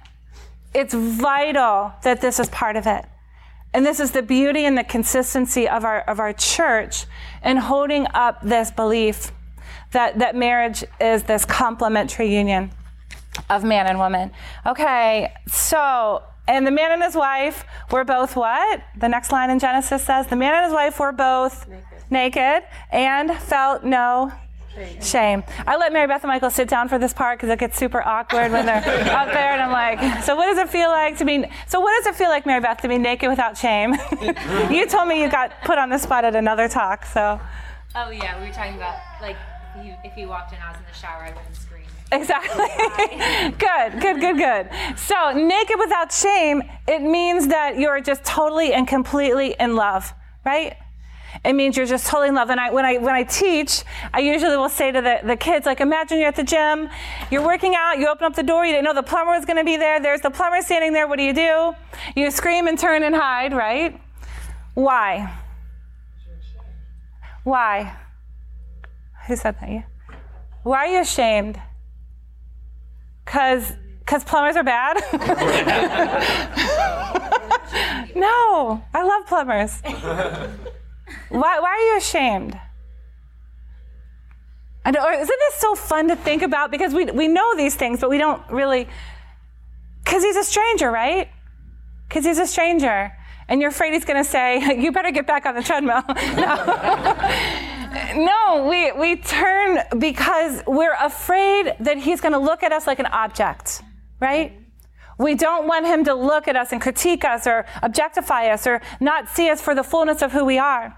It's 0.74 0.94
vital 0.94 1.94
that 2.04 2.22
this 2.22 2.40
is 2.40 2.50
part 2.50 2.76
of 2.76 2.88
it. 2.88 3.06
And 3.74 3.86
this 3.86 4.02
is 4.02 4.12
the 4.12 4.22
beauty 4.22 4.66
and 4.66 4.78
the 4.78 4.84
consistency 4.84 5.68
of 5.68 5.86
our, 5.86 6.02
of 6.02 6.20
our 6.20 6.34
church 6.34 7.06
in 7.44 7.58
holding 7.58 8.06
up 8.14 8.42
this 8.42 8.70
belief 8.70 9.32
that, 9.92 10.20
that 10.20 10.36
marriage 10.36 10.84
is 11.00 11.24
this 11.24 11.46
complementary 11.46 12.34
union 12.34 12.72
of 13.50 13.64
man 13.64 13.88
and 13.88 13.98
woman. 13.98 14.32
Okay, 14.66 15.34
so, 15.48 16.24
and 16.48 16.66
the 16.66 16.72
man 16.72 16.92
and 16.92 17.04
his 17.04 17.16
wife 17.16 17.66
were 17.92 18.04
both 18.04 18.36
what? 18.36 18.82
The 18.98 19.10
next 19.10 19.32
line 19.32 19.50
in 19.50 19.60
Genesis 19.60 20.04
says 20.04 20.28
the 20.28 20.36
man 20.36 20.54
and 20.54 20.66
his 20.66 20.74
wife 20.74 21.00
were 21.00 21.12
both 21.12 21.68
naked, 21.68 21.84
naked 22.10 22.64
and 22.92 23.32
felt 23.38 23.84
no 23.84 24.32
Shame. 25.02 25.44
I 25.68 25.76
let 25.76 25.92
Mary 25.92 26.08
Beth 26.08 26.24
and 26.24 26.30
Michael 26.30 26.50
sit 26.50 26.70
down 26.70 26.88
for 26.88 26.98
this 26.98 27.12
part 27.12 27.38
because 27.38 27.50
it 27.50 27.60
gets 27.60 27.78
super 27.78 28.02
awkward 28.02 28.52
when 28.52 28.66
they're 28.66 28.78
up 29.12 29.28
there, 29.34 29.52
and 29.52 29.62
I'm 29.62 29.72
like, 29.72 30.24
"So 30.24 30.36
what 30.36 30.46
does 30.46 30.58
it 30.58 30.70
feel 30.70 30.90
like 30.90 31.18
to 31.18 31.26
be? 31.26 31.46
So 31.68 31.82
what 31.82 31.92
does 31.98 32.14
it 32.14 32.18
feel 32.18 32.30
like, 32.30 32.46
Mary 32.46 32.62
Beth, 32.62 32.82
to 32.82 32.88
be 32.88 32.98
naked 32.98 33.30
without 33.30 33.58
shame?" 33.58 33.96
you 34.72 34.88
told 34.88 35.10
me 35.10 35.22
you 35.22 35.30
got 35.30 35.52
put 35.64 35.78
on 35.78 35.90
the 35.90 35.98
spot 35.98 36.24
at 36.24 36.36
another 36.36 36.70
talk, 36.70 37.06
so. 37.06 37.40
Oh 37.96 38.10
yeah, 38.12 38.40
we 38.40 38.48
were 38.48 38.54
talking 38.54 38.76
about 38.76 38.98
like 39.22 39.36
if 39.76 40.18
you, 40.18 40.28
walked 40.28 40.54
in, 40.54 40.60
I 40.62 40.70
was 40.70 40.78
in 40.78 40.86
the 40.90 40.98
shower, 40.98 41.24
I 41.24 41.30
wouldn't 41.30 41.56
scream. 41.56 41.61
Exactly. 42.12 42.68
good, 43.58 44.02
good, 44.02 44.20
good, 44.20 44.38
good. 44.38 44.70
So, 44.98 45.32
naked 45.32 45.78
without 45.80 46.12
shame, 46.12 46.62
it 46.88 47.02
means 47.02 47.48
that 47.48 47.80
you're 47.80 48.02
just 48.02 48.26
totally 48.26 48.74
and 48.74 48.88
completely 48.88 49.56
in 49.60 49.76
love, 49.76 50.14
right? 50.46 50.76
It 51.46 51.54
means 51.54 51.78
you're 51.78 51.86
just 51.86 52.08
totally 52.08 52.28
in 52.28 52.36
love. 52.36 52.50
And 52.50 52.60
I, 52.60 52.70
when 52.72 52.86
I 52.86 52.98
when 52.98 53.16
I 53.16 53.24
teach, 53.24 53.84
I 54.14 54.20
usually 54.20 54.58
will 54.58 54.70
say 54.70 54.92
to 54.92 55.02
the, 55.02 55.20
the 55.24 55.38
kids, 55.38 55.66
like, 55.66 55.80
imagine 55.80 56.20
you're 56.20 56.28
at 56.28 56.36
the 56.36 56.44
gym, 56.44 56.90
you're 57.32 57.44
working 57.44 57.76
out, 57.76 57.98
you 57.98 58.10
open 58.10 58.26
up 58.26 58.36
the 58.36 58.44
door, 58.44 58.66
you 58.66 58.74
didn't 58.74 58.84
know 58.84 58.94
the 58.94 59.04
plumber 59.04 59.32
was 59.32 59.46
going 59.46 59.58
to 59.58 59.64
be 59.64 59.78
there. 59.78 60.02
There's 60.02 60.22
the 60.22 60.30
plumber 60.30 60.62
standing 60.62 60.92
there. 60.92 61.08
What 61.08 61.18
do 61.18 61.24
you 61.24 61.34
do? 61.34 61.74
You 62.16 62.30
scream 62.30 62.68
and 62.68 62.78
turn 62.78 63.04
and 63.04 63.16
hide, 63.16 63.54
right? 63.54 64.00
Why? 64.74 65.34
Why? 67.44 67.96
Who 69.28 69.36
said 69.36 69.56
that? 69.62 69.70
You? 69.70 69.84
Why 70.64 70.80
are 70.80 70.88
you 70.88 71.00
ashamed? 71.00 71.60
Cause 73.26 73.74
because 74.00 74.24
plumbers 74.24 74.56
are 74.58 74.64
bad? 74.64 74.98
no, 78.16 78.84
I 78.94 79.04
love 79.04 79.26
plumbers. 79.26 79.82
Why, 81.30 81.60
why 81.60 81.70
are 81.70 81.80
you 81.80 81.98
ashamed? 81.98 82.60
Know, 84.86 85.10
isn't 85.10 85.28
this 85.28 85.56
so 85.56 85.76
fun 85.76 86.10
to 86.10 86.16
think 86.16 86.42
about? 86.42 86.72
Because 86.72 86.94
we, 86.94 87.06
we 87.06 87.28
know 87.30 87.56
these 87.56 87.76
things, 87.76 88.02
but 88.02 88.10
we 88.10 88.18
don't 88.18 88.42
really. 88.50 88.90
Because 90.04 90.24
he's 90.24 90.36
a 90.36 90.44
stranger, 90.44 90.92
right? 90.92 91.30
Because 92.10 92.26
he's 92.26 92.40
a 92.40 92.48
stranger. 92.48 93.14
And 93.48 93.62
you're 93.62 93.70
afraid 93.70 93.94
he's 93.94 94.06
going 94.06 94.22
to 94.22 94.30
say, 94.30 94.76
You 94.82 94.92
better 94.92 95.12
get 95.12 95.28
back 95.28 95.46
on 95.46 95.56
the 95.56 95.64
treadmill. 95.64 96.04
no. 96.08 97.68
No, 98.16 98.68
we, 98.70 98.92
we 98.92 99.16
turn 99.16 99.80
because 100.00 100.62
we're 100.68 100.96
afraid 101.00 101.76
that 101.80 101.98
he's 101.98 102.22
going 102.22 102.34
to 102.34 102.40
look 102.40 102.64
at 102.64 102.72
us 102.72 102.88
like 102.88 103.00
an 103.00 103.08
object, 103.08 103.82
right? 104.20 104.58
We 105.18 105.36
don't 105.36 105.68
want 105.68 105.86
him 105.86 106.04
to 106.06 106.14
look 106.14 106.48
at 106.48 106.56
us 106.56 106.72
and 106.72 106.82
critique 106.82 107.24
us 107.24 107.46
or 107.46 107.66
objectify 107.84 108.48
us 108.48 108.66
or 108.66 108.82
not 109.00 109.30
see 109.30 109.50
us 109.50 109.62
for 109.62 109.76
the 109.76 109.84
fullness 109.84 110.22
of 110.22 110.32
who 110.32 110.46
we 110.46 110.58
are. 110.58 110.98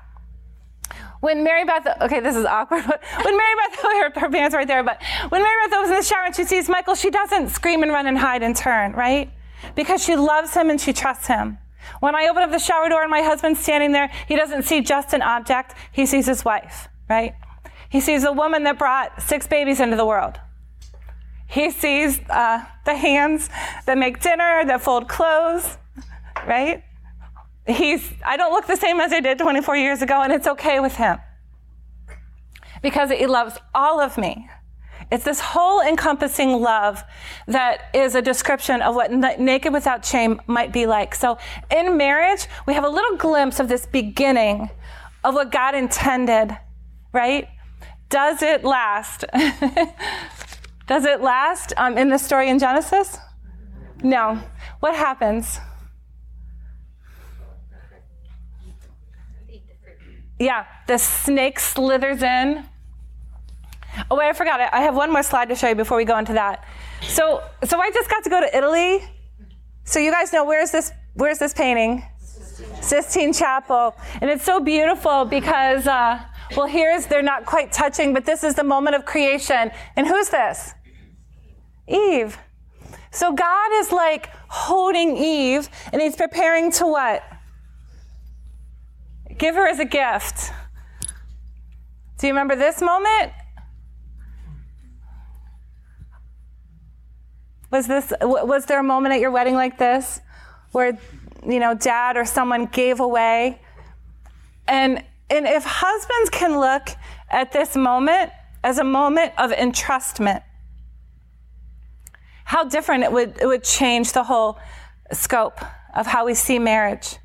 When 1.20 1.44
Mary 1.44 1.64
Beth, 1.64 1.88
okay, 2.02 2.20
this 2.20 2.36
is 2.36 2.46
awkward, 2.46 2.84
but 2.86 3.02
when 3.24 3.38
Mary 3.38 3.54
Beth, 3.56 3.80
her, 3.82 4.20
her 4.20 4.30
pants 4.30 4.54
right 4.56 4.68
there, 4.68 4.84
but 4.84 5.02
when 5.30 5.42
Mary 5.42 5.56
Beth 5.66 5.74
opens 5.74 5.90
in 5.90 5.96
the 5.98 6.04
shower 6.04 6.26
and 6.26 6.36
she 6.36 6.44
sees 6.44 6.68
Michael, 6.68 6.96
she 6.96 7.10
doesn't 7.10 7.50
scream 7.50 7.82
and 7.84 7.92
run 7.92 8.08
and 8.08 8.18
hide 8.18 8.44
and 8.44 8.56
turn, 8.56 8.94
right? 8.94 9.32
Because 9.76 10.04
she 10.04 10.16
loves 10.16 10.54
him 10.54 10.70
and 10.70 10.80
she 10.80 10.92
trusts 10.94 11.28
him. 11.28 11.58
When 12.00 12.16
I 12.16 12.28
open 12.28 12.44
up 12.44 12.52
the 12.52 12.60
shower 12.60 12.90
door 12.90 13.02
and 13.02 13.12
my 13.12 13.22
husband's 13.22 13.60
standing 13.60 13.92
there, 13.92 14.12
he 14.28 14.36
doesn't 14.36 14.64
see 14.64 14.82
just 14.82 15.14
an 15.14 15.22
object, 15.22 15.76
he 15.92 16.06
sees 16.06 16.26
his 16.26 16.44
wife, 16.44 16.90
right? 17.14 17.36
He 17.90 18.02
sees 18.02 18.24
a 18.24 18.32
woman 18.32 18.64
that 18.64 18.80
brought 18.80 19.22
six 19.22 19.46
babies 19.46 19.80
into 19.80 19.96
the 19.96 20.06
world. 20.06 20.40
He 21.48 21.70
sees 21.70 22.20
uh, 22.30 22.66
the 22.86 22.96
hands 22.96 23.50
that 23.86 23.98
make 24.00 24.20
dinner, 24.20 24.66
that 24.66 24.82
fold 24.82 25.08
clothes, 25.08 25.78
right? 26.48 26.84
He's, 27.68 28.12
I 28.26 28.36
don't 28.36 28.52
look 28.52 28.66
the 28.66 28.76
same 28.76 29.00
as 29.00 29.14
I 29.14 29.20
did 29.20 29.38
24 29.38 29.76
years 29.78 30.02
ago, 30.02 30.22
and 30.24 30.34
it's 30.34 30.48
okay 30.48 30.80
with 30.80 30.96
him 30.96 31.20
because 32.82 33.12
he 33.12 33.28
loves 33.28 33.58
all 33.76 34.02
of 34.02 34.18
me. 34.18 34.50
It's 35.12 35.24
this 35.24 35.40
whole 35.40 35.80
encompassing 35.82 36.60
love 36.60 37.04
that 37.48 37.92
is 37.94 38.16
a 38.16 38.22
description 38.22 38.82
of 38.82 38.96
what 38.96 39.12
naked 39.40 39.72
without 39.72 40.04
shame 40.04 40.42
might 40.48 40.74
be 40.74 40.88
like. 40.88 41.14
So 41.14 41.38
in 41.70 41.96
marriage, 41.98 42.48
we 42.66 42.74
have 42.74 42.84
a 42.84 42.90
little 42.90 43.18
glimpse 43.18 43.60
of 43.60 43.68
this 43.68 43.86
beginning 43.86 44.72
of 45.24 45.36
what 45.36 45.52
God 45.52 45.76
intended, 45.76 46.58
right? 47.14 47.48
Does 48.10 48.42
it 48.42 48.64
last? 48.64 49.24
Does 50.88 51.06
it 51.06 51.22
last 51.22 51.74
um, 51.78 51.98
in 51.98 52.10
the 52.10 52.18
story 52.18 52.50
in 52.50 52.60
Genesis? 52.60 53.18
No. 54.04 54.40
What 54.82 54.96
happens? 54.96 55.60
Yeah, 60.40 60.66
the 60.88 60.98
snake 60.98 61.60
slithers 61.60 62.22
in. 62.22 62.66
Oh 64.10 64.18
wait, 64.18 64.28
I 64.28 64.34
forgot. 64.34 64.60
I 64.74 64.82
have 64.82 64.96
one 64.96 65.12
more 65.12 65.24
slide 65.24 65.48
to 65.50 65.56
show 65.56 65.70
you 65.70 65.76
before 65.76 65.98
we 65.98 66.04
go 66.04 66.18
into 66.18 66.34
that. 66.34 66.66
So, 67.04 67.44
so 67.64 67.80
I 67.80 67.92
just 67.92 68.10
got 68.10 68.24
to 68.24 68.30
go 68.30 68.42
to 68.42 68.58
Italy. 68.58 69.04
So 69.86 70.00
you 70.00 70.12
guys 70.12 70.34
know 70.34 70.44
where's 70.44 70.72
this? 70.72 70.92
Where's 71.14 71.40
this 71.40 71.54
painting? 71.54 72.04
Sistine 72.82 73.32
Chapel, 73.32 73.96
and 74.22 74.30
it's 74.30 74.44
so 74.44 74.60
beautiful 74.60 75.26
because, 75.26 75.88
uh, 75.88 76.20
well, 76.56 76.68
here's 76.68 77.06
they're 77.08 77.22
not 77.22 77.46
quite 77.46 77.72
touching, 77.72 78.14
but 78.14 78.26
this 78.26 78.44
is 78.44 78.56
the 78.56 78.64
moment 78.64 78.96
of 78.96 79.06
creation. 79.06 79.72
And 79.96 80.08
who's 80.08 80.30
this? 80.30 80.74
Eve. 81.88 82.38
So 83.12 83.34
God 83.34 83.72
is 83.76 83.92
like 83.92 84.30
holding 84.48 85.18
Eve, 85.18 85.70
and 85.92 86.02
He's 86.02 86.16
preparing 86.16 86.72
to 86.74 86.88
what? 86.88 87.24
Give 89.38 89.56
her 89.56 89.68
as 89.68 89.80
a 89.80 89.86
gift. 89.86 90.52
Do 92.18 92.28
you 92.28 92.34
remember 92.34 92.56
this 92.56 92.82
moment? 92.82 93.34
Was 97.72 97.88
this 97.88 98.14
was 98.22 98.66
there 98.66 98.80
a 98.80 98.84
moment 98.84 99.16
at 99.16 99.20
your 99.20 99.32
wedding 99.32 99.56
like 99.56 99.80
this 99.80 100.22
where 100.72 100.98
you 101.48 101.60
know 101.60 101.74
dad 101.74 102.18
or 102.18 102.24
someone 102.24 102.68
gave 102.68 103.00
away 103.00 103.60
and 104.68 105.04
and 105.30 105.48
if 105.48 105.64
husbands 105.66 106.30
can 106.30 106.60
look 106.60 106.90
at 107.30 107.52
this 107.52 107.76
moment 107.76 108.32
as 108.64 108.78
a 108.78 108.84
moment 108.84 109.34
of 109.38 109.52
entrustment 109.52 110.44
how 112.46 112.64
different 112.64 113.04
it 113.04 113.12
would 113.12 113.38
it 113.42 113.48
would 113.48 113.64
change 113.64 114.14
the 114.14 114.24
whole 114.24 114.60
scope 115.12 115.60
of 115.94 116.08
how 116.08 116.26
we 116.26 116.34
see 116.34 116.60
marriage. 116.60 117.18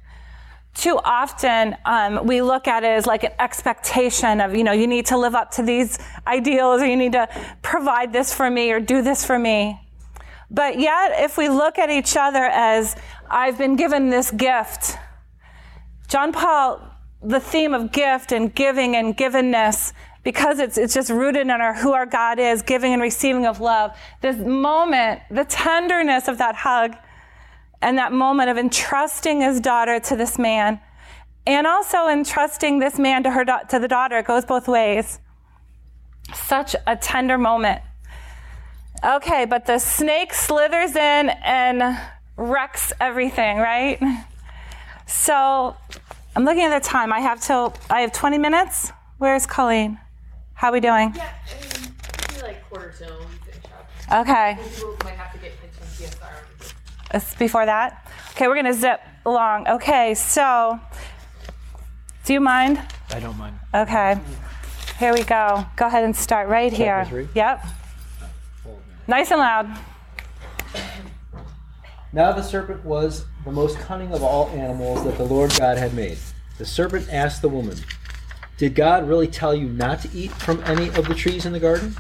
Too 0.75 0.99
often 1.03 1.77
um, 1.85 2.27
we 2.27 2.41
look 2.41 2.69
at 2.69 2.85
it 2.85 2.89
as 2.89 3.07
like 3.07 3.25
an 3.25 3.33
expectation 3.39 4.41
of 4.41 4.55
you 4.55 4.63
know 4.63 4.73
you 4.73 4.87
need 4.87 5.07
to 5.07 5.19
live 5.19 5.35
up 5.35 5.51
to 5.53 5.63
these 5.63 5.99
ideals 6.27 6.81
or 6.81 6.87
you 6.87 6.97
need 6.97 7.13
to 7.13 7.29
provide 7.63 8.13
this 8.13 8.33
for 8.33 8.51
me 8.51 8.71
or 8.71 8.81
do 8.81 9.03
this 9.03 9.25
for 9.25 9.39
me. 9.39 9.81
But 10.51 10.79
yet, 10.81 11.13
if 11.17 11.37
we 11.37 11.51
look 11.51 11.79
at 11.79 11.91
each 11.91 12.17
other 12.17 12.43
as, 12.43 12.97
I've 13.29 13.59
been 13.59 13.77
given 13.77 14.09
this 14.09 14.31
gift, 14.31 14.97
John 16.09 16.33
Paul, 16.33 16.81
the 17.23 17.41
theme 17.41 17.75
of 17.75 17.93
gift 17.93 18.33
and 18.33 18.55
giving 18.55 18.97
and 18.97 19.16
givenness, 19.16 19.93
because 20.23 20.59
it's, 20.59 20.79
it's 20.79 20.95
just 20.95 21.11
rooted 21.11 21.43
in 21.43 21.51
our 21.51 21.75
who 21.75 21.93
our 21.93 22.07
God 22.07 22.39
is, 22.39 22.62
giving 22.62 22.93
and 22.93 23.03
receiving 23.03 23.47
of 23.47 23.61
love, 23.61 23.97
this 24.21 24.37
moment, 24.37 25.21
the 25.31 25.45
tenderness 25.45 26.29
of 26.29 26.39
that 26.39 26.55
hug, 26.55 26.95
and 27.81 27.99
that 27.99 28.12
moment 28.12 28.51
of 28.51 28.59
entrusting 28.59 29.41
his 29.41 29.61
daughter 29.61 30.01
to 30.01 30.16
this 30.16 30.39
man, 30.39 30.81
and 31.47 31.66
also 31.66 32.09
entrusting 32.09 32.79
this 32.79 32.99
man 32.99 33.23
to 33.23 33.31
her 33.31 33.45
to 33.45 33.79
the 33.79 33.89
daughter, 33.89 34.19
it 34.19 34.27
goes 34.27 34.45
both 34.45 34.69
ways. 34.69 35.21
Such 36.35 36.77
a 36.87 36.95
tender 36.95 37.39
moment. 37.39 37.81
Okay, 39.05 39.45
but 39.45 39.64
the 39.64 39.79
snake 39.79 40.35
slithers 40.35 40.91
in 40.97 41.31
and 41.31 41.99
wrecks 42.37 42.93
everything, 43.01 43.59
right? 43.59 44.01
So 45.07 45.77
I'm 46.39 46.45
looking 46.45 46.62
at 46.62 46.80
the 46.80 46.89
time. 46.89 47.12
I 47.12 47.18
have 47.18 47.41
till 47.41 47.74
I 47.91 48.03
have 48.03 48.12
20 48.12 48.39
minutes. 48.39 48.93
Where's 49.16 49.45
Colleen? 49.45 49.99
How 50.55 50.68
are 50.68 50.72
we 50.72 50.78
doing? 50.78 51.12
Yeah, 51.16 51.32
I 51.51 51.61
mean, 51.61 51.93
maybe 52.30 52.43
like 52.43 52.68
quarter 52.70 52.95
till 52.97 53.18
we 53.18 53.24
finish 53.51 53.64
up. 54.09 54.20
Okay. 54.20 54.57
People 54.72 54.97
might 55.03 55.14
have 55.14 55.32
to 55.32 55.39
get 55.39 55.51
into 55.64 55.80
CSR. 55.80 56.74
It's 57.12 57.34
before 57.34 57.66
that. 57.66 58.09
Okay, 58.34 58.47
we're 58.47 58.55
gonna 58.55 58.72
zip 58.72 59.01
along. 59.26 59.66
Okay, 59.66 60.14
so 60.14 60.78
do 62.24 62.34
you 62.34 62.41
mind? 62.41 62.80
I 63.11 63.18
don't 63.18 63.36
mind. 63.36 63.59
Okay. 63.74 64.16
Here 65.01 65.12
we 65.12 65.24
go. 65.24 65.66
Go 65.74 65.89
ahead 65.89 66.05
and 66.05 66.14
start 66.14 66.49
right 66.49 66.72
here. 66.72 67.05
three? 67.07 67.28
Yep. 67.34 67.66
Nice 69.09 69.32
and 69.32 69.41
loud. 69.41 69.76
Now 72.12 72.30
the 72.30 72.43
serpent 72.43 72.84
was 72.84 73.24
the 73.49 73.55
most 73.55 73.79
cunning 73.79 74.13
of 74.13 74.23
all 74.23 74.51
animals 74.51 75.03
that 75.05 75.17
the 75.17 75.25
Lord 75.25 75.57
God 75.59 75.79
had 75.79 75.95
made. 75.95 76.19
The 76.59 76.67
serpent 76.67 77.09
asked 77.11 77.41
the 77.41 77.49
woman, 77.49 77.79
Did 78.59 78.75
God 78.75 79.09
really 79.09 79.27
tell 79.27 79.55
you 79.55 79.69
not 79.69 80.03
to 80.03 80.11
eat 80.13 80.33
from 80.33 80.63
any 80.65 80.89
of 80.89 81.09
the 81.09 81.15
trees 81.15 81.47
in 81.47 81.55
the 81.55 81.59
garden? 81.59 81.97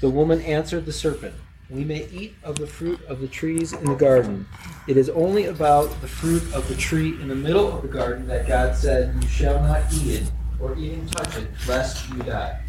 The 0.00 0.10
woman 0.10 0.40
answered 0.40 0.84
the 0.84 0.92
serpent, 0.92 1.36
We 1.70 1.84
may 1.84 2.08
eat 2.08 2.34
of 2.42 2.56
the 2.56 2.66
fruit 2.66 3.00
of 3.04 3.20
the 3.20 3.28
trees 3.28 3.74
in 3.74 3.84
the 3.84 3.94
garden. 3.94 4.48
It 4.88 4.96
is 4.96 5.08
only 5.10 5.44
about 5.46 6.00
the 6.00 6.08
fruit 6.08 6.42
of 6.52 6.66
the 6.66 6.74
tree 6.74 7.10
in 7.20 7.28
the 7.28 7.36
middle 7.36 7.72
of 7.72 7.82
the 7.82 7.88
garden 7.88 8.26
that 8.26 8.48
God 8.48 8.74
said, 8.74 9.14
You 9.22 9.28
shall 9.28 9.62
not 9.62 9.84
eat 9.94 10.22
it, 10.22 10.32
or 10.58 10.76
even 10.76 11.06
touch 11.06 11.36
it, 11.36 11.46
lest 11.68 12.10
you 12.10 12.18
die. 12.24 12.60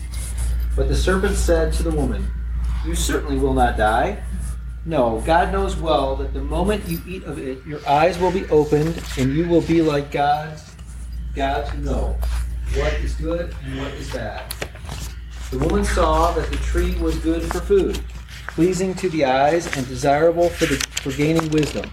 But 0.76 0.88
the 0.88 0.96
serpent 0.96 1.36
said 1.36 1.74
to 1.74 1.84
the 1.84 1.90
woman, 1.90 2.30
You 2.86 2.94
certainly 2.94 3.40
will 3.40 3.56
not 3.56 3.76
die. 3.76 4.22
No, 4.88 5.22
God 5.26 5.52
knows 5.52 5.76
well 5.76 6.16
that 6.16 6.34
the 6.34 6.40
moment 6.40 6.88
you 6.88 7.02
eat 7.06 7.26
of 7.26 7.40
it, 7.40 7.58
your 7.66 7.86
eyes 7.86 8.18
will 8.20 8.32
be 8.32 8.46
opened, 8.46 9.04
and 9.18 9.36
you 9.36 9.46
will 9.46 9.62
be 9.62 9.82
like 9.82 10.14
God, 10.14 10.58
God 11.36 11.70
to 11.72 11.78
know 11.80 12.16
what 12.74 12.94
is 12.94 13.14
good 13.16 13.54
and 13.66 13.82
what 13.82 13.94
is 13.96 14.10
bad. 14.14 14.50
The 15.52 15.60
woman 15.60 15.84
saw 15.84 16.32
that 16.32 16.50
the 16.50 16.56
tree 16.56 16.96
was 17.00 17.18
good 17.18 17.44
for 17.52 17.60
food, 17.60 18.00
pleasing 18.48 18.94
to 18.94 19.10
the 19.10 19.26
eyes, 19.26 19.68
and 19.76 19.86
desirable 19.90 20.48
for, 20.48 20.68
the, 20.68 20.78
for 21.02 21.12
gaining 21.12 21.52
wisdom. 21.52 21.92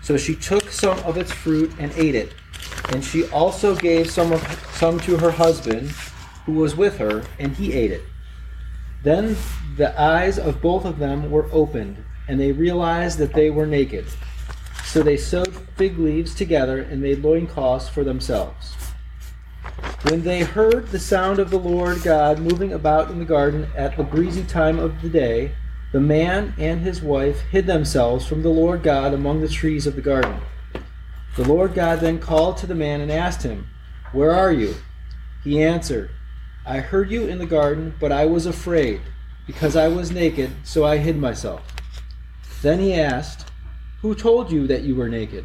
So 0.00 0.16
she 0.16 0.36
took 0.36 0.70
some 0.70 1.00
of 1.00 1.16
its 1.16 1.32
fruit 1.32 1.74
and 1.80 1.90
ate 1.96 2.14
it. 2.14 2.32
And 2.90 3.04
she 3.04 3.26
also 3.30 3.74
gave 3.74 4.08
some, 4.08 4.30
of, 4.30 4.40
some 4.74 5.00
to 5.00 5.16
her 5.16 5.32
husband, 5.32 5.90
who 6.46 6.52
was 6.52 6.76
with 6.76 6.96
her, 6.98 7.24
and 7.40 7.56
he 7.56 7.72
ate 7.72 7.90
it. 7.90 8.04
Then 9.02 9.36
the 9.76 10.00
eyes 10.00 10.38
of 10.38 10.62
both 10.62 10.84
of 10.84 11.00
them 11.00 11.28
were 11.32 11.48
opened, 11.50 12.04
and 12.30 12.38
they 12.38 12.52
realized 12.52 13.18
that 13.18 13.32
they 13.32 13.50
were 13.50 13.66
naked. 13.66 14.06
So 14.84 15.02
they 15.02 15.16
sewed 15.16 15.52
fig 15.76 15.98
leaves 15.98 16.32
together 16.32 16.78
and 16.80 17.02
made 17.02 17.24
loincloths 17.24 17.88
for 17.88 18.04
themselves. 18.04 18.76
When 20.02 20.22
they 20.22 20.44
heard 20.44 20.86
the 20.86 21.00
sound 21.00 21.40
of 21.40 21.50
the 21.50 21.58
Lord 21.58 22.04
God 22.04 22.38
moving 22.38 22.72
about 22.72 23.10
in 23.10 23.18
the 23.18 23.24
garden 23.24 23.66
at 23.76 23.96
the 23.96 24.04
breezy 24.04 24.44
time 24.44 24.78
of 24.78 25.02
the 25.02 25.08
day, 25.08 25.56
the 25.90 25.98
man 25.98 26.54
and 26.56 26.82
his 26.82 27.02
wife 27.02 27.40
hid 27.50 27.66
themselves 27.66 28.24
from 28.24 28.42
the 28.42 28.48
Lord 28.48 28.84
God 28.84 29.12
among 29.12 29.40
the 29.40 29.48
trees 29.48 29.88
of 29.88 29.96
the 29.96 30.00
garden. 30.00 30.40
The 31.34 31.48
Lord 31.48 31.74
God 31.74 31.98
then 31.98 32.20
called 32.20 32.58
to 32.58 32.68
the 32.68 32.76
man 32.76 33.00
and 33.00 33.10
asked 33.10 33.42
him, 33.42 33.66
Where 34.12 34.30
are 34.30 34.52
you? 34.52 34.76
He 35.42 35.60
answered, 35.60 36.12
I 36.64 36.78
heard 36.78 37.10
you 37.10 37.26
in 37.26 37.38
the 37.38 37.46
garden, 37.46 37.92
but 37.98 38.12
I 38.12 38.26
was 38.26 38.46
afraid, 38.46 39.00
because 39.48 39.74
I 39.74 39.88
was 39.88 40.12
naked, 40.12 40.52
so 40.62 40.84
I 40.84 40.98
hid 40.98 41.16
myself. 41.16 41.79
Then 42.62 42.78
he 42.78 42.94
asked, 42.94 43.50
Who 44.02 44.14
told 44.14 44.50
you 44.50 44.66
that 44.66 44.82
you 44.82 44.94
were 44.94 45.08
naked? 45.08 45.44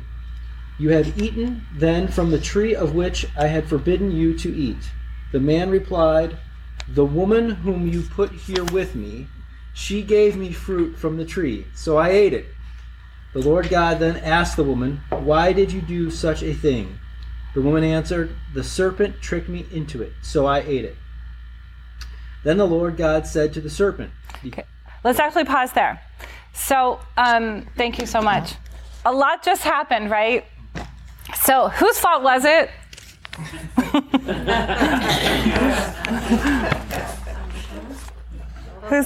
You 0.78 0.90
have 0.90 1.22
eaten 1.22 1.66
then 1.74 2.10
from 2.10 2.32
the 2.32 2.40
tree 2.40 2.76
of 2.76 2.94
which 2.94 3.26
I 3.38 3.48
had 3.48 3.70
forbidden 3.70 4.12
you 4.12 4.38
to 4.40 4.54
eat. 4.54 4.90
The 5.32 5.40
man 5.40 5.70
replied, 5.70 6.38
The 6.88 7.06
woman 7.06 7.52
whom 7.52 7.88
you 7.88 8.02
put 8.02 8.32
here 8.32 8.66
with 8.66 8.96
me, 8.96 9.28
she 9.74 10.02
gave 10.02 10.36
me 10.36 10.52
fruit 10.52 10.98
from 10.98 11.18
the 11.18 11.26
tree, 11.26 11.66
so 11.74 11.98
I 11.98 12.10
ate 12.10 12.34
it. 12.34 12.46
The 13.34 13.42
Lord 13.42 13.70
God 13.70 14.00
then 14.00 14.18
asked 14.18 14.56
the 14.56 14.64
woman, 14.64 15.02
Why 15.10 15.54
did 15.54 15.72
you 15.72 15.82
do 15.82 16.10
such 16.10 16.44
a 16.44 16.54
thing? 16.54 17.00
The 17.54 17.62
woman 17.62 17.84
answered, 17.84 18.36
The 18.54 18.64
serpent 18.64 19.22
tricked 19.22 19.50
me 19.50 19.66
into 19.72 20.02
it, 20.02 20.14
so 20.22 20.46
I 20.46 20.60
ate 20.60 20.86
it. 20.86 20.98
Then 22.44 22.58
the 22.58 22.68
Lord 22.68 22.98
God 22.98 23.26
said 23.26 23.54
to 23.54 23.62
the 23.62 23.70
serpent, 23.70 24.12
Okay. 24.46 24.66
Let's 25.04 25.20
actually 25.20 25.46
pause 25.46 25.72
there. 25.72 26.02
So, 26.56 27.00
um, 27.18 27.68
thank 27.76 28.00
you 28.00 28.08
so 28.08 28.22
much. 28.22 28.54
A 29.06 29.12
lot 29.12 29.44
just 29.44 29.62
happened, 29.62 30.10
right? 30.10 30.46
So, 31.44 31.70
whose 31.70 32.00
fault 32.00 32.24
was 32.24 32.46
it? 32.46 32.72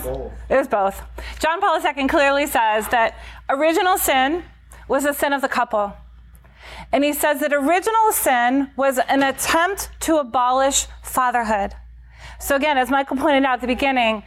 It 0.50 0.58
was 0.58 0.68
both. 0.68 1.02
John 1.40 1.62
Paul 1.62 1.80
II 1.82 2.08
clearly 2.08 2.46
says 2.46 2.90
that 2.90 3.18
original 3.48 3.98
sin 3.98 4.44
was 4.90 5.04
the 5.04 5.14
sin 5.14 5.32
of 5.32 5.42
the 5.42 5.48
couple. 5.48 5.94
And 6.92 7.04
he 7.04 7.14
says 7.14 7.40
that 7.40 7.54
original 7.54 8.12
sin 8.12 8.72
was 8.76 9.00
an 9.08 9.24
attempt 9.24 9.90
to 10.02 10.18
abolish 10.18 10.88
fatherhood. 11.02 11.76
So, 12.40 12.56
again, 12.56 12.78
as 12.78 12.90
Michael 12.90 13.18
pointed 13.18 13.46
out 13.46 13.56
at 13.56 13.62
the 13.62 13.68
beginning, 13.68 14.24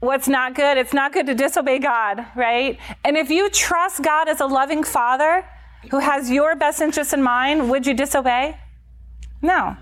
what's 0.00 0.28
not 0.28 0.54
good, 0.54 0.76
it's 0.76 0.94
not 0.94 1.12
good 1.12 1.26
to 1.26 1.34
disobey 1.34 1.78
God, 1.78 2.26
right? 2.34 2.78
And 3.04 3.16
if 3.16 3.30
you 3.30 3.48
trust 3.50 4.02
God 4.02 4.28
as 4.28 4.40
a 4.40 4.46
loving 4.46 4.82
father 4.82 5.46
who 5.90 5.98
has 5.98 6.30
your 6.30 6.56
best 6.56 6.80
interest 6.80 7.12
in 7.12 7.22
mind, 7.22 7.70
would 7.70 7.86
you 7.86 7.94
disobey? 7.94 8.58
No. 9.42 9.76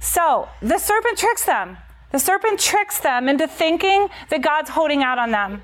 So, 0.00 0.48
the 0.60 0.78
serpent 0.78 1.18
tricks 1.18 1.44
them. 1.44 1.78
The 2.12 2.18
serpent 2.18 2.60
tricks 2.60 3.00
them 3.00 3.28
into 3.28 3.48
thinking 3.48 4.08
that 4.30 4.40
God's 4.40 4.70
holding 4.70 5.02
out 5.02 5.18
on 5.18 5.32
them, 5.32 5.62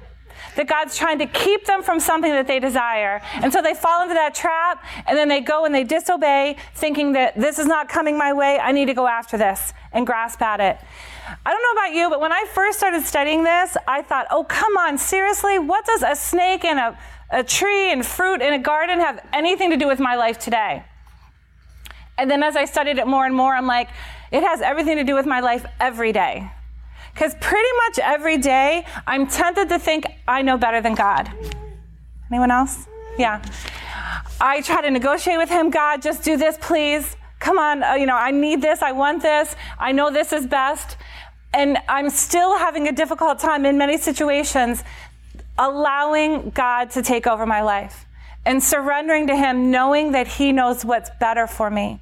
that 0.57 0.67
God's 0.67 0.97
trying 0.99 1.19
to 1.21 1.27
keep 1.27 1.67
them 1.67 1.83
from 1.83 2.01
something 2.01 2.33
that 2.33 2.47
they 2.47 2.59
desire. 2.59 3.23
And 3.35 3.53
so 3.53 3.63
they 3.63 3.75
fall 3.75 4.03
into 4.03 4.15
that 4.15 4.35
trap, 4.35 4.85
and 5.07 5.17
then 5.17 5.29
they 5.29 5.41
go 5.41 5.65
and 5.65 5.75
they 5.75 5.85
disobey, 5.85 6.57
thinking 6.75 7.13
that 7.13 7.39
this 7.39 7.59
is 7.59 7.67
not 7.67 7.89
coming 7.89 8.19
my 8.19 8.33
way. 8.33 8.59
I 8.59 8.73
need 8.73 8.87
to 8.87 8.95
go 8.95 9.07
after 9.07 9.39
this 9.39 9.73
and 9.93 10.07
grasp 10.07 10.43
at 10.43 10.61
it. 10.61 10.81
I 11.45 11.51
don't 11.51 11.63
know 11.63 11.81
about 11.83 11.95
you, 11.95 12.11
but 12.11 12.21
when 12.21 12.33
I 12.33 12.45
first 12.53 12.79
started 12.79 13.03
studying 13.05 13.45
this, 13.45 13.77
I 13.87 14.03
thought, 14.03 14.27
oh, 14.31 14.45
come 14.45 14.77
on, 14.77 14.99
seriously? 14.99 15.59
What 15.59 15.87
does 15.87 16.03
a 16.03 16.17
snake 16.17 16.65
and 16.65 16.79
a, 16.79 16.99
a 17.31 17.45
tree 17.45 17.93
and 17.93 18.05
fruit 18.05 18.43
in 18.43 18.53
a 18.53 18.59
garden 18.59 19.01
have 19.01 19.25
anything 19.33 19.71
to 19.71 19.77
do 19.77 19.87
with 19.87 20.01
my 20.01 20.17
life 20.17 20.39
today? 20.39 20.85
And 22.19 22.31
then 22.31 22.43
as 22.43 22.57
I 22.57 22.65
studied 22.65 22.99
it 22.99 23.07
more 23.07 23.25
and 23.25 23.35
more, 23.35 23.55
I'm 23.55 23.67
like, 23.67 23.89
it 24.31 24.43
has 24.43 24.61
everything 24.61 24.97
to 24.97 25.05
do 25.05 25.15
with 25.15 25.27
my 25.27 25.41
life 25.41 25.65
every 25.79 26.13
day. 26.13 26.51
Because 27.15 27.35
pretty 27.41 27.69
much 27.87 27.99
every 27.99 28.39
day, 28.39 28.85
I'm 29.07 29.27
tempted 29.27 29.69
to 29.69 29.79
think 29.79 30.07
I 30.29 30.43
know 30.43 30.57
better 30.57 30.81
than 30.81 30.95
God. 30.95 31.31
Anyone 32.31 32.51
else? 32.51 32.87
Yeah. 33.19 33.43
I 34.41 34.63
try 34.63 34.83
to 34.83 34.91
negotiate 34.91 35.39
with 35.39 35.51
Him 35.51 35.71
God, 35.71 36.03
just 36.03 36.23
do 36.23 36.37
this, 36.37 36.57
please. 36.61 37.17
Come 37.41 37.59
on, 37.59 37.83
uh, 37.83 37.95
you 37.95 38.07
know, 38.07 38.17
I 38.17 38.31
need 38.31 38.61
this, 38.61 38.83
I 38.83 38.93
want 38.93 39.23
this, 39.23 39.57
I 39.79 39.93
know 39.93 40.11
this 40.11 40.33
is 40.33 40.47
best. 40.47 40.97
And 41.53 41.79
I'm 41.89 42.11
still 42.11 42.59
having 42.59 42.89
a 42.89 42.93
difficult 42.93 43.39
time 43.39 43.67
in 43.67 43.77
many 43.77 43.99
situations 43.99 44.85
allowing 45.59 46.51
God 46.51 46.91
to 46.93 47.03
take 47.03 47.27
over 47.27 47.45
my 47.45 47.63
life 47.63 48.07
and 48.47 48.63
surrendering 48.63 49.27
to 49.27 49.37
Him, 49.37 49.71
knowing 49.71 50.13
that 50.13 50.27
He 50.27 50.53
knows 50.53 50.85
what's 50.85 51.11
better 51.21 51.47
for 51.47 51.71
me. 51.71 52.01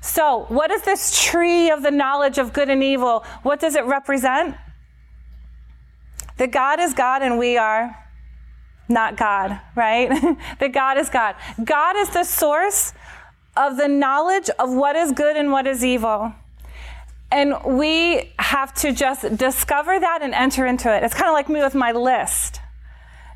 So, 0.00 0.46
what 0.48 0.70
is 0.70 0.82
this 0.82 1.24
tree 1.24 1.70
of 1.70 1.82
the 1.82 1.90
knowledge 1.90 2.38
of 2.38 2.52
good 2.52 2.70
and 2.70 2.82
evil? 2.82 3.24
What 3.42 3.60
does 3.60 3.74
it 3.74 3.84
represent? 3.84 4.56
That 6.38 6.52
God 6.52 6.80
is 6.80 6.94
God 6.94 7.22
and 7.22 7.38
we 7.38 7.56
are 7.56 7.96
not 8.88 9.16
God, 9.16 9.60
right? 9.74 10.08
that 10.58 10.72
God 10.72 10.98
is 10.98 11.08
God. 11.08 11.34
God 11.62 11.96
is 11.96 12.10
the 12.10 12.24
source 12.24 12.92
of 13.56 13.76
the 13.76 13.88
knowledge 13.88 14.48
of 14.58 14.72
what 14.72 14.96
is 14.96 15.12
good 15.12 15.36
and 15.36 15.50
what 15.50 15.66
is 15.66 15.84
evil. 15.84 16.32
And 17.30 17.54
we 17.64 18.32
have 18.38 18.72
to 18.74 18.92
just 18.92 19.36
discover 19.36 19.98
that 19.98 20.20
and 20.22 20.32
enter 20.32 20.64
into 20.66 20.94
it. 20.94 21.02
It's 21.02 21.14
kind 21.14 21.28
of 21.28 21.34
like 21.34 21.48
me 21.48 21.60
with 21.60 21.74
my 21.74 21.92
list. 21.92 22.60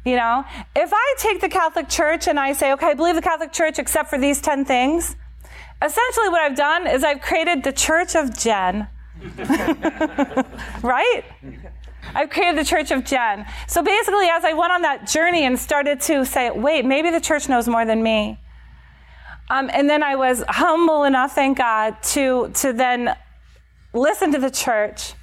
You 0.05 0.17
know, 0.17 0.45
if 0.75 0.91
I 0.95 1.15
take 1.19 1.41
the 1.41 1.49
Catholic 1.49 1.89
Church 1.89 2.27
and 2.27 2.41
I 2.41 2.53
say, 2.53 2.73
okay, 2.73 2.87
I 2.87 2.95
believe 2.95 3.17
the 3.17 3.23
Catholic 3.23 3.53
Church 3.53 3.79
except 3.79 4.09
for 4.09 4.19
these 4.19 4.41
10 4.41 4.65
things, 4.65 5.17
essentially 5.83 6.29
what 6.29 6.41
I've 6.41 6.57
done 6.57 6.87
is 6.87 7.05
I've 7.05 7.21
created 7.21 7.63
the 7.65 7.73
Church 7.73 8.15
of 8.15 8.37
Jen. 8.37 8.89
right? 10.83 11.25
I've 12.15 12.31
created 12.31 12.59
the 12.59 12.65
Church 12.65 12.91
of 12.91 13.05
Jen. 13.05 13.45
So 13.69 13.83
basically, 13.83 14.29
as 14.29 14.45
I 14.45 14.55
went 14.55 14.73
on 14.73 14.83
that 14.83 15.07
journey 15.07 15.45
and 15.45 15.59
started 15.59 16.01
to 16.03 16.25
say, 16.25 16.51
wait, 16.51 16.85
maybe 16.85 17.11
the 17.11 17.21
church 17.21 17.49
knows 17.49 17.69
more 17.69 17.85
than 17.85 18.03
me. 18.03 18.39
Um, 19.51 19.69
and 19.73 19.91
then 19.91 20.03
I 20.03 20.17
was 20.17 20.45
humble 20.49 21.05
enough, 21.05 21.35
thank 21.35 21.59
God, 21.59 22.01
to, 22.05 22.51
to 22.55 22.73
then 22.73 23.17
listen 23.93 24.33
to 24.33 24.39
the 24.39 24.51
church. 24.51 25.15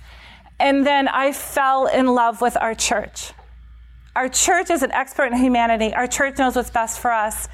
And 0.59 0.85
then 0.85 1.07
I 1.07 1.31
fell 1.31 1.85
in 1.85 2.07
love 2.07 2.41
with 2.41 2.57
our 2.57 2.73
church. 2.73 3.31
Our 4.15 4.29
church 4.29 4.71
is 4.71 4.81
an 4.81 4.91
expert 4.91 5.25
in 5.25 5.37
humanity. 5.37 5.93
Our 5.93 6.07
church 6.07 6.39
knows 6.39 6.55
what's 6.55 6.71
best 6.71 6.99
for 6.99 7.11
us. 7.11 7.47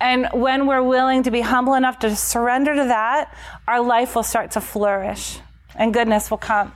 And 0.00 0.28
when 0.32 0.66
we're 0.66 0.82
willing 0.82 1.22
to 1.24 1.30
be 1.30 1.40
humble 1.40 1.74
enough 1.74 2.00
to 2.00 2.14
surrender 2.14 2.74
to 2.74 2.84
that, 2.84 3.34
our 3.66 3.80
life 3.80 4.14
will 4.14 4.22
start 4.22 4.52
to 4.52 4.60
flourish 4.60 5.38
and 5.74 5.94
goodness 5.94 6.30
will 6.30 6.38
come. 6.38 6.72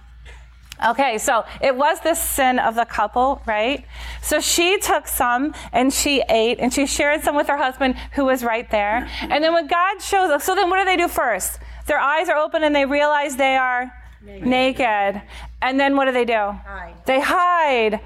Okay, 0.84 1.18
so 1.18 1.44
it 1.60 1.76
was 1.76 2.00
this 2.00 2.20
sin 2.20 2.58
of 2.58 2.74
the 2.74 2.84
couple, 2.84 3.40
right? 3.46 3.84
So 4.20 4.40
she 4.40 4.78
took 4.78 5.06
some 5.06 5.54
and 5.72 5.92
she 5.92 6.22
ate 6.28 6.58
and 6.58 6.72
she 6.72 6.86
shared 6.86 7.22
some 7.22 7.36
with 7.36 7.46
her 7.46 7.56
husband 7.56 7.96
who 8.14 8.24
was 8.24 8.42
right 8.42 8.68
there. 8.70 9.08
And 9.20 9.44
then 9.44 9.52
when 9.52 9.68
God 9.68 10.00
shows 10.02 10.30
up, 10.30 10.42
so 10.42 10.56
then 10.56 10.70
what 10.70 10.78
do 10.78 10.84
they 10.84 10.96
do 10.96 11.06
first? 11.06 11.60
Their 11.86 11.98
eyes 11.98 12.28
are 12.28 12.36
open 12.36 12.64
and 12.64 12.74
they 12.74 12.84
realize 12.84 13.36
they 13.36 13.56
are 13.56 13.92
naked. 14.24 14.46
naked. 14.46 15.22
And 15.60 15.78
then 15.78 15.96
what 15.96 16.06
do 16.06 16.12
they 16.12 16.24
do? 16.24 16.34
Hide. 16.34 16.94
They 17.06 17.20
hide. 17.20 18.00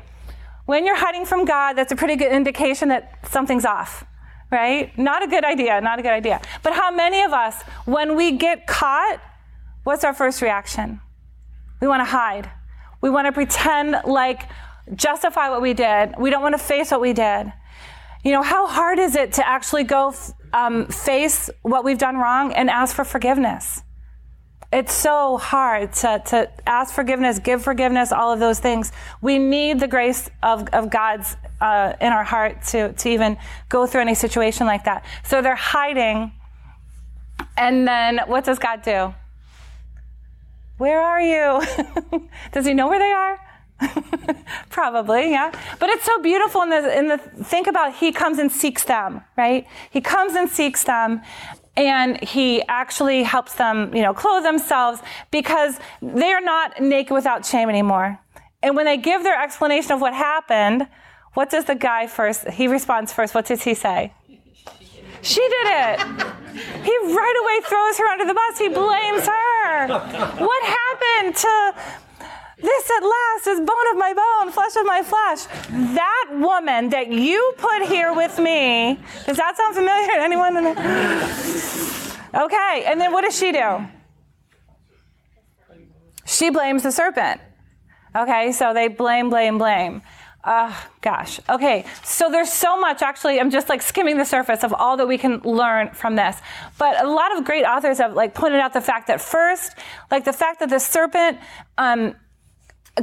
When 0.64 0.84
you're 0.84 0.96
hiding 0.96 1.26
from 1.26 1.44
God, 1.44 1.74
that's 1.74 1.92
a 1.92 1.96
pretty 1.96 2.16
good 2.16 2.32
indication 2.32 2.88
that 2.88 3.28
something's 3.30 3.64
off 3.64 4.04
right? 4.50 4.96
Not 4.96 5.22
a 5.22 5.26
good 5.26 5.44
idea, 5.44 5.80
not 5.80 5.98
a 5.98 6.02
good 6.02 6.12
idea. 6.12 6.40
But 6.62 6.74
how 6.74 6.90
many 6.90 7.22
of 7.22 7.32
us, 7.32 7.62
when 7.84 8.16
we 8.16 8.32
get 8.32 8.66
caught, 8.66 9.20
what's 9.84 10.04
our 10.04 10.14
first 10.14 10.42
reaction? 10.42 11.00
We 11.80 11.88
want 11.88 12.00
to 12.00 12.04
hide. 12.04 12.50
We 13.00 13.10
want 13.10 13.26
to 13.26 13.32
pretend 13.32 13.96
like 14.04 14.48
justify 14.94 15.48
what 15.50 15.62
we 15.62 15.74
did. 15.74 16.14
We 16.18 16.30
don't 16.30 16.42
want 16.42 16.54
to 16.54 16.58
face 16.58 16.90
what 16.90 17.00
we 17.00 17.12
did. 17.12 17.52
You 18.24 18.32
know, 18.32 18.42
how 18.42 18.66
hard 18.66 18.98
is 18.98 19.14
it 19.14 19.34
to 19.34 19.46
actually 19.46 19.84
go 19.84 20.14
um, 20.52 20.86
face 20.86 21.50
what 21.62 21.84
we've 21.84 21.98
done 21.98 22.16
wrong 22.16 22.52
and 22.52 22.70
ask 22.70 22.94
for 22.94 23.04
forgiveness? 23.04 23.82
It's 24.72 24.92
so 24.92 25.38
hard 25.38 25.92
to, 25.94 26.22
to 26.26 26.50
ask 26.66 26.92
forgiveness, 26.92 27.38
give 27.38 27.62
forgiveness, 27.62 28.10
all 28.10 28.32
of 28.32 28.40
those 28.40 28.58
things. 28.58 28.90
We 29.22 29.38
need 29.38 29.78
the 29.78 29.86
grace 29.86 30.28
of, 30.42 30.68
of 30.70 30.90
God's 30.90 31.36
uh, 31.60 31.94
in 32.00 32.12
our 32.12 32.24
heart 32.24 32.62
to, 32.66 32.92
to 32.92 33.08
even 33.08 33.38
go 33.68 33.86
through 33.86 34.00
any 34.00 34.14
situation 34.14 34.66
like 34.66 34.84
that. 34.84 35.04
So 35.24 35.40
they're 35.40 35.54
hiding. 35.54 36.32
And 37.56 37.86
then 37.86 38.20
what 38.26 38.44
does 38.44 38.58
God 38.58 38.82
do? 38.82 39.14
Where 40.78 41.00
are 41.00 41.20
you? 41.20 42.28
does 42.52 42.66
he 42.66 42.74
know 42.74 42.88
where 42.88 42.98
they 42.98 43.12
are? 43.12 43.40
Probably, 44.70 45.30
yeah. 45.30 45.52
But 45.78 45.90
it's 45.90 46.04
so 46.04 46.20
beautiful 46.20 46.62
in 46.62 46.70
the 46.70 46.98
in 46.98 47.08
the 47.08 47.18
think 47.18 47.66
about 47.66 47.94
he 47.94 48.12
comes 48.12 48.38
and 48.38 48.50
seeks 48.50 48.84
them, 48.84 49.22
right? 49.36 49.66
He 49.90 50.00
comes 50.00 50.34
and 50.34 50.48
seeks 50.48 50.84
them 50.84 51.22
and 51.76 52.22
he 52.22 52.62
actually 52.68 53.22
helps 53.22 53.54
them, 53.54 53.94
you 53.94 54.02
know, 54.02 54.14
clothe 54.14 54.44
themselves 54.44 55.00
because 55.30 55.78
they're 56.00 56.40
not 56.40 56.80
naked 56.80 57.12
without 57.12 57.44
shame 57.44 57.68
anymore. 57.68 58.18
And 58.62 58.74
when 58.74 58.86
they 58.86 58.96
give 58.96 59.22
their 59.22 59.40
explanation 59.40 59.92
of 59.92 60.00
what 60.00 60.14
happened, 60.14 60.88
what 61.34 61.50
does 61.50 61.66
the 61.66 61.74
guy 61.74 62.06
first? 62.06 62.48
He 62.48 62.66
responds 62.66 63.12
first. 63.12 63.34
What 63.34 63.44
does 63.44 63.62
he 63.62 63.74
say? 63.74 64.14
She 65.20 65.40
did 65.40 65.66
it. 65.66 66.00
He 66.82 66.96
right 67.14 67.36
away 67.42 67.68
throws 67.68 67.98
her 67.98 68.06
under 68.06 68.24
the 68.24 68.32
bus. 68.32 68.58
He 68.58 68.68
blames 68.68 69.26
her. 69.26 69.88
What 70.38 70.62
happened 70.64 71.36
to 71.36 71.74
this 72.56 72.90
at 72.90 73.00
last 73.02 73.46
is 73.46 73.58
bone 73.58 73.86
of 73.92 73.98
my 73.98 74.12
bone, 74.14 74.52
flesh 74.52 74.76
of 74.76 74.86
my 74.86 75.02
flesh. 75.02 75.46
That 75.94 76.28
woman 76.32 76.90
that 76.90 77.08
you 77.08 77.54
put 77.58 77.86
here 77.86 78.14
with 78.14 78.38
me, 78.38 78.98
does 79.26 79.36
that 79.36 79.56
sound 79.56 79.74
familiar 79.74 80.06
to 80.06 80.20
anyone? 80.22 80.56
Okay, 82.34 82.84
and 82.86 83.00
then 83.00 83.12
what 83.12 83.22
does 83.22 83.36
she 83.36 83.52
do? 83.52 83.86
She 86.24 86.50
blames 86.50 86.82
the 86.82 86.92
serpent. 86.92 87.40
Okay, 88.14 88.52
so 88.52 88.74
they 88.74 88.88
blame, 88.88 89.30
blame, 89.30 89.58
blame. 89.58 90.02
Uh, 90.46 90.72
gosh. 91.00 91.40
Okay. 91.48 91.84
So 92.04 92.30
there's 92.30 92.52
so 92.52 92.80
much, 92.80 93.02
actually, 93.02 93.40
I'm 93.40 93.50
just 93.50 93.68
like 93.68 93.82
skimming 93.82 94.16
the 94.16 94.24
surface 94.24 94.62
of 94.62 94.72
all 94.72 94.96
that 94.96 95.08
we 95.08 95.18
can 95.18 95.40
learn 95.40 95.90
from 95.90 96.14
this. 96.14 96.36
But 96.78 97.02
a 97.04 97.08
lot 97.08 97.36
of 97.36 97.44
great 97.44 97.64
authors 97.64 97.98
have 97.98 98.14
like 98.14 98.32
pointed 98.32 98.60
out 98.60 98.72
the 98.72 98.80
fact 98.80 99.08
that 99.08 99.20
first, 99.20 99.74
like 100.08 100.24
the 100.24 100.32
fact 100.32 100.60
that 100.60 100.70
the 100.70 100.78
serpent, 100.78 101.38
um, 101.78 102.14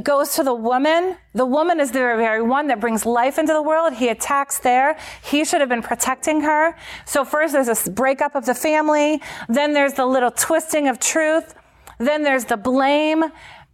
goes 0.02 0.34
to 0.34 0.42
the 0.42 0.54
woman. 0.54 1.16
The 1.34 1.46
woman 1.46 1.78
is 1.78 1.92
the 1.92 1.98
very 1.98 2.42
one 2.42 2.66
that 2.66 2.80
brings 2.80 3.06
life 3.06 3.38
into 3.38 3.52
the 3.52 3.62
world. 3.62 3.94
He 3.94 4.08
attacks 4.08 4.58
there. 4.58 4.96
He 5.22 5.44
should 5.44 5.60
have 5.60 5.68
been 5.68 5.82
protecting 5.82 6.40
her. 6.40 6.76
So 7.06 7.24
first 7.24 7.52
there's 7.52 7.66
this 7.66 7.88
breakup 7.88 8.34
of 8.34 8.44
the 8.44 8.54
family. 8.54 9.22
Then 9.48 9.72
there's 9.72 9.92
the 9.92 10.06
little 10.06 10.32
twisting 10.32 10.88
of 10.88 10.98
truth. 10.98 11.54
Then 11.98 12.22
there's 12.24 12.46
the 12.46 12.56
blame. 12.56 13.24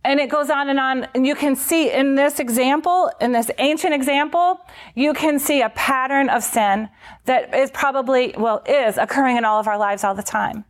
And 0.02 0.18
it 0.18 0.30
goes 0.30 0.48
on 0.50 0.68
and 0.68 0.78
on. 0.78 1.06
And 1.14 1.26
you 1.26 1.34
can 1.34 1.56
see 1.56 1.90
in 1.90 2.14
this 2.14 2.38
example, 2.38 3.10
in 3.20 3.32
this 3.32 3.50
ancient 3.58 3.94
example, 3.94 4.60
you 4.94 5.12
can 5.14 5.38
see 5.38 5.62
a 5.62 5.70
pattern 5.70 6.28
of 6.28 6.42
sin 6.42 6.88
that 7.26 7.54
is 7.54 7.70
probably, 7.70 8.34
well, 8.36 8.62
is 8.66 8.98
occurring 8.98 9.36
in 9.36 9.44
all 9.44 9.60
of 9.60 9.66
our 9.66 9.78
lives 9.78 10.04
all 10.04 10.14
the 10.14 10.22
time. 10.22 10.64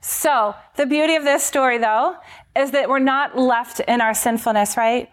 So, 0.00 0.54
the 0.76 0.86
beauty 0.86 1.16
of 1.16 1.24
this 1.24 1.42
story, 1.44 1.78
though, 1.78 2.16
is 2.56 2.70
that 2.72 2.88
we're 2.88 2.98
not 2.98 3.38
left 3.38 3.80
in 3.80 4.00
our 4.00 4.14
sinfulness, 4.14 4.76
right? 4.76 5.08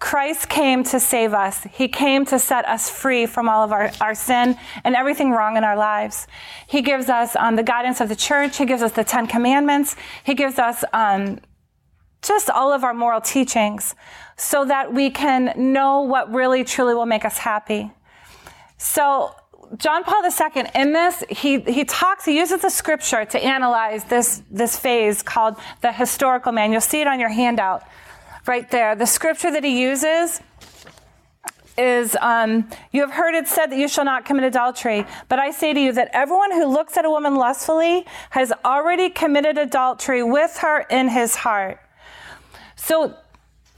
Christ 0.00 0.48
came 0.48 0.84
to 0.84 1.00
save 1.00 1.34
us. 1.34 1.64
He 1.64 1.88
came 1.88 2.24
to 2.26 2.38
set 2.38 2.68
us 2.68 2.88
free 2.88 3.26
from 3.26 3.48
all 3.48 3.64
of 3.64 3.72
our, 3.72 3.90
our 4.00 4.14
sin 4.14 4.56
and 4.84 4.94
everything 4.94 5.32
wrong 5.32 5.56
in 5.56 5.64
our 5.64 5.76
lives. 5.76 6.28
He 6.68 6.82
gives 6.82 7.08
us 7.08 7.34
um, 7.34 7.56
the 7.56 7.64
guidance 7.64 8.00
of 8.00 8.08
the 8.08 8.16
church. 8.16 8.58
He 8.58 8.64
gives 8.64 8.82
us 8.82 8.92
the 8.92 9.02
Ten 9.02 9.26
Commandments. 9.26 9.96
He 10.22 10.34
gives 10.34 10.58
us 10.58 10.84
um, 10.92 11.40
just 12.22 12.48
all 12.48 12.72
of 12.72 12.84
our 12.84 12.94
moral 12.94 13.20
teachings 13.20 13.96
so 14.36 14.64
that 14.66 14.94
we 14.94 15.10
can 15.10 15.52
know 15.56 16.02
what 16.02 16.32
really 16.32 16.62
truly 16.62 16.94
will 16.94 17.06
make 17.06 17.24
us 17.24 17.38
happy. 17.38 17.90
So, 18.76 19.34
John 19.76 20.02
Paul 20.04 20.24
II, 20.24 20.64
in 20.74 20.92
this, 20.92 21.22
he, 21.28 21.60
he 21.60 21.84
talks, 21.84 22.24
he 22.24 22.38
uses 22.38 22.62
the 22.62 22.70
scripture 22.70 23.24
to 23.24 23.38
analyze 23.38 24.04
this, 24.04 24.42
this 24.50 24.78
phase 24.78 25.22
called 25.22 25.56
the 25.82 25.92
historical 25.92 26.52
man. 26.52 26.72
You'll 26.72 26.80
see 26.80 27.00
it 27.00 27.06
on 27.06 27.20
your 27.20 27.28
handout 27.28 27.84
right 28.46 28.68
there. 28.70 28.94
The 28.94 29.06
scripture 29.06 29.50
that 29.50 29.64
he 29.64 29.80
uses 29.80 30.40
is 31.76 32.16
um, 32.20 32.68
You 32.92 33.02
have 33.02 33.12
heard 33.12 33.34
it 33.34 33.46
said 33.46 33.66
that 33.66 33.78
you 33.78 33.88
shall 33.88 34.04
not 34.04 34.24
commit 34.24 34.44
adultery. 34.44 35.06
But 35.28 35.38
I 35.38 35.50
say 35.52 35.72
to 35.72 35.80
you 35.80 35.92
that 35.92 36.10
everyone 36.12 36.50
who 36.50 36.66
looks 36.66 36.96
at 36.96 37.04
a 37.04 37.10
woman 37.10 37.36
lustfully 37.36 38.04
has 38.30 38.52
already 38.64 39.10
committed 39.10 39.58
adultery 39.58 40.22
with 40.22 40.58
her 40.58 40.80
in 40.90 41.08
his 41.08 41.36
heart. 41.36 41.78
So, 42.74 43.14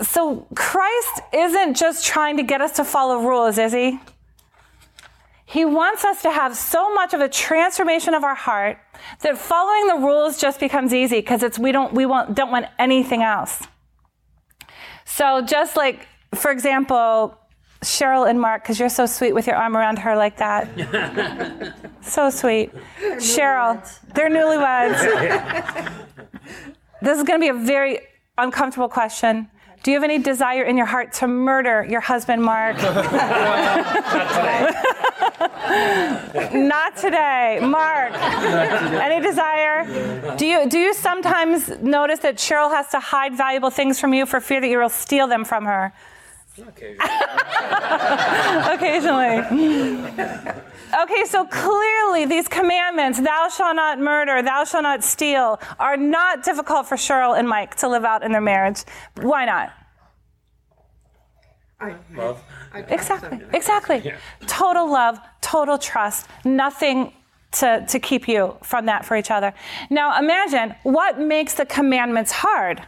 so 0.00 0.46
Christ 0.54 1.20
isn't 1.32 1.74
just 1.76 2.06
trying 2.06 2.36
to 2.38 2.42
get 2.42 2.60
us 2.60 2.72
to 2.72 2.84
follow 2.84 3.18
rules, 3.18 3.58
is 3.58 3.72
he? 3.72 4.00
He 5.50 5.64
wants 5.64 6.04
us 6.04 6.22
to 6.22 6.30
have 6.30 6.56
so 6.56 6.94
much 6.94 7.12
of 7.12 7.20
a 7.20 7.28
transformation 7.28 8.14
of 8.14 8.22
our 8.22 8.36
heart 8.36 8.78
that 9.22 9.36
following 9.36 9.88
the 9.88 9.96
rules 9.96 10.40
just 10.40 10.60
becomes 10.60 10.94
easy 10.94 11.16
because 11.16 11.42
it's 11.42 11.58
we 11.58 11.72
don't 11.72 11.92
we 11.92 12.06
want 12.06 12.36
don't 12.36 12.52
want 12.52 12.66
anything 12.78 13.24
else. 13.24 13.66
So 15.04 15.42
just 15.42 15.76
like 15.76 16.06
for 16.36 16.52
example, 16.52 17.36
Cheryl 17.82 18.30
and 18.30 18.40
Mark, 18.40 18.62
because 18.62 18.78
you're 18.78 18.88
so 18.88 19.06
sweet 19.06 19.32
with 19.32 19.48
your 19.48 19.56
arm 19.56 19.76
around 19.76 19.98
her 19.98 20.14
like 20.14 20.36
that. 20.36 21.74
so 22.00 22.30
sweet. 22.30 22.70
They're 23.00 23.16
Cheryl, 23.16 23.98
they're 24.14 24.30
newlyweds. 24.30 25.00
this 27.02 27.18
is 27.18 27.24
going 27.24 27.40
to 27.40 27.44
be 27.44 27.48
a 27.48 27.54
very 27.54 27.98
uncomfortable 28.38 28.88
question. 28.88 29.50
Do 29.82 29.90
you 29.90 29.96
have 29.96 30.04
any 30.04 30.18
desire 30.18 30.62
in 30.62 30.76
your 30.76 30.86
heart 30.86 31.14
to 31.14 31.26
murder 31.26 31.86
your 31.88 32.02
husband, 32.02 32.42
Mark? 32.42 32.76
Not 35.40 36.96
today, 36.96 37.60
Mark. 37.62 38.12
Any 38.12 39.24
desire? 39.24 40.36
Do 40.36 40.44
you 40.44 40.68
do 40.68 40.78
you 40.78 40.92
sometimes 40.92 41.70
notice 41.80 42.18
that 42.20 42.36
Cheryl 42.36 42.70
has 42.70 42.88
to 42.88 43.00
hide 43.00 43.34
valuable 43.34 43.70
things 43.70 43.98
from 43.98 44.12
you 44.12 44.26
for 44.26 44.40
fear 44.40 44.60
that 44.60 44.68
you 44.68 44.78
will 44.78 44.90
steal 44.90 45.26
them 45.26 45.46
from 45.46 45.64
her? 45.64 45.94
Occasionally. 48.74 49.38
Okay, 51.02 51.24
so 51.24 51.46
clearly 51.46 52.26
these 52.26 52.48
commandments, 52.48 53.20
thou 53.20 53.48
shalt 53.48 53.76
not 53.76 53.98
murder, 54.00 54.42
thou 54.42 54.64
shalt 54.64 54.82
not 54.82 55.04
steal, 55.04 55.60
are 55.78 55.96
not 55.96 56.42
difficult 56.42 56.86
for 56.86 56.96
Cheryl 56.96 57.38
and 57.38 57.48
Mike 57.48 57.76
to 57.76 57.88
live 57.88 58.04
out 58.04 58.22
in 58.22 58.32
their 58.32 58.40
marriage. 58.40 58.82
Why 59.22 59.44
not? 59.44 59.72
I 61.80 61.94
Love. 62.14 62.42
Exactly, 62.74 63.40
exactly. 63.52 64.14
Total 64.46 64.90
love, 64.90 65.18
total 65.40 65.78
trust, 65.78 66.26
nothing 66.44 67.12
to, 67.52 67.84
to 67.88 67.98
keep 67.98 68.28
you 68.28 68.56
from 68.62 68.86
that 68.86 69.04
for 69.04 69.16
each 69.16 69.30
other. 69.30 69.52
Now 69.90 70.18
imagine 70.18 70.74
what 70.84 71.18
makes 71.18 71.54
the 71.54 71.66
commandments 71.66 72.30
hard 72.30 72.82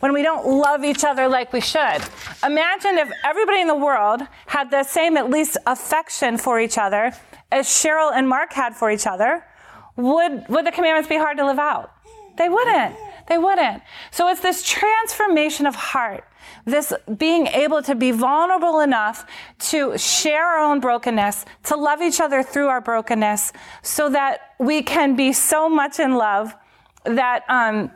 when 0.00 0.12
we 0.12 0.22
don't 0.22 0.46
love 0.46 0.84
each 0.84 1.04
other 1.04 1.28
like 1.28 1.52
we 1.54 1.62
should. 1.62 2.02
Imagine 2.44 2.98
if 2.98 3.10
everybody 3.24 3.60
in 3.60 3.68
the 3.68 3.74
world 3.74 4.20
had 4.46 4.70
the 4.70 4.82
same, 4.82 5.16
at 5.16 5.30
least, 5.30 5.56
affection 5.66 6.36
for 6.36 6.60
each 6.60 6.76
other 6.76 7.12
as 7.50 7.66
Cheryl 7.66 8.12
and 8.12 8.28
Mark 8.28 8.52
had 8.52 8.76
for 8.76 8.90
each 8.90 9.06
other. 9.06 9.44
Would, 9.96 10.46
would 10.48 10.66
the 10.66 10.72
commandments 10.72 11.08
be 11.08 11.16
hard 11.16 11.38
to 11.38 11.46
live 11.46 11.58
out? 11.58 11.90
They 12.36 12.50
wouldn't. 12.50 12.96
They 13.28 13.38
wouldn't. 13.38 13.82
So 14.10 14.28
it's 14.28 14.40
this 14.40 14.62
transformation 14.62 15.66
of 15.66 15.74
heart, 15.74 16.24
this 16.64 16.92
being 17.18 17.46
able 17.48 17.82
to 17.82 17.94
be 17.94 18.10
vulnerable 18.10 18.80
enough 18.80 19.26
to 19.58 19.96
share 19.98 20.44
our 20.44 20.70
own 20.70 20.80
brokenness, 20.80 21.44
to 21.64 21.76
love 21.76 22.00
each 22.00 22.20
other 22.20 22.42
through 22.42 22.68
our 22.68 22.80
brokenness, 22.80 23.52
so 23.82 24.10
that 24.10 24.54
we 24.58 24.82
can 24.82 25.16
be 25.16 25.32
so 25.32 25.68
much 25.68 26.00
in 26.00 26.14
love 26.14 26.54
that 27.04 27.44
um, 27.48 27.90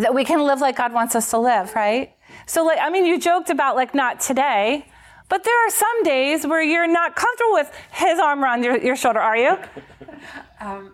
that 0.00 0.14
we 0.14 0.24
can 0.24 0.44
live 0.46 0.60
like 0.60 0.76
God 0.76 0.92
wants 0.92 1.14
us 1.14 1.30
to 1.30 1.38
live, 1.38 1.74
right? 1.74 2.14
So, 2.46 2.64
like, 2.64 2.78
I 2.80 2.90
mean, 2.90 3.06
you 3.06 3.18
joked 3.18 3.50
about 3.50 3.76
like 3.76 3.94
not 3.94 4.20
today, 4.20 4.86
but 5.28 5.44
there 5.44 5.66
are 5.66 5.70
some 5.70 6.02
days 6.02 6.46
where 6.46 6.62
you're 6.62 6.86
not 6.86 7.14
comfortable 7.14 7.52
with 7.52 7.72
His 7.92 8.18
arm 8.18 8.42
around 8.42 8.64
your, 8.64 8.78
your 8.78 8.96
shoulder, 8.96 9.20
are 9.20 9.36
you? 9.36 9.56
Um, 10.60 10.92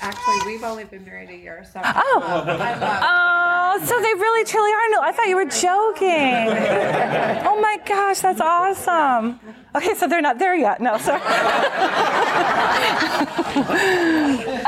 actually, 0.00 0.52
we've 0.52 0.62
only 0.64 0.84
been 0.84 1.04
married 1.04 1.30
a 1.30 1.36
year, 1.36 1.58
or 1.60 1.64
so. 1.64 1.80
Oh, 1.84 2.22
oh, 2.24 3.80
so 3.84 4.00
they 4.00 4.14
really 4.14 4.44
truly 4.44 4.70
are. 4.70 4.90
No, 4.90 5.00
I 5.02 5.12
thought 5.12 5.28
you 5.28 5.36
were 5.36 5.44
joking. 5.44 7.36
Oh 7.48 7.60
my 7.60 7.78
gosh, 7.86 8.20
that's 8.20 8.40
awesome. 8.40 9.40
Okay, 9.74 9.94
so 9.94 10.06
they're 10.06 10.20
not 10.20 10.38
there 10.38 10.54
yet. 10.54 10.80
No, 10.80 10.98
sorry. 10.98 11.20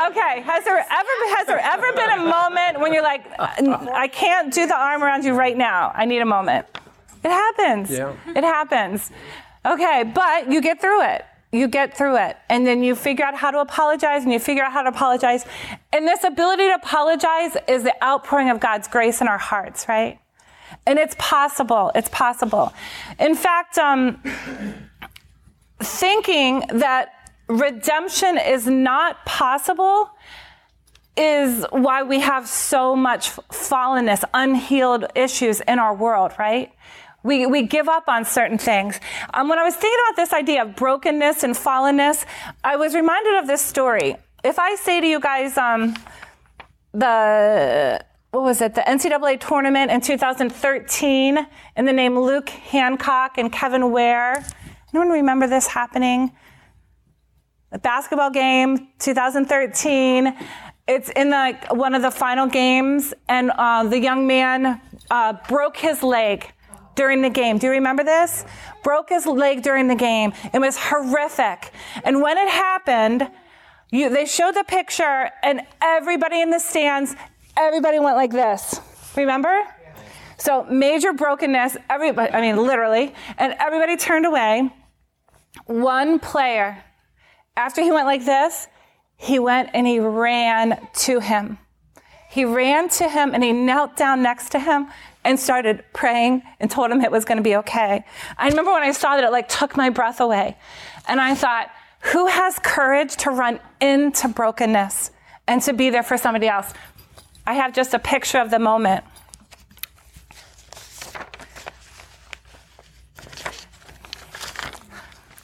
okay, 0.09 0.41
has 0.43 0.65
there 0.65 0.79
ever 0.79 1.37
has 1.37 1.47
there 1.47 1.59
ever 1.61 1.93
been 1.93 2.11
a 2.11 2.23
moment 2.23 2.81
when 2.81 2.93
you're 2.95 3.03
like, 3.03 3.25
I 3.39 4.09
can't 4.13 4.53
do 4.53 4.67
the 4.67 4.77
arm 4.77 5.03
around 5.03 5.25
you 5.25 5.35
right 5.35 5.57
now. 5.57 5.93
I 5.95 6.05
need 6.05 6.21
a 6.21 6.27
moment. 6.27 6.67
It 7.25 7.31
happens. 7.31 7.91
Yeah. 7.91 8.15
It 8.35 8.45
happens. 8.45 9.11
Okay, 9.67 10.05
but 10.15 10.51
you 10.51 10.61
get 10.61 10.81
through 10.81 11.03
it. 11.03 11.25
You 11.51 11.67
get 11.69 11.97
through 11.97 12.17
it. 12.17 12.37
And 12.49 12.67
then 12.67 12.83
you 12.83 12.95
figure 12.95 13.25
out 13.25 13.35
how 13.35 13.51
to 13.51 13.61
apologize 13.61 14.25
and 14.25 14.33
you 14.33 14.39
figure 14.39 14.63
out 14.63 14.73
how 14.73 14.83
to 14.83 14.91
apologize. 14.91 15.45
And 15.93 16.07
this 16.07 16.25
ability 16.25 16.65
to 16.69 16.75
apologize 16.75 17.57
is 17.67 17.85
the 17.85 17.95
outpouring 18.05 18.51
of 18.51 18.61
God's 18.61 18.89
grace 18.89 19.21
in 19.21 19.29
our 19.29 19.39
hearts, 19.39 19.89
right? 19.89 20.19
And 20.87 20.99
it's 20.99 21.17
possible. 21.19 21.91
It's 21.95 22.11
possible. 22.11 22.73
In 23.19 23.35
fact, 23.35 23.79
um, 23.79 24.23
thinking 25.81 26.65
that 26.71 27.11
redemption 27.49 28.39
is 28.39 28.67
not 28.67 29.25
possible 29.25 30.11
is 31.17 31.67
why 31.71 32.03
we 32.03 32.21
have 32.21 32.47
so 32.47 32.95
much 32.95 33.31
fallenness, 33.49 34.23
unhealed 34.35 35.07
issues 35.15 35.61
in 35.63 35.79
our 35.79 35.95
world, 35.95 36.33
right? 36.39 36.73
We, 37.29 37.45
we 37.45 37.65
give 37.65 37.91
up 37.91 38.09
on 38.09 38.25
certain 38.25 38.57
things. 38.57 38.99
Um, 39.35 39.51
when 39.51 39.59
I 39.59 39.63
was 39.63 39.75
thinking 39.75 40.01
about 40.09 40.17
this 40.17 40.33
idea 40.33 40.63
of 40.63 40.75
brokenness 40.75 41.43
and 41.43 41.55
fallenness, 41.55 42.25
I 42.65 42.77
was 42.77 42.95
reminded 42.95 43.35
of 43.35 43.47
this 43.47 43.61
story. 43.61 44.17
If 44.43 44.59
I 44.59 44.77
say 44.77 45.03
to 45.03 45.07
you 45.07 45.21
guys, 45.21 45.59
um, 45.59 45.95
the 46.95 48.03
what 48.31 48.45
was 48.45 48.63
it, 48.63 48.75
the 48.75 48.81
NCAA 48.81 49.41
tournament 49.41 49.91
in 49.91 50.01
2013, 50.01 51.47
in 51.77 51.85
the 51.85 51.93
name 51.93 52.19
Luke 52.19 52.49
Hancock 52.49 53.37
and 53.37 53.53
Kevin 53.53 53.91
Ware. 53.91 54.43
Anyone 54.95 55.11
remember 55.11 55.47
this 55.47 55.67
happening? 55.67 56.33
The 57.73 57.79
basketball 57.79 58.31
game, 58.31 58.89
2013. 59.01 60.35
It's 60.87 61.11
in 61.11 61.29
the, 61.29 61.59
one 61.73 61.95
of 61.95 62.01
the 62.01 62.11
final 62.11 62.47
games, 62.47 63.13
and 63.29 63.51
uh, 63.51 63.85
the 63.85 63.99
young 63.99 64.27
man 64.27 64.81
uh, 65.11 65.35
broke 65.47 65.77
his 65.77 66.03
leg 66.03 66.55
during 66.99 67.23
the 67.23 67.31
game. 67.31 67.59
Do 67.59 67.69
you 67.69 67.73
remember 67.75 68.03
this? 68.03 68.45
Broke 68.83 69.11
his 69.11 69.25
leg 69.25 69.63
during 69.63 69.87
the 69.87 69.95
game. 69.95 70.33
It 70.53 70.59
was 70.59 70.77
horrific. 70.77 71.71
And 72.03 72.21
when 72.21 72.37
it 72.37 72.49
happened, 72.49 73.31
you, 73.91 74.11
they 74.11 74.27
showed 74.27 74.57
the 74.57 74.65
picture, 74.65 75.31
and 75.45 75.63
everybody 75.81 76.41
in 76.41 76.51
the 76.51 76.59
stands, 76.59 77.15
everybody 77.57 78.01
went 78.01 78.17
like 78.17 78.33
this. 78.33 78.81
Remember? 79.17 79.63
So 80.39 80.65
major 80.65 81.13
brokenness. 81.13 81.77
Everybody, 81.89 82.33
I 82.33 82.41
mean, 82.41 82.57
literally, 82.57 83.15
and 83.39 83.55
everybody 83.61 83.97
turned 83.97 84.27
away. 84.27 84.71
One 85.67 86.19
player, 86.19 86.83
after 87.57 87.81
he 87.81 87.93
went 87.93 88.07
like 88.07 88.25
this, 88.25 88.67
he 89.17 89.39
went 89.39 89.71
and 89.73 89.87
he 89.87 90.01
ran 90.01 90.79
to 91.07 91.21
him. 91.21 91.59
He 92.39 92.45
ran 92.45 92.89
to 92.91 93.09
him 93.09 93.35
and 93.35 93.43
he 93.43 93.51
knelt 93.51 93.97
down 93.97 94.23
next 94.23 94.51
to 94.51 94.61
him 94.61 94.87
and 95.25 95.41
started 95.41 95.83
praying 95.93 96.45
and 96.61 96.71
told 96.71 96.89
him 96.89 97.01
it 97.01 97.11
was 97.11 97.25
going 97.25 97.39
to 97.39 97.43
be 97.43 97.57
okay. 97.57 98.05
I 98.37 98.49
remember 98.49 98.71
when 98.71 98.85
I 98.85 98.93
saw 98.93 99.17
that, 99.17 99.25
it 99.25 99.33
like 99.33 99.49
took 99.49 99.77
my 99.77 99.91
breath 99.91 100.21
away. 100.21 100.57
And 101.09 101.21
I 101.21 101.35
thought, 101.35 101.69
who 102.13 102.29
has 102.29 102.61
courage 102.61 103.17
to 103.17 103.33
run 103.33 103.59
into 103.81 104.29
brokenness 104.29 105.11
and 105.49 105.61
to 105.63 105.73
be 105.73 105.91
there 105.91 106.05
for 106.05 106.17
somebody 106.17 106.47
else? 106.47 106.73
I 107.45 107.55
have 107.55 107.73
just 107.73 107.93
a 107.93 107.99
picture 107.99 108.39
of 108.39 108.53
the 108.53 108.61
moment. 108.61 109.05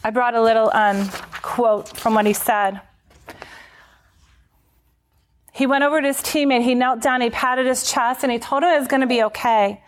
I 0.04 0.10
brought 0.12 0.36
a 0.36 0.40
little 0.40 0.70
um, 0.72 1.08
quote 1.42 1.88
from 1.88 2.14
what 2.14 2.24
he 2.24 2.32
said. 2.32 2.80
He 5.54 5.66
went 5.66 5.84
over 5.84 6.00
to 6.00 6.06
his 6.08 6.20
teammate, 6.20 6.64
he 6.64 6.74
knelt 6.74 7.00
down, 7.00 7.20
he 7.20 7.30
patted 7.30 7.66
his 7.66 7.88
chest, 7.88 8.24
and 8.24 8.32
he 8.32 8.40
told 8.40 8.64
him 8.64 8.70
it 8.70 8.78
was 8.80 8.88
going 8.88 9.02
to 9.02 9.06
be 9.06 9.22
okay. 9.22 9.84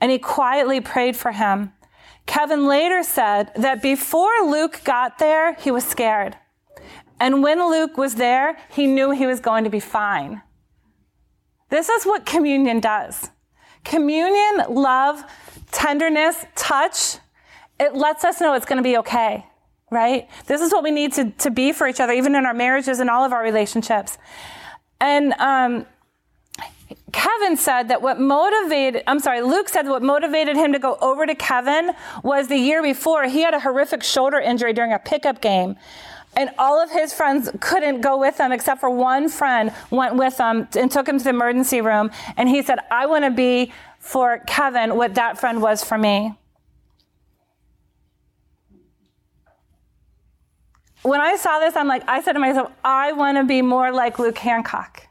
And 0.00 0.10
he 0.10 0.18
quietly 0.18 0.80
prayed 0.80 1.14
for 1.14 1.32
him. 1.32 1.74
Kevin 2.24 2.66
later 2.66 3.02
said 3.02 3.52
that 3.54 3.82
before 3.82 4.32
Luke 4.46 4.80
got 4.82 5.18
there, 5.18 5.56
he 5.56 5.70
was 5.70 5.84
scared. 5.84 6.38
And 7.20 7.42
when 7.42 7.58
Luke 7.70 7.98
was 7.98 8.14
there, 8.14 8.56
he 8.70 8.86
knew 8.86 9.10
he 9.10 9.26
was 9.26 9.40
going 9.40 9.64
to 9.64 9.70
be 9.70 9.78
fine. 9.78 10.40
This 11.68 11.90
is 11.90 12.04
what 12.04 12.24
communion 12.24 12.80
does. 12.80 13.28
Communion, 13.84 14.74
love, 14.74 15.22
tenderness, 15.70 16.46
touch, 16.56 17.18
it 17.78 17.94
lets 17.94 18.24
us 18.24 18.40
know 18.40 18.54
it's 18.54 18.64
going 18.64 18.78
to 18.78 18.82
be 18.82 18.96
okay, 18.98 19.44
right? 19.90 20.30
This 20.46 20.62
is 20.62 20.72
what 20.72 20.82
we 20.82 20.90
need 20.90 21.12
to, 21.14 21.30
to 21.30 21.50
be 21.50 21.72
for 21.72 21.86
each 21.86 22.00
other, 22.00 22.14
even 22.14 22.34
in 22.34 22.46
our 22.46 22.54
marriages 22.54 23.00
and 23.00 23.10
all 23.10 23.22
of 23.22 23.34
our 23.34 23.42
relationships. 23.42 24.16
And 25.04 25.34
um, 25.34 25.84
Kevin 27.12 27.58
said 27.58 27.88
that 27.88 28.00
what 28.00 28.18
motivated, 28.18 29.02
I'm 29.06 29.20
sorry, 29.20 29.42
Luke 29.42 29.68
said 29.68 29.86
what 29.86 30.02
motivated 30.02 30.56
him 30.56 30.72
to 30.72 30.78
go 30.78 30.96
over 31.02 31.26
to 31.26 31.34
Kevin 31.34 31.92
was 32.22 32.48
the 32.48 32.56
year 32.56 32.82
before 32.82 33.24
he 33.24 33.42
had 33.42 33.52
a 33.52 33.60
horrific 33.60 34.02
shoulder 34.02 34.38
injury 34.38 34.72
during 34.72 34.94
a 34.94 34.98
pickup 34.98 35.42
game. 35.42 35.76
And 36.38 36.48
all 36.58 36.82
of 36.82 36.90
his 36.90 37.12
friends 37.12 37.50
couldn't 37.60 38.00
go 38.00 38.18
with 38.18 38.40
him 38.40 38.50
except 38.50 38.80
for 38.80 38.88
one 38.88 39.28
friend 39.28 39.74
went 39.90 40.16
with 40.16 40.38
him 40.38 40.68
and 40.74 40.90
took 40.90 41.06
him 41.06 41.18
to 41.18 41.24
the 41.24 41.30
emergency 41.30 41.82
room. 41.82 42.10
And 42.38 42.48
he 42.48 42.62
said, 42.62 42.78
I 42.90 43.04
want 43.04 43.26
to 43.26 43.30
be 43.30 43.74
for 43.98 44.38
Kevin 44.46 44.96
what 44.96 45.16
that 45.16 45.38
friend 45.38 45.60
was 45.60 45.84
for 45.84 45.98
me. 45.98 46.34
When 51.04 51.20
I 51.20 51.36
saw 51.36 51.58
this, 51.58 51.76
I'm 51.76 51.86
like, 51.86 52.02
I 52.08 52.22
said 52.22 52.32
to 52.32 52.38
myself, 52.38 52.72
I 52.82 53.12
want 53.12 53.36
to 53.36 53.44
be 53.44 53.60
more 53.60 53.92
like 53.92 54.18
Luke 54.18 54.38
Hancock. 54.38 55.06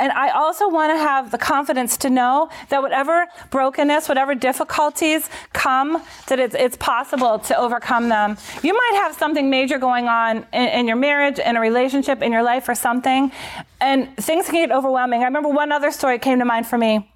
And 0.00 0.10
I 0.10 0.30
also 0.30 0.68
want 0.68 0.92
to 0.92 0.98
have 0.98 1.30
the 1.30 1.38
confidence 1.38 1.96
to 1.98 2.10
know 2.10 2.50
that 2.70 2.82
whatever 2.82 3.28
brokenness, 3.52 4.08
whatever 4.08 4.34
difficulties 4.34 5.30
come, 5.52 6.02
that 6.26 6.40
it's, 6.40 6.56
it's 6.56 6.76
possible 6.76 7.38
to 7.38 7.56
overcome 7.56 8.08
them. 8.08 8.36
You 8.64 8.74
might 8.74 9.00
have 9.02 9.14
something 9.14 9.48
major 9.48 9.78
going 9.78 10.08
on 10.08 10.38
in, 10.52 10.68
in, 10.70 10.88
your 10.88 10.96
marriage, 10.96 11.38
in 11.38 11.56
a 11.56 11.60
relationship, 11.60 12.20
in 12.20 12.32
your 12.32 12.42
life, 12.42 12.68
or 12.68 12.74
something, 12.74 13.30
and 13.80 14.16
things 14.16 14.46
can 14.46 14.54
get 14.66 14.72
overwhelming. 14.72 15.22
I 15.22 15.26
remember 15.26 15.50
one 15.50 15.70
other 15.70 15.92
story 15.92 16.18
came 16.18 16.40
to 16.40 16.44
mind 16.44 16.66
for 16.66 16.76
me. 16.76 17.13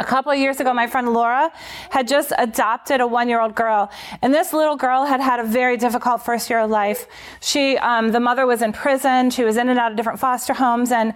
A 0.00 0.04
couple 0.04 0.32
of 0.32 0.38
years 0.38 0.58
ago, 0.60 0.72
my 0.72 0.86
friend 0.86 1.12
Laura 1.12 1.52
had 1.90 2.08
just 2.08 2.32
adopted 2.38 3.02
a 3.02 3.06
one 3.06 3.28
year 3.28 3.38
old 3.38 3.54
girl. 3.54 3.90
And 4.22 4.32
this 4.32 4.54
little 4.54 4.76
girl 4.76 5.04
had 5.04 5.20
had 5.20 5.40
a 5.40 5.44
very 5.44 5.76
difficult 5.76 6.22
first 6.22 6.48
year 6.48 6.60
of 6.60 6.70
life. 6.70 7.06
She, 7.42 7.76
um, 7.76 8.10
the 8.10 8.18
mother 8.18 8.46
was 8.46 8.62
in 8.62 8.72
prison. 8.72 9.28
She 9.28 9.44
was 9.44 9.58
in 9.58 9.68
and 9.68 9.78
out 9.78 9.90
of 9.90 9.98
different 9.98 10.18
foster 10.18 10.54
homes. 10.54 10.90
And 10.90 11.12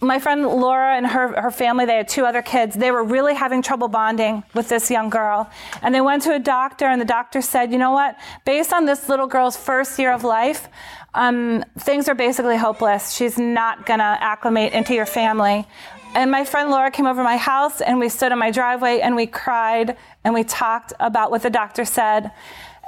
my 0.00 0.18
friend 0.18 0.42
Laura 0.42 0.96
and 0.96 1.06
her, 1.06 1.40
her 1.40 1.50
family, 1.52 1.86
they 1.86 1.96
had 1.96 2.08
two 2.08 2.26
other 2.26 2.42
kids. 2.42 2.74
They 2.74 2.90
were 2.90 3.04
really 3.04 3.34
having 3.34 3.62
trouble 3.62 3.88
bonding 3.88 4.42
with 4.54 4.68
this 4.68 4.90
young 4.90 5.08
girl. 5.08 5.48
And 5.80 5.94
they 5.94 6.02
went 6.02 6.22
to 6.24 6.34
a 6.34 6.38
doctor, 6.38 6.86
and 6.86 7.00
the 7.00 7.06
doctor 7.06 7.40
said, 7.40 7.72
You 7.72 7.78
know 7.78 7.92
what? 7.92 8.16
Based 8.44 8.72
on 8.72 8.84
this 8.84 9.08
little 9.08 9.26
girl's 9.26 9.56
first 9.56 9.98
year 9.98 10.12
of 10.12 10.22
life, 10.22 10.68
um, 11.14 11.64
things 11.78 12.08
are 12.08 12.14
basically 12.14 12.56
hopeless. 12.56 13.14
She's 13.14 13.38
not 13.38 13.86
going 13.86 14.00
to 14.00 14.04
acclimate 14.04 14.72
into 14.72 14.94
your 14.94 15.06
family. 15.06 15.66
And 16.14 16.30
my 16.30 16.44
friend 16.44 16.70
Laura 16.70 16.90
came 16.90 17.06
over 17.06 17.22
my 17.22 17.36
house 17.36 17.80
and 17.80 17.98
we 17.98 18.08
stood 18.08 18.32
in 18.32 18.38
my 18.38 18.50
driveway 18.50 19.00
and 19.00 19.16
we 19.16 19.26
cried 19.26 19.96
and 20.24 20.34
we 20.34 20.44
talked 20.44 20.92
about 20.98 21.30
what 21.30 21.42
the 21.42 21.50
doctor 21.50 21.84
said. 21.84 22.32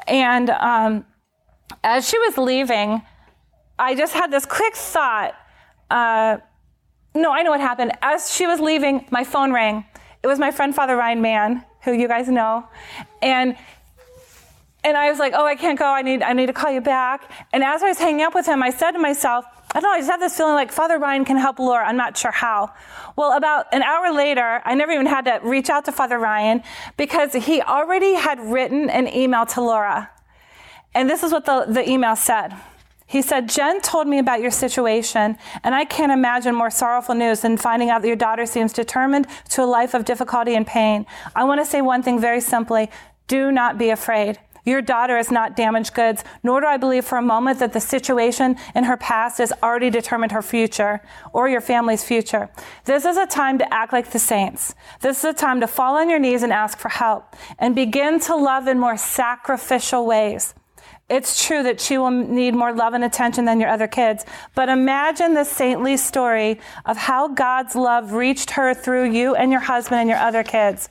And 0.06 0.48
um, 0.50 1.04
as 1.84 2.08
she 2.08 2.18
was 2.18 2.38
leaving, 2.38 3.02
I 3.78 3.94
just 3.94 4.14
had 4.14 4.30
this 4.30 4.46
quick 4.46 4.74
thought. 4.74 5.34
Uh, 5.90 6.38
no, 7.14 7.32
I 7.32 7.42
know 7.42 7.50
what 7.50 7.60
happened. 7.60 7.92
As 8.02 8.32
she 8.32 8.46
was 8.46 8.60
leaving, 8.60 9.06
my 9.10 9.24
phone 9.24 9.52
rang. 9.52 9.84
It 10.22 10.26
was 10.26 10.38
my 10.38 10.50
friend 10.50 10.74
Father 10.74 10.96
Ryan 10.96 11.20
Mann, 11.20 11.64
who 11.82 11.92
you 11.92 12.08
guys 12.08 12.28
know. 12.28 12.66
And 13.22 13.56
and 14.84 14.96
I 14.96 15.10
was 15.10 15.18
like, 15.18 15.32
oh, 15.34 15.44
I 15.44 15.56
can't 15.56 15.78
go. 15.78 15.86
I 15.86 16.02
need, 16.02 16.22
I 16.22 16.32
need 16.32 16.46
to 16.46 16.52
call 16.52 16.70
you 16.70 16.80
back. 16.80 17.30
And 17.52 17.64
as 17.64 17.82
I 17.82 17.88
was 17.88 17.98
hanging 17.98 18.22
up 18.22 18.34
with 18.34 18.46
him, 18.46 18.62
I 18.62 18.70
said 18.70 18.92
to 18.92 18.98
myself, 18.98 19.44
I 19.74 19.80
don't 19.80 19.90
know, 19.90 19.96
I 19.96 19.98
just 19.98 20.10
have 20.10 20.20
this 20.20 20.36
feeling 20.36 20.54
like 20.54 20.72
Father 20.72 20.98
Ryan 20.98 21.24
can 21.24 21.36
help 21.36 21.58
Laura. 21.58 21.86
I'm 21.86 21.96
not 21.96 22.16
sure 22.16 22.30
how. 22.30 22.72
Well, 23.16 23.36
about 23.36 23.66
an 23.72 23.82
hour 23.82 24.12
later, 24.12 24.62
I 24.64 24.74
never 24.74 24.92
even 24.92 25.06
had 25.06 25.24
to 25.26 25.40
reach 25.42 25.68
out 25.68 25.84
to 25.86 25.92
Father 25.92 26.18
Ryan 26.18 26.62
because 26.96 27.32
he 27.32 27.60
already 27.60 28.14
had 28.14 28.38
written 28.40 28.88
an 28.88 29.08
email 29.08 29.44
to 29.46 29.60
Laura. 29.60 30.10
And 30.94 31.10
this 31.10 31.22
is 31.22 31.32
what 31.32 31.44
the, 31.44 31.66
the 31.68 31.88
email 31.88 32.16
said. 32.16 32.54
He 33.06 33.22
said, 33.22 33.48
Jen 33.48 33.80
told 33.80 34.06
me 34.06 34.18
about 34.18 34.42
your 34.42 34.50
situation, 34.50 35.38
and 35.64 35.74
I 35.74 35.86
can't 35.86 36.12
imagine 36.12 36.54
more 36.54 36.70
sorrowful 36.70 37.14
news 37.14 37.40
than 37.40 37.56
finding 37.56 37.88
out 37.88 38.02
that 38.02 38.08
your 38.08 38.16
daughter 38.16 38.44
seems 38.44 38.72
determined 38.72 39.26
to 39.50 39.64
a 39.64 39.66
life 39.66 39.94
of 39.94 40.04
difficulty 40.04 40.54
and 40.54 40.66
pain. 40.66 41.06
I 41.34 41.44
want 41.44 41.60
to 41.60 41.64
say 41.64 41.80
one 41.80 42.02
thing 42.02 42.20
very 42.20 42.42
simply 42.42 42.90
do 43.26 43.52
not 43.52 43.78
be 43.78 43.90
afraid. 43.90 44.38
Your 44.68 44.82
daughter 44.82 45.16
is 45.16 45.30
not 45.30 45.56
damaged 45.56 45.94
goods, 45.94 46.22
nor 46.42 46.60
do 46.60 46.66
I 46.66 46.76
believe 46.76 47.06
for 47.06 47.16
a 47.16 47.22
moment 47.22 47.58
that 47.60 47.72
the 47.72 47.80
situation 47.80 48.56
in 48.74 48.84
her 48.84 48.98
past 48.98 49.38
has 49.38 49.50
already 49.62 49.88
determined 49.88 50.32
her 50.32 50.42
future 50.42 51.00
or 51.32 51.48
your 51.48 51.62
family's 51.62 52.04
future. 52.04 52.50
This 52.84 53.06
is 53.06 53.16
a 53.16 53.24
time 53.24 53.56
to 53.58 53.74
act 53.74 53.94
like 53.94 54.10
the 54.10 54.18
saints. 54.18 54.74
This 55.00 55.20
is 55.20 55.24
a 55.24 55.32
time 55.32 55.60
to 55.60 55.66
fall 55.66 55.96
on 55.96 56.10
your 56.10 56.18
knees 56.18 56.42
and 56.42 56.52
ask 56.52 56.78
for 56.78 56.90
help 56.90 57.34
and 57.58 57.74
begin 57.74 58.20
to 58.20 58.36
love 58.36 58.68
in 58.68 58.78
more 58.78 58.98
sacrificial 58.98 60.04
ways. 60.04 60.54
It's 61.08 61.46
true 61.46 61.62
that 61.62 61.80
she 61.80 61.96
will 61.96 62.10
need 62.10 62.54
more 62.54 62.74
love 62.74 62.92
and 62.92 63.02
attention 63.02 63.46
than 63.46 63.60
your 63.60 63.70
other 63.70 63.88
kids, 63.88 64.26
but 64.54 64.68
imagine 64.68 65.32
the 65.32 65.44
saintly 65.44 65.96
story 65.96 66.60
of 66.84 66.98
how 66.98 67.28
God's 67.28 67.74
love 67.74 68.12
reached 68.12 68.50
her 68.50 68.74
through 68.74 69.12
you 69.12 69.34
and 69.34 69.50
your 69.50 69.62
husband 69.62 70.00
and 70.00 70.10
your 70.10 70.18
other 70.18 70.44
kids. 70.44 70.90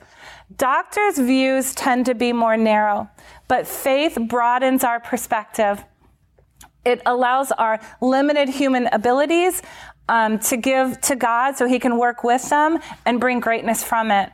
Doctors' 0.56 1.18
views 1.18 1.74
tend 1.74 2.06
to 2.06 2.14
be 2.14 2.32
more 2.32 2.56
narrow, 2.56 3.08
but 3.48 3.66
faith 3.66 4.18
broadens 4.28 4.84
our 4.84 5.00
perspective. 5.00 5.82
It 6.84 7.02
allows 7.04 7.50
our 7.52 7.80
limited 8.00 8.48
human 8.48 8.86
abilities 8.92 9.62
um, 10.08 10.38
to 10.40 10.56
give 10.56 11.00
to 11.02 11.16
God 11.16 11.56
so 11.56 11.66
He 11.66 11.78
can 11.78 11.98
work 11.98 12.24
with 12.24 12.48
them 12.48 12.78
and 13.04 13.20
bring 13.20 13.40
greatness 13.40 13.82
from 13.82 14.10
it. 14.10 14.30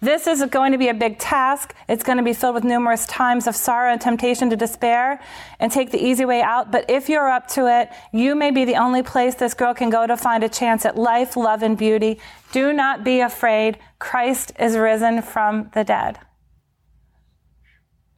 This 0.00 0.26
is 0.26 0.42
going 0.46 0.72
to 0.72 0.78
be 0.78 0.88
a 0.88 0.94
big 0.94 1.18
task. 1.18 1.74
It's 1.88 2.02
going 2.02 2.18
to 2.18 2.24
be 2.24 2.32
filled 2.32 2.54
with 2.54 2.64
numerous 2.64 3.06
times 3.06 3.46
of 3.46 3.56
sorrow 3.56 3.92
and 3.92 4.00
temptation 4.00 4.50
to 4.50 4.56
despair 4.56 5.20
and 5.58 5.70
take 5.70 5.90
the 5.90 6.02
easy 6.02 6.24
way 6.24 6.42
out. 6.42 6.70
But 6.70 6.88
if 6.88 7.08
you're 7.08 7.28
up 7.28 7.48
to 7.48 7.66
it, 7.66 7.90
you 8.12 8.34
may 8.34 8.50
be 8.50 8.64
the 8.64 8.76
only 8.76 9.02
place 9.02 9.34
this 9.34 9.54
girl 9.54 9.74
can 9.74 9.90
go 9.90 10.06
to 10.06 10.16
find 10.16 10.44
a 10.44 10.48
chance 10.48 10.84
at 10.84 10.96
life, 10.96 11.36
love, 11.36 11.62
and 11.62 11.76
beauty. 11.76 12.20
Do 12.52 12.72
not 12.72 13.04
be 13.04 13.20
afraid. 13.20 13.78
Christ 13.98 14.52
is 14.58 14.76
risen 14.76 15.22
from 15.22 15.70
the 15.74 15.84
dead. 15.84 16.18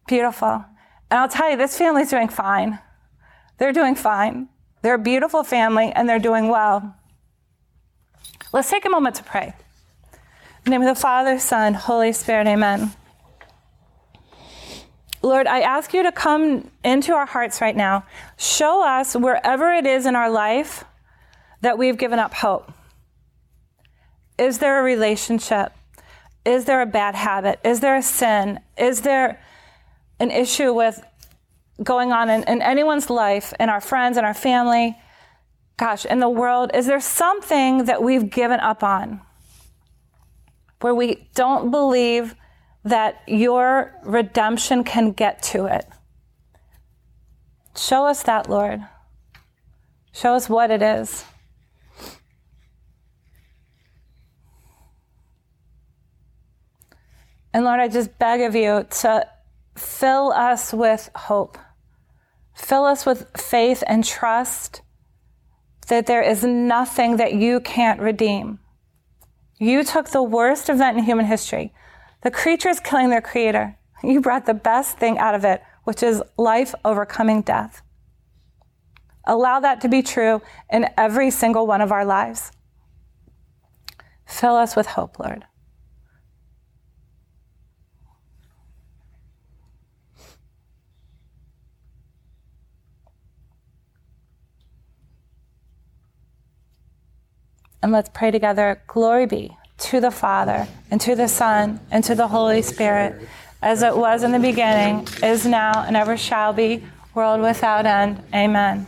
Beautiful. 0.08 0.64
And 1.10 1.20
I'll 1.20 1.28
tell 1.28 1.50
you, 1.50 1.56
this 1.56 1.78
family's 1.78 2.10
doing 2.10 2.28
fine. 2.28 2.80
They're 3.58 3.72
doing 3.72 3.94
fine. 3.94 4.48
They're 4.82 4.94
a 4.94 4.98
beautiful 4.98 5.44
family 5.44 5.92
and 5.94 6.08
they're 6.08 6.18
doing 6.18 6.48
well. 6.48 6.96
Let's 8.52 8.70
take 8.70 8.84
a 8.84 8.90
moment 8.90 9.16
to 9.16 9.24
pray. 9.24 9.54
In 10.12 10.64
the 10.64 10.70
name 10.70 10.82
of 10.82 10.96
the 10.96 11.00
Father, 11.00 11.38
Son, 11.38 11.74
Holy 11.74 12.12
Spirit, 12.12 12.46
amen. 12.46 12.92
Lord, 15.20 15.46
I 15.46 15.60
ask 15.60 15.92
you 15.92 16.02
to 16.04 16.12
come 16.12 16.70
into 16.84 17.12
our 17.12 17.26
hearts 17.26 17.60
right 17.60 17.76
now. 17.76 18.04
Show 18.36 18.86
us 18.86 19.14
wherever 19.14 19.72
it 19.72 19.84
is 19.84 20.06
in 20.06 20.16
our 20.16 20.30
life 20.30 20.84
that 21.60 21.76
we've 21.76 21.98
given 21.98 22.18
up 22.18 22.32
hope. 22.34 22.72
Is 24.38 24.58
there 24.58 24.80
a 24.80 24.82
relationship? 24.82 25.72
Is 26.44 26.64
there 26.64 26.80
a 26.80 26.86
bad 26.86 27.14
habit? 27.14 27.58
Is 27.64 27.80
there 27.80 27.96
a 27.96 28.02
sin? 28.02 28.60
Is 28.78 29.02
there 29.02 29.40
an 30.20 30.30
issue 30.30 30.72
with 30.72 31.04
going 31.82 32.12
on 32.12 32.28
in, 32.28 32.42
in 32.44 32.62
anyone's 32.62 33.08
life, 33.08 33.54
in 33.60 33.68
our 33.68 33.80
friends, 33.80 34.16
in 34.16 34.24
our 34.24 34.34
family? 34.34 34.96
Gosh, 35.76 36.04
in 36.04 36.18
the 36.18 36.28
world, 36.28 36.72
is 36.74 36.86
there 36.86 37.00
something 37.00 37.84
that 37.84 38.02
we've 38.02 38.30
given 38.30 38.58
up 38.60 38.82
on? 38.82 39.20
where 40.80 40.94
we 40.94 41.28
don't 41.34 41.70
believe 41.70 42.34
that 42.84 43.22
your 43.26 43.94
redemption 44.04 44.84
can 44.84 45.12
get 45.12 45.42
to 45.42 45.66
it. 45.66 45.86
Show 47.76 48.06
us 48.06 48.22
that, 48.24 48.48
Lord. 48.48 48.80
Show 50.12 50.34
us 50.34 50.48
what 50.48 50.70
it 50.70 50.82
is. 50.82 51.24
And 57.52 57.64
Lord, 57.64 57.80
I 57.80 57.88
just 57.88 58.18
beg 58.18 58.40
of 58.42 58.54
you 58.54 58.86
to 59.00 59.26
fill 59.78 60.32
us 60.32 60.72
with 60.72 61.10
hope. 61.14 61.58
Fill 62.54 62.84
us 62.84 63.06
with 63.06 63.26
faith 63.36 63.84
and 63.86 64.04
trust 64.04 64.82
that 65.88 66.06
there 66.06 66.22
is 66.22 66.44
nothing 66.44 67.16
that 67.16 67.34
you 67.34 67.60
can't 67.60 68.00
redeem. 68.00 68.58
You 69.58 69.84
took 69.84 70.08
the 70.08 70.22
worst 70.22 70.68
event 70.68 70.98
in 70.98 71.04
human 71.04 71.26
history, 71.26 71.72
the 72.22 72.30
creatures 72.30 72.80
killing 72.80 73.10
their 73.10 73.20
creator. 73.20 73.76
You 74.02 74.20
brought 74.20 74.46
the 74.46 74.54
best 74.54 74.98
thing 74.98 75.18
out 75.18 75.34
of 75.34 75.44
it, 75.44 75.62
which 75.84 76.02
is 76.02 76.22
life 76.36 76.74
overcoming 76.84 77.42
death. 77.42 77.82
Allow 79.24 79.60
that 79.60 79.80
to 79.82 79.88
be 79.88 80.02
true 80.02 80.40
in 80.70 80.88
every 80.96 81.30
single 81.30 81.66
one 81.66 81.80
of 81.80 81.92
our 81.92 82.04
lives. 82.04 82.52
Fill 84.26 84.56
us 84.56 84.76
with 84.76 84.86
hope, 84.86 85.18
Lord. 85.18 85.44
And 97.82 97.92
let's 97.92 98.10
pray 98.12 98.30
together. 98.30 98.82
Glory 98.86 99.26
be 99.26 99.56
to 99.78 100.00
the 100.00 100.10
Father, 100.10 100.66
and 100.90 101.00
to 101.00 101.14
the 101.14 101.28
Son, 101.28 101.80
and 101.90 102.02
to 102.02 102.14
the 102.14 102.26
Holy 102.26 102.62
Spirit, 102.62 103.28
as 103.62 103.82
it 103.82 103.96
was 103.96 104.24
in 104.24 104.32
the 104.32 104.38
beginning, 104.40 105.06
is 105.22 105.46
now, 105.46 105.84
and 105.84 105.96
ever 105.96 106.16
shall 106.16 106.52
be, 106.52 106.82
world 107.14 107.40
without 107.40 107.86
end. 107.86 108.20
Amen. 108.34 108.86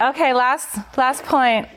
Okay, 0.00 0.34
last 0.34 0.78
last 0.96 1.22
point. 1.24 1.68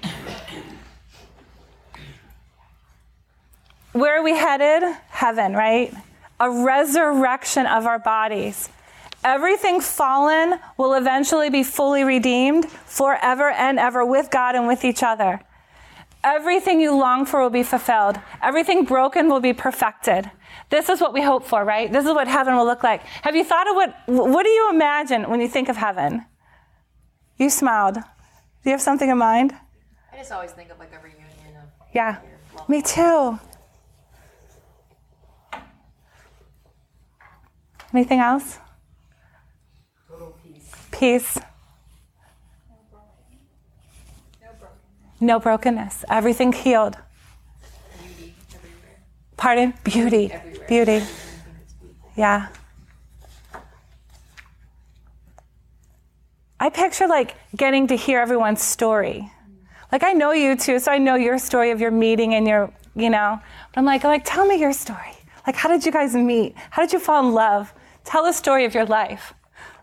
Where 3.93 4.20
are 4.20 4.24
we 4.24 4.36
headed? 4.36 4.84
Heaven, 5.10 5.53
right? 5.53 5.93
A 6.39 6.51
resurrection 6.51 7.66
of 7.66 7.86
our 7.86 7.99
bodies. 7.99 8.70
Everything 9.28 9.82
fallen 9.82 10.57
will 10.78 10.93
eventually 10.93 11.49
be 11.49 11.61
fully 11.61 12.05
redeemed 12.05 12.69
forever 12.69 13.49
and 13.49 13.78
ever 13.78 14.05
with 14.05 14.32
God 14.32 14.55
and 14.55 14.67
with 14.67 14.86
each 14.86 15.03
other. 15.03 15.41
Everything 16.23 16.80
you 16.80 16.95
long 16.95 17.25
for 17.25 17.41
will 17.41 17.49
be 17.49 17.61
fulfilled. 17.61 18.17
Everything 18.41 18.86
broken 18.86 19.28
will 19.28 19.41
be 19.41 19.51
perfected. 19.51 20.32
This 20.69 20.88
is 20.88 21.01
what 21.01 21.13
we 21.13 21.21
hope 21.21 21.43
for, 21.45 21.65
right? 21.65 21.91
This 21.91 22.05
is 22.05 22.13
what 22.13 22.30
heaven 22.30 22.55
will 22.55 22.63
look 22.63 22.84
like. 22.84 23.01
Have 23.23 23.36
you 23.36 23.43
thought 23.43 23.69
of 23.69 23.75
what, 23.75 23.97
what 24.05 24.43
do 24.43 24.49
you 24.49 24.69
imagine 24.69 25.30
when 25.30 25.41
you 25.41 25.49
think 25.49 25.67
of 25.67 25.75
heaven? 25.75 26.25
You 27.38 27.49
smiled. 27.49 27.95
Do 27.95 28.01
you 28.63 28.71
have 28.71 28.82
something 28.82 29.09
in 29.09 29.17
mind? 29.17 29.53
I 30.13 30.17
just 30.19 30.32
always 30.32 30.51
think 30.51 30.71
of 30.71 30.80
like 30.80 30.93
a 30.93 31.03
reunion 31.03 31.57
of. 31.61 31.67
Yeah, 31.93 32.19
me 32.69 32.82
too. 32.82 33.38
Anything 37.93 38.19
else? 38.19 38.59
Peace. 40.98 41.38
No 45.20 45.39
brokenness. 45.39 46.04
Everything 46.10 46.52
healed. 46.52 46.98
Beauty 48.00 48.34
everywhere. 48.56 49.00
Pardon? 49.38 49.74
Beauty. 49.84 50.32
Everywhere. 50.32 50.68
Beauty. 50.68 51.06
Yeah. 52.16 52.48
I 56.60 56.70
picture 56.72 57.08
like 57.08 57.36
getting 57.56 57.86
to 57.88 57.95
hear 57.95 58.20
everyone's 58.20 58.64
story. 58.64 59.32
Like 59.91 60.04
I 60.04 60.14
know 60.14 60.32
you 60.32 60.56
too, 60.56 60.80
so 60.80 60.91
I 60.91 60.98
know 60.98 61.14
your 61.14 61.38
story 61.38 61.70
of 61.70 61.80
your 61.80 61.91
meeting 61.91 62.34
and 62.34 62.48
your, 62.48 62.74
you 62.95 63.12
know. 63.12 63.39
But 63.72 63.80
I'm 63.80 63.86
like, 63.86 64.04
I'm 64.04 64.10
like, 64.10 64.26
tell 64.26 64.48
me 64.48 64.60
your 64.60 64.74
story. 64.74 65.14
Like, 65.45 65.56
how 65.56 65.70
did 65.70 65.86
you 65.86 65.91
guys 65.91 66.16
meet? 66.16 66.56
How 66.72 66.82
did 66.82 66.91
you 66.91 67.00
fall 67.00 67.26
in 67.26 67.34
love? 67.34 67.72
Tell 68.04 68.24
the 68.24 68.34
story 68.34 68.66
of 68.66 68.74
your 68.74 68.86
life. 68.86 69.34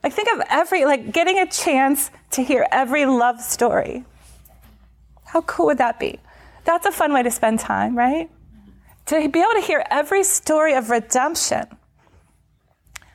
Like, 0.04 0.12
think 0.12 0.28
of 0.34 0.42
every, 0.50 0.84
like, 0.84 1.12
getting 1.12 1.38
a 1.38 1.46
chance 1.46 2.10
to 2.32 2.42
hear 2.42 2.66
every 2.70 3.06
love 3.06 3.40
story. 3.40 4.04
How 5.24 5.40
cool 5.40 5.64
would 5.66 5.78
that 5.78 5.98
be? 5.98 6.20
That's 6.64 6.84
a 6.84 6.92
fun 6.92 7.14
way 7.14 7.22
to 7.22 7.30
spend 7.30 7.58
time, 7.58 7.96
right? 7.96 8.30
To 9.06 9.28
be 9.30 9.40
able 9.40 9.54
to 9.54 9.62
hear 9.66 9.82
every 9.90 10.22
story 10.22 10.74
of 10.74 10.90
redemption. 10.90 11.64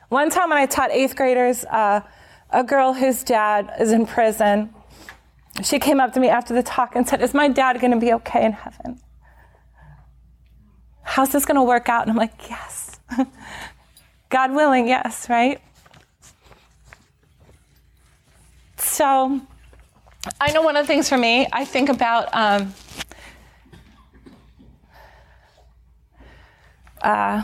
One 0.07 0.31
time 0.31 0.49
when 0.49 0.57
I 0.57 0.65
taught 0.65 0.89
eighth 0.89 1.15
graders, 1.15 1.63
uh, 1.65 2.01
a 2.49 2.63
girl 2.63 2.95
whose 2.95 3.23
dad 3.23 3.71
is 3.79 3.91
in 3.91 4.07
prison, 4.07 4.73
she 5.61 5.77
came 5.77 5.99
up 5.99 6.13
to 6.13 6.19
me 6.19 6.27
after 6.29 6.55
the 6.55 6.63
talk 6.63 6.95
and 6.95 7.07
said, 7.07 7.21
Is 7.21 7.35
my 7.35 7.49
dad 7.49 7.79
going 7.79 7.91
to 7.91 7.99
be 7.99 8.13
okay 8.13 8.43
in 8.43 8.53
heaven? 8.53 8.99
How's 11.03 11.29
this 11.29 11.45
going 11.45 11.57
to 11.57 11.63
work 11.63 11.87
out? 11.87 12.01
And 12.01 12.09
I'm 12.09 12.17
like, 12.17 12.49
Yes. 12.49 12.99
God 14.29 14.53
willing, 14.53 14.87
yes, 14.87 15.29
right? 15.29 15.61
So, 18.89 19.39
I 20.41 20.51
know 20.51 20.63
one 20.63 20.75
of 20.75 20.85
the 20.85 20.87
things 20.87 21.07
for 21.07 21.17
me, 21.17 21.47
I 21.53 21.63
think 21.63 21.89
about 21.89 22.33
um, 22.33 22.73
uh, 27.01 27.43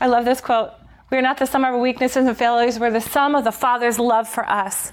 I 0.00 0.06
love 0.06 0.24
this 0.26 0.40
quote. 0.42 0.72
We 1.10 1.16
are 1.16 1.22
not 1.22 1.38
the 1.38 1.46
sum 1.46 1.64
of 1.64 1.72
our 1.72 1.80
weaknesses 1.80 2.26
and 2.26 2.36
failures, 2.36 2.78
we're 2.78 2.90
the 2.90 3.00
sum 3.00 3.34
of 3.34 3.44
the 3.44 3.52
Father's 3.52 3.98
love 3.98 4.28
for 4.28 4.46
us. 4.46 4.92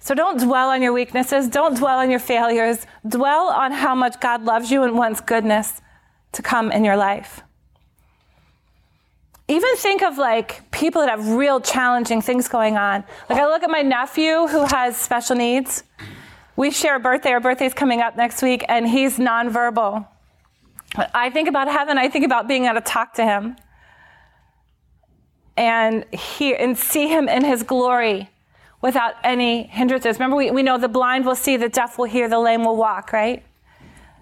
So 0.00 0.14
don't 0.14 0.40
dwell 0.40 0.70
on 0.70 0.82
your 0.82 0.92
weaknesses, 0.92 1.48
don't 1.48 1.78
dwell 1.78 2.00
on 2.00 2.10
your 2.10 2.18
failures, 2.18 2.84
dwell 3.06 3.48
on 3.48 3.70
how 3.70 3.94
much 3.94 4.20
God 4.20 4.44
loves 4.44 4.70
you 4.72 4.82
and 4.82 4.98
wants 4.98 5.20
goodness 5.20 5.80
to 6.32 6.42
come 6.42 6.72
in 6.72 6.84
your 6.84 6.96
life. 6.96 7.42
Even 9.46 9.76
think 9.76 10.02
of 10.02 10.16
like 10.16 10.70
people 10.70 11.02
that 11.02 11.10
have 11.10 11.28
real 11.28 11.60
challenging 11.60 12.22
things 12.22 12.48
going 12.48 12.76
on. 12.76 13.04
Like 13.28 13.38
I 13.38 13.46
look 13.46 13.62
at 13.62 13.70
my 13.70 13.82
nephew 13.82 14.46
who 14.46 14.64
has 14.64 14.96
special 14.96 15.36
needs. 15.36 15.82
We 16.56 16.70
share 16.70 16.96
a 16.96 17.00
birthday, 17.00 17.32
our 17.32 17.40
birthday's 17.40 17.74
coming 17.74 18.00
up 18.00 18.16
next 18.16 18.40
week, 18.40 18.64
and 18.68 18.88
he's 18.88 19.18
nonverbal. 19.18 20.06
I 21.12 21.28
think 21.30 21.48
about 21.48 21.68
heaven, 21.68 21.98
I 21.98 22.08
think 22.08 22.24
about 22.24 22.46
being 22.46 22.64
able 22.66 22.76
to 22.76 22.80
talk 22.80 23.14
to 23.14 23.24
him 23.24 23.56
and 25.56 26.04
hear 26.12 26.56
and 26.58 26.78
see 26.78 27.08
him 27.08 27.28
in 27.28 27.44
his 27.44 27.62
glory 27.64 28.30
without 28.80 29.14
any 29.24 29.64
hindrances. 29.64 30.16
Remember, 30.16 30.36
we, 30.36 30.50
we 30.50 30.62
know 30.62 30.78
the 30.78 30.88
blind 30.88 31.26
will 31.26 31.34
see, 31.34 31.56
the 31.56 31.68
deaf 31.68 31.98
will 31.98 32.04
hear, 32.04 32.28
the 32.28 32.38
lame 32.38 32.64
will 32.64 32.76
walk, 32.76 33.12
right? 33.12 33.44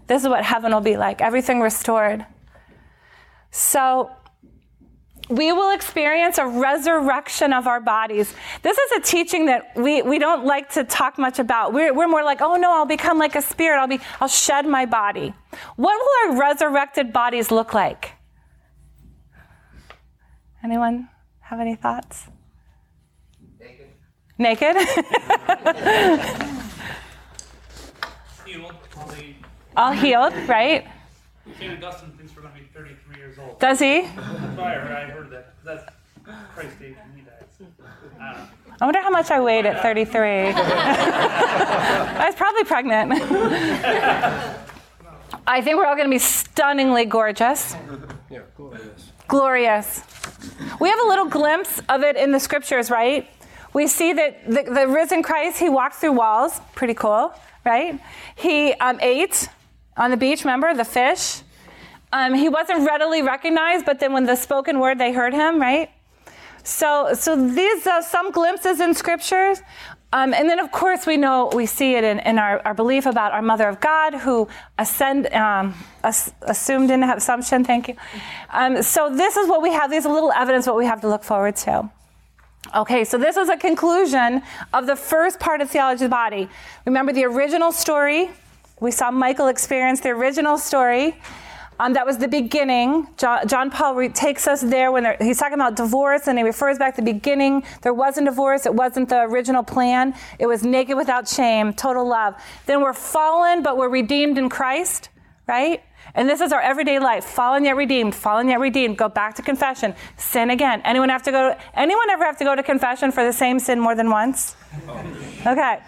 This 0.07 0.23
is 0.23 0.29
what 0.29 0.45
heaven 0.45 0.73
will 0.73 0.81
be 0.81 0.97
like 0.97 1.21
everything 1.21 1.61
restored. 1.61 2.25
So, 3.51 4.11
we 5.29 5.53
will 5.53 5.75
experience 5.75 6.39
a 6.39 6.47
resurrection 6.47 7.53
of 7.53 7.67
our 7.67 7.81
bodies. 7.81 8.35
This 8.63 8.77
is 8.79 8.93
a 8.93 9.01
teaching 9.01 9.47
that 9.47 9.73
we, 9.77 10.03
we 10.03 10.19
don't 10.19 10.45
like 10.45 10.71
to 10.71 10.85
talk 10.85 11.19
much 11.19 11.39
about. 11.39 11.73
We're, 11.73 11.95
we're 11.95 12.09
more 12.09 12.25
like, 12.25 12.41
oh 12.41 12.57
no, 12.57 12.73
I'll 12.73 12.87
become 12.87 13.19
like 13.19 13.35
a 13.35 13.43
spirit. 13.43 13.79
I'll 13.79 13.87
be, 13.87 14.01
I'll 14.21 14.29
shed 14.29 14.67
my 14.67 14.87
body. 14.87 15.35
What 15.77 15.99
will 15.99 16.33
our 16.33 16.41
resurrected 16.41 17.13
bodies 17.13 17.51
look 17.51 17.73
like? 17.75 18.13
Anyone 20.65 21.09
have 21.41 21.61
any 21.61 21.75
thoughts? 21.75 22.29
Naked. 23.59 23.89
Naked? 24.39 24.77
Healed. 28.47 28.75
All 29.77 29.93
healed, 29.93 30.35
right? 30.49 30.87
St. 31.59 31.83
Augustine 31.83 32.13
thinks 32.13 32.37
we're 32.37 32.43
going 32.43 32.55
to 32.55 32.61
be 32.61 32.67
33 32.67 33.12
years 33.23 33.39
old. 33.39 33.59
Does 33.61 33.79
he? 33.79 34.03
That's 34.03 34.17
why 34.57 34.75
I 34.75 34.79
heard, 34.79 34.93
I 34.93 35.05
heard 35.11 35.31
that. 35.31 35.55
That's 35.65 35.85
Christ's 36.55 36.83
age 36.83 36.97
when 36.97 37.17
he 37.17 37.23
died. 37.23 37.45
I 38.21 38.33
don't 38.33 38.41
know. 38.41 38.49
I 38.81 38.85
wonder 38.85 39.01
how 39.01 39.11
much 39.11 39.31
I 39.31 39.41
weighed 39.41 39.65
at 39.67 39.81
33. 39.81 40.21
I 40.55 42.25
was 42.27 42.35
probably 42.35 42.65
pregnant. 42.65 43.13
I 45.47 45.61
think 45.61 45.77
we're 45.77 45.87
all 45.87 45.95
going 45.95 46.09
to 46.09 46.11
be 46.11 46.19
stunningly 46.19 47.05
gorgeous. 47.05 47.77
Yeah, 48.31 48.41
glorious. 48.57 49.13
Glorious. 49.29 50.03
We 50.81 50.89
have 50.89 50.99
a 51.01 51.07
little 51.07 51.27
glimpse 51.27 51.81
of 51.89 52.03
it 52.03 52.17
in 52.17 52.33
the 52.33 52.41
scriptures, 52.41 52.91
right? 52.91 53.29
We 53.73 53.87
see 53.87 54.13
that 54.15 54.47
the, 54.47 54.65
the 54.65 54.89
risen 54.89 55.23
Christ, 55.23 55.59
he 55.59 55.69
walked 55.69 55.95
through 55.97 56.13
walls. 56.13 56.61
Pretty 56.75 56.95
cool, 56.95 57.33
right? 57.65 58.01
He 58.35 58.73
um, 58.75 58.99
ate 59.01 59.49
on 59.97 60.11
the 60.11 60.17
beach, 60.17 60.45
remember, 60.45 60.75
the 60.75 60.85
fish. 60.85 61.43
Um, 62.13 62.35
he 62.35 62.49
wasn't 62.49 62.87
readily 62.87 63.23
recognized, 63.23 63.87
but 63.87 63.99
then 63.99 64.13
when 64.13 64.25
the 64.27 64.37
spoken 64.37 64.81
word, 64.81 64.99
they 64.99 65.13
heard 65.13 65.33
him, 65.33 65.61
right? 65.61 65.91
So, 66.63 67.15
so 67.15 67.37
these 67.49 67.87
are 67.87 68.03
some 68.03 68.31
glimpses 68.31 68.81
in 68.81 68.95
scriptures. 68.95 69.63
Um, 70.15 70.35
and 70.35 70.49
then, 70.49 70.59
of 70.59 70.71
course, 70.71 71.07
we 71.07 71.17
know 71.17 71.51
we 71.55 71.65
see 71.65 71.95
it 71.95 72.05
in, 72.05 72.19
in 72.21 72.39
our, 72.39 72.61
our 72.67 72.75
belief 72.75 73.07
about 73.07 73.33
our 73.33 73.41
Mother 73.41 73.67
of 73.67 73.81
God, 73.81 74.15
who 74.15 74.47
ascend, 74.79 75.27
um, 75.33 75.75
as, 76.05 76.35
assumed 76.43 76.91
in 76.91 77.03
assumption. 77.03 77.65
Thank 77.65 77.89
you. 77.89 77.97
Um, 78.51 78.83
so 78.83 79.09
this 79.09 79.39
is 79.39 79.49
what 79.49 79.63
we 79.63 79.73
have. 79.73 79.91
These 79.91 80.05
are 80.05 80.13
little 80.13 80.33
evidence 80.33 80.67
what 80.67 80.77
we 80.77 80.85
have 80.85 81.01
to 81.01 81.09
look 81.09 81.25
forward 81.25 81.57
to. 81.57 81.91
Okay, 82.77 83.05
so 83.05 83.17
this 83.17 83.39
is 83.39 83.49
a 83.49 83.57
conclusion 83.57 84.43
of 84.73 84.87
the 84.87 84.97
first 84.97 85.41
part 85.41 85.63
of 85.63 85.71
theology 85.71 86.05
of 86.05 86.11
the 86.11 86.15
body. 86.15 86.49
Remember 86.85 87.13
the 87.13 87.25
original 87.25 87.73
story. 87.73 88.31
We 88.81 88.91
saw 88.91 89.11
Michael 89.11 89.49
experience 89.49 90.01
the 90.01 90.11
original 90.11 90.59
story. 90.59 91.17
Um, 91.81 91.95
that 91.95 92.07
was 92.07 92.19
the 92.19 92.29
beginning. 92.29 93.09
John, 93.17 93.49
John 93.49 93.71
Paul 93.71 93.95
re- 93.95 94.09
takes 94.09 94.47
us 94.47 94.61
there 94.61 94.93
when 94.93 95.17
he's 95.21 95.39
talking 95.39 95.55
about 95.55 95.75
divorce, 95.75 96.29
and 96.29 96.39
he 96.39 96.45
refers 96.45 96.79
back 96.79 96.95
to 96.97 97.03
the 97.03 97.13
beginning. 97.13 97.65
There 97.83 97.95
wasn't 97.95 98.27
divorce. 98.27 98.67
It 98.67 98.75
wasn't 98.75 99.09
the 99.09 99.23
original 99.23 99.63
plan. 99.63 100.15
It 100.39 100.47
was 100.47 100.63
naked 100.63 100.97
without 100.97 101.27
shame, 101.27 101.73
total 101.73 102.07
love. 102.07 102.35
Then 102.67 102.83
we're 102.83 102.93
fallen, 102.93 103.63
but 103.63 103.77
we're 103.77 103.89
redeemed 103.89 104.39
in 104.39 104.49
Christ, 104.49 105.09
right? 105.49 105.83
And 106.15 106.29
this 106.29 106.41
is 106.41 106.53
our 106.53 106.61
everyday 106.61 106.99
life. 106.99 107.25
Fallen 107.25 107.65
yet 107.65 107.77
redeemed, 107.77 108.15
fallen 108.15 108.49
yet 108.49 108.61
redeemed. 108.61 108.99
Go 108.99 109.09
back 109.09 109.35
to 109.37 109.43
confession. 109.43 109.95
Sin 110.17 110.51
again. 110.51 110.83
Anyone 110.85 111.09
have 111.09 111.23
to 111.23 111.31
go 111.31 111.57
anyone 111.75 112.11
ever 112.11 112.25
have 112.25 112.37
to 112.39 112.45
go 112.45 112.55
to 112.55 112.63
confession 112.63 113.13
for 113.13 113.25
the 113.25 113.33
same 113.33 113.59
sin 113.59 113.81
more 113.81 113.95
than 113.95 114.11
once? 114.11 114.57
Okay. 115.47 115.79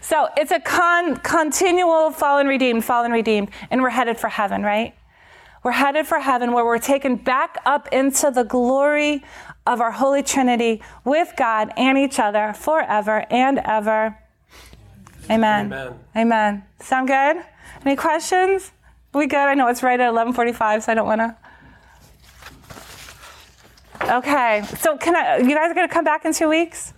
So 0.00 0.28
it's 0.36 0.50
a 0.50 0.60
con, 0.60 1.16
continual 1.16 2.10
fallen 2.10 2.46
redeemed, 2.46 2.84
fallen 2.84 3.12
redeemed, 3.12 3.50
and 3.70 3.82
we're 3.82 3.90
headed 3.90 4.18
for 4.18 4.28
heaven, 4.28 4.62
right? 4.62 4.94
We're 5.62 5.72
headed 5.72 6.06
for 6.06 6.18
heaven 6.18 6.52
where 6.52 6.64
we're 6.64 6.78
taken 6.78 7.16
back 7.16 7.58
up 7.64 7.88
into 7.92 8.30
the 8.30 8.42
glory 8.42 9.22
of 9.66 9.80
our 9.80 9.92
Holy 9.92 10.22
Trinity 10.22 10.82
with 11.04 11.34
God 11.36 11.72
and 11.76 11.96
each 11.96 12.18
other 12.18 12.52
forever 12.52 13.24
and 13.30 13.58
ever. 13.58 14.18
Amen. 15.30 15.66
Amen. 15.66 15.98
Amen. 16.16 16.64
Sound 16.80 17.06
good? 17.06 17.36
Any 17.84 17.94
questions? 17.94 18.72
We 19.14 19.26
good? 19.26 19.38
I 19.38 19.54
know 19.54 19.68
it's 19.68 19.82
right 19.82 20.00
at 20.00 20.12
11:45, 20.12 20.82
so 20.82 20.92
I 20.92 20.94
don't 20.94 21.06
want 21.06 21.20
to. 21.20 21.36
Okay. 24.16 24.62
So 24.78 24.96
can 24.96 25.14
I? 25.14 25.38
You 25.38 25.54
guys 25.54 25.70
are 25.70 25.74
going 25.74 25.88
to 25.88 25.92
come 25.92 26.04
back 26.04 26.24
in 26.24 26.32
two 26.32 26.48
weeks? 26.48 26.92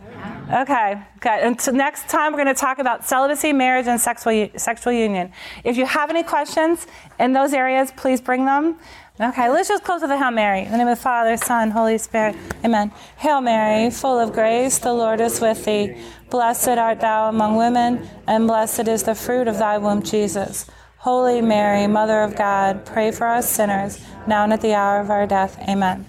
Okay, 0.53 1.01
good. 1.21 1.41
And 1.41 1.59
so 1.59 1.73
next 1.73 2.09
time 2.09 2.33
we're 2.33 2.43
going 2.45 2.55
to 2.55 2.61
talk 2.61 2.79
about 2.79 3.07
celibacy, 3.07 3.53
marriage, 3.53 3.87
and 3.87 3.99
sexual 3.99 4.51
sexual 4.57 4.93
union. 4.93 5.33
If 5.65 5.79
you 5.79 5.87
have 5.87 6.11
any 6.11 6.23
questions 6.23 6.87
in 7.19 7.33
those 7.33 7.55
areas, 7.55 7.93
please 7.97 8.21
bring 8.21 8.45
them. 8.45 8.77
Okay, 9.19 9.49
let's 9.49 9.69
just 9.69 9.85
close 9.85 10.03
with 10.03 10.11
a 10.11 10.19
Hail 10.19 10.33
Mary. 10.33 10.63
In 10.63 10.73
the 10.73 10.77
name 10.77 10.89
of 10.89 10.99
the 10.99 11.03
Father, 11.03 11.37
Son, 11.37 11.71
Holy 11.71 11.97
Spirit. 11.97 12.37
Amen. 12.65 12.93
Hail 13.17 13.41
Mary, 13.41 13.89
full 13.91 14.19
of 14.19 14.33
grace, 14.33 14.79
the 14.79 14.93
Lord 14.93 15.21
is 15.21 15.41
with 15.41 15.65
thee. 15.65 15.97
Blessed 16.31 16.69
art 16.69 17.01
thou 17.01 17.29
among 17.29 17.57
women, 17.57 18.09
and 18.27 18.47
blessed 18.47 18.89
is 18.89 19.05
the 19.05 19.15
fruit 19.15 19.49
of 19.49 19.59
thy 19.59 19.79
womb, 19.79 20.03
Jesus. 20.03 20.67
Holy 20.99 21.41
Mary, 21.41 21.87
Mother 21.87 22.23
of 22.23 22.35
God, 22.35 22.85
pray 22.85 23.13
for 23.13 23.29
us 23.29 23.49
sinners, 23.49 24.05
now 24.27 24.45
and 24.45 24.53
at 24.53 24.61
the 24.61 24.75
hour 24.75 25.01
of 25.01 25.11
our 25.11 25.27
death. 25.27 25.59
Amen. 25.69 26.07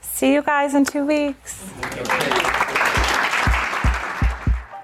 See 0.00 0.32
you 0.32 0.42
guys 0.42 0.74
in 0.74 0.84
two 0.84 1.06
weeks. 1.06 1.64